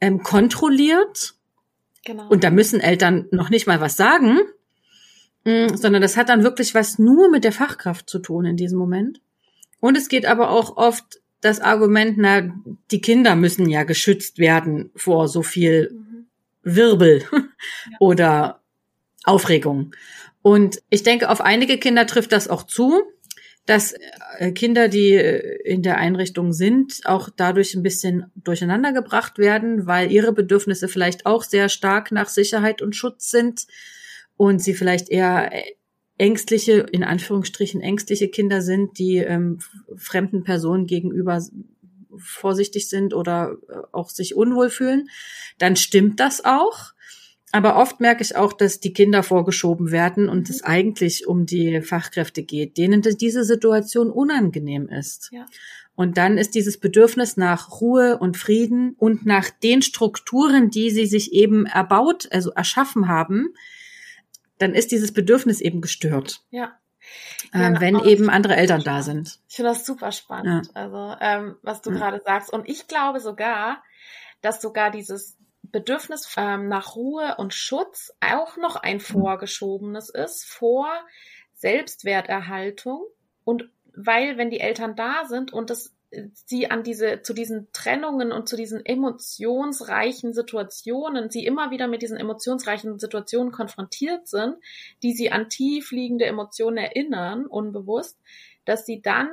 ähm, 0.00 0.22
kontrolliert. 0.22 1.34
Genau. 2.04 2.28
Und 2.28 2.44
da 2.44 2.50
müssen 2.50 2.80
Eltern 2.80 3.26
noch 3.30 3.50
nicht 3.50 3.66
mal 3.66 3.80
was 3.80 3.96
sagen, 3.96 4.38
mh, 5.44 5.72
mm, 5.72 5.76
sondern 5.76 6.02
das 6.02 6.16
hat 6.16 6.28
dann 6.28 6.44
wirklich 6.44 6.74
was 6.74 6.98
nur 6.98 7.30
mit 7.30 7.44
der 7.44 7.52
Fachkraft 7.52 8.08
zu 8.08 8.18
tun 8.18 8.44
in 8.44 8.56
diesem 8.56 8.78
Moment. 8.78 9.20
Und 9.80 9.96
es 9.96 10.08
geht 10.08 10.26
aber 10.26 10.50
auch 10.50 10.76
oft 10.76 11.20
das 11.40 11.60
Argument, 11.60 12.18
na, 12.18 12.52
die 12.90 13.00
Kinder 13.00 13.36
müssen 13.36 13.68
ja 13.68 13.84
geschützt 13.84 14.38
werden 14.38 14.90
vor 14.96 15.28
so 15.28 15.42
viel 15.42 15.90
mhm. 15.92 16.26
Wirbel 16.62 17.24
ja. 17.32 17.96
oder 18.00 18.60
Aufregung. 19.24 19.92
Und 20.42 20.80
ich 20.90 21.02
denke, 21.02 21.28
auf 21.28 21.40
einige 21.40 21.78
Kinder 21.78 22.06
trifft 22.06 22.32
das 22.32 22.48
auch 22.48 22.62
zu 22.62 23.02
dass 23.68 23.94
äh, 24.38 24.52
Kinder, 24.52 24.88
die 24.88 25.12
äh, 25.12 25.60
in 25.62 25.82
der 25.82 25.98
Einrichtung 25.98 26.54
sind, 26.54 27.02
auch 27.04 27.28
dadurch 27.28 27.74
ein 27.74 27.82
bisschen 27.82 28.32
durcheinander 28.34 28.94
gebracht 28.94 29.36
werden, 29.36 29.86
weil 29.86 30.10
ihre 30.10 30.32
Bedürfnisse 30.32 30.88
vielleicht 30.88 31.26
auch 31.26 31.42
sehr 31.42 31.68
stark 31.68 32.10
nach 32.10 32.30
Sicherheit 32.30 32.80
und 32.80 32.96
Schutz 32.96 33.30
sind 33.30 33.66
und 34.38 34.62
sie 34.62 34.72
vielleicht 34.72 35.10
eher 35.10 35.52
äh, 35.52 35.74
ängstliche, 36.16 36.86
in 36.92 37.04
Anführungsstrichen 37.04 37.82
ängstliche 37.82 38.28
Kinder 38.28 38.62
sind, 38.62 38.98
die 38.98 39.18
ähm, 39.18 39.58
fremden 39.96 40.44
Personen 40.44 40.86
gegenüber 40.86 41.38
vorsichtig 42.16 42.88
sind 42.88 43.12
oder 43.12 43.58
auch 43.92 44.08
sich 44.08 44.34
unwohl 44.34 44.70
fühlen, 44.70 45.10
dann 45.58 45.76
stimmt 45.76 46.20
das 46.20 46.42
auch. 46.42 46.94
Aber 47.52 47.76
oft 47.76 48.00
merke 48.00 48.22
ich 48.22 48.36
auch, 48.36 48.52
dass 48.52 48.80
die 48.80 48.92
Kinder 48.92 49.22
vorgeschoben 49.22 49.90
werden 49.90 50.28
und 50.28 50.50
es 50.50 50.62
eigentlich 50.62 51.26
um 51.26 51.46
die 51.46 51.80
Fachkräfte 51.80 52.42
geht, 52.42 52.76
denen 52.76 53.00
diese 53.02 53.44
Situation 53.44 54.10
unangenehm 54.10 54.88
ist. 54.88 55.30
Ja. 55.32 55.46
Und 55.94 56.16
dann 56.16 56.38
ist 56.38 56.54
dieses 56.54 56.78
Bedürfnis 56.78 57.36
nach 57.36 57.80
Ruhe 57.80 58.18
und 58.18 58.36
Frieden 58.36 58.94
und 58.98 59.26
nach 59.26 59.50
den 59.50 59.82
Strukturen, 59.82 60.70
die 60.70 60.90
sie 60.90 61.06
sich 61.06 61.32
eben 61.32 61.66
erbaut, 61.66 62.28
also 62.30 62.50
erschaffen 62.50 63.08
haben, 63.08 63.54
dann 64.58 64.74
ist 64.74 64.92
dieses 64.92 65.12
Bedürfnis 65.12 65.60
eben 65.60 65.80
gestört. 65.80 66.42
Ja. 66.50 66.78
Ähm, 67.54 67.76
wenn 67.80 67.98
eben 68.00 68.28
andere 68.28 68.56
Eltern 68.56 68.82
da 68.84 69.02
sind. 69.02 69.40
Ich 69.48 69.56
finde 69.56 69.70
das 69.70 69.86
super 69.86 70.12
spannend, 70.12 70.66
ja. 70.66 70.72
also 70.74 71.16
ähm, 71.20 71.56
was 71.62 71.80
du 71.80 71.90
mhm. 71.90 71.94
gerade 71.94 72.20
sagst. 72.24 72.52
Und 72.52 72.68
ich 72.68 72.86
glaube 72.86 73.20
sogar, 73.20 73.82
dass 74.42 74.60
sogar 74.60 74.90
dieses 74.90 75.37
Bedürfnis 75.70 76.34
ähm, 76.36 76.68
nach 76.68 76.96
Ruhe 76.96 77.36
und 77.38 77.54
Schutz 77.54 78.12
auch 78.20 78.56
noch 78.56 78.76
ein 78.76 79.00
vorgeschobenes 79.00 80.10
ist 80.10 80.44
vor 80.44 80.88
Selbstwerterhaltung. 81.54 83.04
Und 83.44 83.68
weil 83.94 84.38
wenn 84.38 84.50
die 84.50 84.60
Eltern 84.60 84.96
da 84.96 85.24
sind 85.26 85.52
und 85.52 85.70
das 85.70 85.94
sie 86.46 86.70
an 86.70 86.82
diese, 86.82 87.22
zu 87.22 87.34
diesen 87.34 87.68
Trennungen 87.72 88.32
und 88.32 88.48
zu 88.48 88.56
diesen 88.56 88.84
emotionsreichen 88.84 90.32
Situationen, 90.32 91.30
sie 91.30 91.44
immer 91.44 91.70
wieder 91.70 91.86
mit 91.86 92.02
diesen 92.02 92.16
emotionsreichen 92.16 92.98
Situationen 92.98 93.52
konfrontiert 93.52 94.26
sind, 94.26 94.56
die 95.02 95.12
sie 95.12 95.30
an 95.30 95.50
tief 95.50 95.90
liegende 95.90 96.24
Emotionen 96.24 96.78
erinnern, 96.78 97.46
unbewusst, 97.46 98.18
dass 98.64 98.86
sie 98.86 99.02
dann 99.02 99.28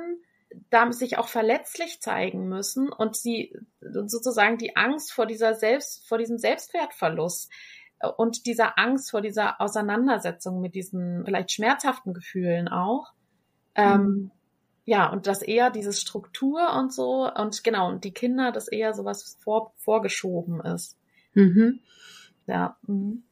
da 0.70 0.90
sich 0.92 1.18
auch 1.18 1.28
verletzlich 1.28 2.00
zeigen 2.00 2.48
müssen 2.48 2.88
und 2.90 3.16
sie 3.16 3.56
sozusagen 3.80 4.58
die 4.58 4.76
Angst 4.76 5.12
vor 5.12 5.26
dieser 5.26 5.54
Selbst, 5.54 6.06
vor 6.08 6.18
diesem 6.18 6.38
Selbstwertverlust 6.38 7.50
und 8.16 8.46
dieser 8.46 8.78
Angst 8.78 9.10
vor 9.10 9.22
dieser 9.22 9.60
Auseinandersetzung 9.60 10.60
mit 10.60 10.74
diesen 10.74 11.24
vielleicht 11.24 11.52
schmerzhaften 11.52 12.14
Gefühlen 12.14 12.68
auch, 12.68 13.12
ähm, 13.74 14.00
mhm. 14.00 14.06
ähm, 14.06 14.30
ja, 14.88 15.10
und 15.10 15.26
das 15.26 15.42
eher 15.42 15.70
dieses 15.70 16.00
Struktur 16.00 16.72
und 16.78 16.92
so 16.92 17.28
und 17.30 17.64
genau, 17.64 17.88
und 17.88 18.04
die 18.04 18.12
Kinder, 18.12 18.52
das 18.52 18.68
eher 18.68 18.94
sowas 18.94 19.36
vor, 19.42 19.74
vorgeschoben 19.78 20.60
ist. 20.60 20.96
Mhm. 21.34 21.80
Ja. 22.46 22.76
Mhm. 22.86 23.24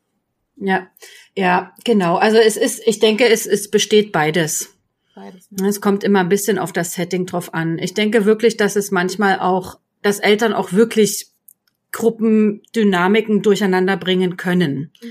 Ja, 0.57 0.89
ja, 1.37 1.73
genau. 1.85 2.17
Also 2.17 2.39
es 2.39 2.57
ist, 2.57 2.87
ich 2.87 3.01
denke, 3.01 3.29
es, 3.29 3.47
es 3.47 3.71
besteht 3.71 4.13
beides. 4.13 4.74
Beides. 5.15 5.51
Ne? 5.51 5.69
Es 5.69 5.81
kommt 5.81 6.05
immer 6.05 6.21
ein 6.21 6.29
bisschen 6.29 6.59
auf 6.59 6.73
das 6.73 6.95
Setting 6.95 7.27
drauf 7.27 7.55
an. 7.55 7.79
Ich 7.79 7.95
denke 7.95 8.25
wirklich, 8.25 8.57
dass 8.57 8.77
es 8.77 8.91
manchmal 8.91 9.39
auch, 9.39 9.79
dass 10.03 10.19
Eltern 10.19 10.53
auch 10.53 10.73
wirklich 10.73 11.29
Gruppendynamiken 11.93 13.43
durcheinander 13.43 13.97
bringen 13.97 14.37
können. 14.37 14.91
Mhm. 15.03 15.11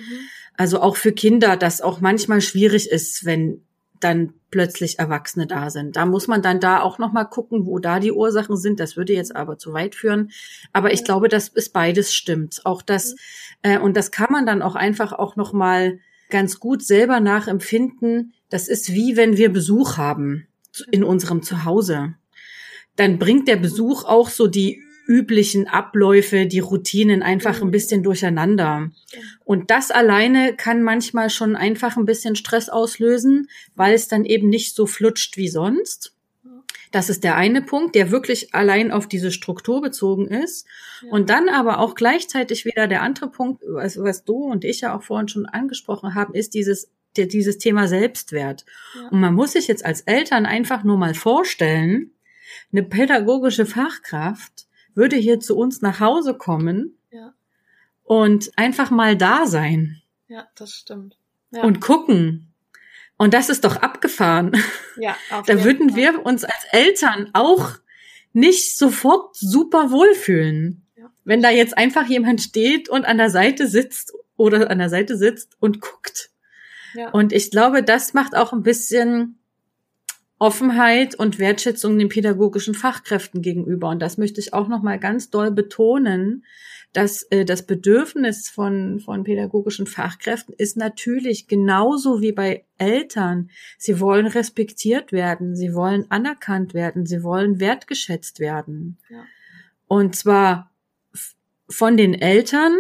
Also 0.58 0.82
auch 0.82 0.98
für 0.98 1.14
Kinder, 1.14 1.58
dass 1.58 1.82
auch 1.82 2.02
manchmal 2.02 2.42
schwierig 2.42 2.90
ist, 2.90 3.26
wenn 3.26 3.62
dann 4.04 4.34
plötzlich 4.52 5.00
Erwachsene 5.00 5.48
da 5.48 5.70
sind. 5.70 5.96
Da 5.96 6.06
muss 6.06 6.28
man 6.28 6.42
dann 6.42 6.60
da 6.60 6.82
auch 6.82 7.00
noch 7.00 7.14
mal 7.14 7.24
gucken, 7.24 7.66
wo 7.66 7.80
da 7.80 8.00
die 8.00 8.12
Ursachen 8.12 8.58
sind. 8.58 8.80
Das 8.80 8.98
würde 8.98 9.14
jetzt 9.14 9.36
aber 9.36 9.58
zu 9.58 9.74
weit 9.74 9.96
führen. 9.96 10.32
Aber 10.74 10.94
ich 10.94 11.04
glaube, 11.04 11.30
dass 11.30 11.50
es 11.54 11.70
beides 11.70 12.14
stimmt. 12.14 12.62
Auch 12.66 12.82
das 12.82 13.16
äh, 13.62 13.80
und 13.80 13.96
das 13.98 14.12
kann 14.12 14.32
man 14.32 14.46
dann 14.46 14.62
auch 14.62 14.76
einfach 14.76 15.14
auch 15.14 15.36
noch 15.36 15.54
mal 15.54 16.00
ganz 16.34 16.60
gut 16.60 16.84
selber 16.84 17.20
nachempfinden. 17.20 18.34
Das 18.50 18.68
ist 18.68 18.92
wie 18.92 19.16
wenn 19.16 19.38
wir 19.38 19.54
Besuch 19.54 19.98
haben 19.98 20.48
in 20.92 21.04
unserem 21.04 21.44
Zuhause. 21.44 22.16
Dann 22.96 23.20
bringt 23.20 23.48
der 23.48 23.56
Besuch 23.56 24.04
auch 24.04 24.30
so 24.30 24.48
die 24.48 24.82
üblichen 25.06 25.68
Abläufe, 25.68 26.48
die 26.48 26.60
Routinen 26.60 27.22
einfach 27.22 27.62
ein 27.62 27.70
bisschen 27.70 28.02
durcheinander. 28.02 28.90
Und 29.46 29.70
das 29.70 29.92
alleine 29.92 30.56
kann 30.56 30.82
manchmal 30.82 31.30
schon 31.30 31.56
einfach 31.56 31.98
ein 31.98 32.06
bisschen 32.06 32.36
Stress 32.36 32.68
auslösen, 32.68 33.48
weil 33.76 33.94
es 33.94 34.08
dann 34.08 34.26
eben 34.26 34.50
nicht 34.50 34.76
so 34.76 34.88
flutscht 34.88 35.38
wie 35.38 35.50
sonst. 35.50 36.13
Das 36.94 37.10
ist 37.10 37.24
der 37.24 37.36
eine 37.36 37.64
Punkt, 37.64 37.96
der 37.96 38.12
wirklich 38.12 38.54
allein 38.54 38.92
auf 38.92 39.08
diese 39.08 39.32
Struktur 39.32 39.82
bezogen 39.82 40.28
ist. 40.28 40.68
Ja. 41.02 41.12
Und 41.12 41.32
dann 41.32 41.50
aber 41.50 41.80
auch 41.80 41.96
gleichzeitig 41.96 42.66
wieder 42.66 42.88
der 42.88 43.02
andere 43.02 43.32
Punkt, 43.32 43.64
was, 43.68 43.98
was 43.98 44.24
du 44.26 44.36
und 44.36 44.64
ich 44.64 44.82
ja 44.82 44.96
auch 44.96 45.02
vorhin 45.02 45.28
schon 45.28 45.48
angesprochen 45.48 46.14
haben, 46.14 46.36
ist 46.36 46.54
dieses, 46.54 46.92
der, 47.18 47.26
dieses 47.26 47.58
Thema 47.58 47.88
Selbstwert. 47.88 48.64
Ja. 48.94 49.08
Und 49.08 49.20
man 49.20 49.34
muss 49.34 49.54
sich 49.54 49.68
jetzt 49.68 49.84
als 49.84 50.02
Eltern 50.02 50.46
einfach 50.46 50.84
nur 50.84 50.98
mal 50.98 51.16
vorstellen, 51.16 52.12
eine 52.72 52.84
pädagogische 52.84 53.66
Fachkraft 53.66 54.68
würde 54.94 55.16
hier 55.16 55.40
zu 55.40 55.58
uns 55.58 55.82
nach 55.82 56.00
Hause 56.00 56.36
kommen 56.36 56.96
ja. 57.10 57.34
und 58.04 58.52
einfach 58.56 58.92
mal 58.92 59.18
da 59.18 59.48
sein. 59.48 60.00
Ja, 60.28 60.48
das 60.54 60.74
stimmt. 60.74 61.18
Ja. 61.50 61.64
Und 61.64 61.82
gucken. 61.82 62.53
Und 63.24 63.34
das 63.34 63.48
ist 63.48 63.64
doch 63.64 63.78
abgefahren. 63.78 64.52
Ja, 64.98 65.16
auf 65.32 65.46
da 65.46 65.64
würden 65.64 65.92
Fall. 65.92 65.98
wir 65.98 66.26
uns 66.26 66.44
als 66.44 66.66
Eltern 66.74 67.30
auch 67.32 67.72
nicht 68.34 68.78
sofort 68.78 69.38
super 69.38 69.92
wohlfühlen. 69.92 70.86
Ja. 70.98 71.10
Wenn 71.24 71.42
da 71.42 71.50
jetzt 71.50 71.78
einfach 71.78 72.06
jemand 72.08 72.42
steht 72.42 72.90
und 72.90 73.06
an 73.06 73.18
der 73.18 73.30
Seite 73.30 73.66
sitzt 73.68 74.12
oder 74.36 74.70
an 74.70 74.80
der 74.80 74.90
Seite 74.90 75.16
sitzt 75.16 75.56
und 75.62 75.80
guckt. 75.80 76.32
Ja. 76.96 77.12
Und 77.12 77.32
ich 77.32 77.50
glaube, 77.50 77.82
das 77.82 78.14
macht 78.14 78.36
auch 78.36 78.52
ein 78.52 78.62
bisschen 78.62 79.40
Offenheit 80.44 81.16
und 81.16 81.40
Wertschätzung 81.40 81.98
den 81.98 82.10
pädagogischen 82.10 82.74
Fachkräften 82.74 83.42
gegenüber. 83.42 83.88
Und 83.88 84.02
das 84.02 84.18
möchte 84.18 84.42
ich 84.42 84.54
auch 84.54 84.68
noch 84.68 84.82
mal 84.82 85.00
ganz 85.00 85.30
doll 85.30 85.52
betonen, 85.52 86.44
dass 86.92 87.24
äh, 87.32 87.46
das 87.46 87.66
Bedürfnis 87.66 88.50
von, 88.50 89.00
von 89.00 89.24
pädagogischen 89.24 89.88
Fachkräften 89.88 90.54
ist 90.58 90.76
natürlich 90.76 91.48
genauso 91.48 92.20
wie 92.20 92.34
bei 92.34 92.66
Eltern. 92.78 93.52
Sie 93.78 94.02
wollen 94.02 94.28
respektiert 94.28 95.14
werden, 95.14 95.56
sie 95.56 95.74
wollen 95.74 96.12
anerkannt 96.12 96.74
werden, 96.74 97.06
sie 97.06 97.24
wollen 97.24 97.62
wertgeschätzt 97.62 98.42
werden. 98.42 98.98
Ja. 99.10 99.24
Und 99.88 100.18
zwar 100.18 100.72
von 101.70 101.96
den 101.96 102.14
Eltern 102.14 102.76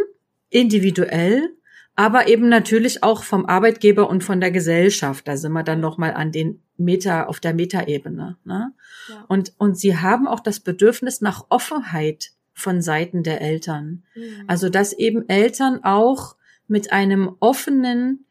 individuell, 0.50 1.56
aber 1.96 2.28
eben 2.28 2.50
natürlich 2.50 3.04
auch 3.04 3.24
vom 3.24 3.46
Arbeitgeber 3.46 4.10
und 4.10 4.24
von 4.24 4.42
der 4.42 4.52
Gesellschaft. 4.52 5.28
Da 5.28 5.38
sind 5.38 5.52
wir 5.52 5.64
dann 5.64 5.80
noch 5.80 5.98
mal 5.98 6.14
an 6.14 6.32
den 6.32 6.62
Meta 6.78 7.26
auf 7.26 7.40
der 7.40 7.54
Metaebene. 7.54 8.38
Ne? 8.46 8.74
Ja. 9.10 9.26
Und 9.28 9.54
und 9.58 9.78
sie 9.78 9.98
haben 9.98 10.28
auch 10.28 10.40
das 10.40 10.60
Bedürfnis 10.60 11.22
nach 11.22 11.46
Offenheit 11.50 12.32
von 12.54 12.82
Seiten 12.82 13.24
der 13.24 13.42
Eltern. 13.42 14.04
Mhm. 14.16 14.44
Also 14.48 14.70
dass 14.70 14.94
eben 14.94 15.28
Eltern 15.30 15.84
auch 15.84 16.36
mit 16.68 16.92
einem 16.92 17.36
offenen 17.40 18.26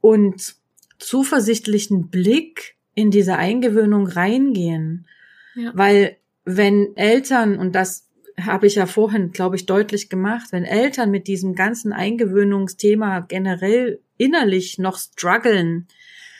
und 0.00 0.56
zuversichtlichen 0.98 2.08
Blick 2.08 2.76
in 2.94 3.10
diese 3.10 3.36
Eingewöhnung 3.36 4.06
reingehen. 4.06 5.06
Ja. 5.54 5.72
Weil 5.74 6.16
wenn 6.44 6.96
Eltern, 6.96 7.58
und 7.58 7.74
das 7.74 8.07
habe 8.44 8.66
ich 8.66 8.76
ja 8.76 8.86
vorhin, 8.86 9.32
glaube 9.32 9.56
ich, 9.56 9.66
deutlich 9.66 10.08
gemacht, 10.08 10.48
wenn 10.50 10.64
Eltern 10.64 11.10
mit 11.10 11.26
diesem 11.26 11.54
ganzen 11.54 11.92
Eingewöhnungsthema 11.92 13.20
generell 13.20 14.00
innerlich 14.16 14.78
noch 14.78 14.98
strugglen, 14.98 15.88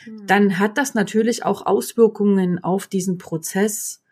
hm. 0.05 0.27
dann 0.27 0.59
hat 0.59 0.79
das 0.79 0.95
natürlich 0.95 1.45
auch 1.45 1.67
Auswirkungen 1.67 2.63
auf 2.63 2.87
diesen 2.87 3.19
Prozess. 3.19 4.03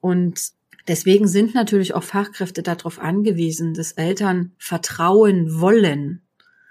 Und 0.00 0.40
deswegen 0.88 1.28
sind 1.28 1.54
natürlich 1.54 1.94
auch 1.94 2.02
Fachkräfte 2.02 2.62
darauf 2.62 2.98
angewiesen, 2.98 3.74
dass 3.74 3.92
Eltern 3.92 4.52
vertrauen 4.58 5.60
wollen. 5.60 6.22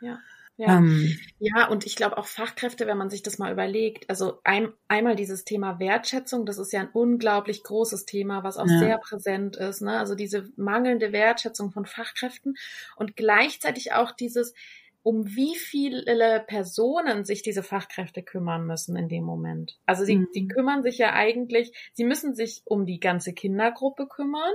Ja. 0.02 0.20
Ja. 0.58 0.78
Ähm, 0.78 1.18
ja, 1.39 1.68
und 1.68 1.86
ich 1.86 1.95
glaube 1.95 2.18
auch 2.18 2.28
Fachkräfte, 2.28 2.86
wenn 2.86 2.97
man 2.97 3.10
sich 3.10 3.24
das 3.24 3.39
mal 3.39 3.51
überlegt, 3.51 4.10
also 4.10 4.39
ein, 4.43 4.72
einmal 4.88 5.16
dieses 5.16 5.45
Thema 5.45 5.80
Wertschätzung, 5.80 6.45
das 6.45 6.60
ist 6.60 6.72
ja 6.72 6.82
ein 6.82 6.89
unglaublich 6.93 7.64
großes 7.64 8.06
Thema, 8.06 8.43
was 8.43 8.58
auch 8.58 8.68
ja. 8.68 8.80
sehr 8.80 8.97
präsent 8.99 9.56
ist, 9.56 9.82
ne? 9.82 9.97
Also 9.97 10.14
diese 10.14 10.49
mangelnde 10.56 11.12
Wertschätzung 11.12 11.72
von 11.72 11.86
Fachkräften 11.86 12.56
und 12.95 13.16
gleichzeitig 13.16 13.93
auch 13.93 14.12
dieses, 14.12 14.54
um 15.01 15.36
wie 15.36 15.56
viele 15.56 16.43
Personen 16.45 17.26
sich 17.26 17.41
diese 17.41 17.64
Fachkräfte 17.64 18.22
kümmern 18.22 18.68
müssen 18.68 18.95
in 18.95 19.10
dem 19.10 19.24
Moment. 19.24 19.80
Also 19.88 20.06
sie, 20.06 20.18
mhm. 20.18 20.28
die 20.36 20.47
kümmern 20.47 20.84
sich 20.84 20.99
ja 20.99 21.14
eigentlich, 21.14 21.74
sie 21.93 22.06
müssen 22.06 22.36
sich 22.36 22.62
um 22.66 22.86
die 22.86 22.99
ganze 22.99 23.34
Kindergruppe 23.34 24.08
kümmern, 24.08 24.54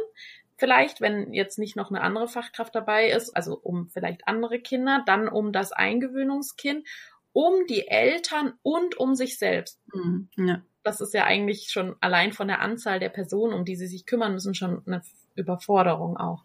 vielleicht, 0.59 1.00
wenn 1.00 1.32
jetzt 1.32 1.59
nicht 1.59 1.76
noch 1.76 1.90
eine 1.90 2.02
andere 2.02 2.28
Fachkraft 2.28 2.74
dabei 2.74 3.11
ist, 3.11 3.34
also 3.34 3.59
um 3.59 3.88
vielleicht 3.88 4.26
andere 4.26 4.59
Kinder, 4.59 5.02
dann 5.06 5.28
um 5.28 5.52
das 5.52 5.72
Eingewöhnungskind, 5.72 6.86
um 7.32 7.66
die 7.68 7.86
Eltern 7.86 8.54
und 8.62 8.98
um 8.98 9.14
sich 9.14 9.38
selbst. 9.38 9.80
Mhm, 9.94 10.28
ja. 10.36 10.61
Das 10.82 11.00
ist 11.00 11.14
ja 11.14 11.24
eigentlich 11.24 11.70
schon 11.70 11.96
allein 12.00 12.32
von 12.32 12.48
der 12.48 12.61
Anzahl 12.61 12.98
der 12.98 13.09
Personen, 13.09 13.54
um 13.54 13.64
die 13.64 13.76
sie 13.76 13.86
sich 13.86 14.04
kümmern 14.04 14.32
müssen, 14.32 14.54
schon 14.54 14.82
eine 14.86 15.02
Überforderung 15.36 16.16
auch. 16.16 16.44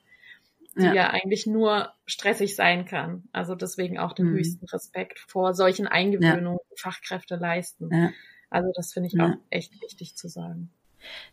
Die 0.76 0.84
ja, 0.84 0.94
ja 0.94 1.10
eigentlich 1.10 1.46
nur 1.46 1.94
stressig 2.06 2.56
sein 2.56 2.86
kann. 2.86 3.24
Also 3.32 3.56
deswegen 3.56 4.00
auch 4.00 4.14
den 4.14 4.28
mhm. 4.28 4.36
höchsten 4.36 4.66
Respekt 4.66 5.20
vor 5.20 5.54
solchen 5.54 5.88
Eingewöhnungen, 5.88 6.60
ja. 6.70 6.76
Fachkräfte 6.78 7.36
leisten. 7.36 7.90
Ja. 7.92 8.12
Also 8.50 8.72
das 8.76 8.94
finde 8.94 9.08
ich 9.08 9.20
auch 9.20 9.34
echt 9.50 9.82
wichtig 9.82 10.16
zu 10.16 10.28
sagen. 10.28 10.72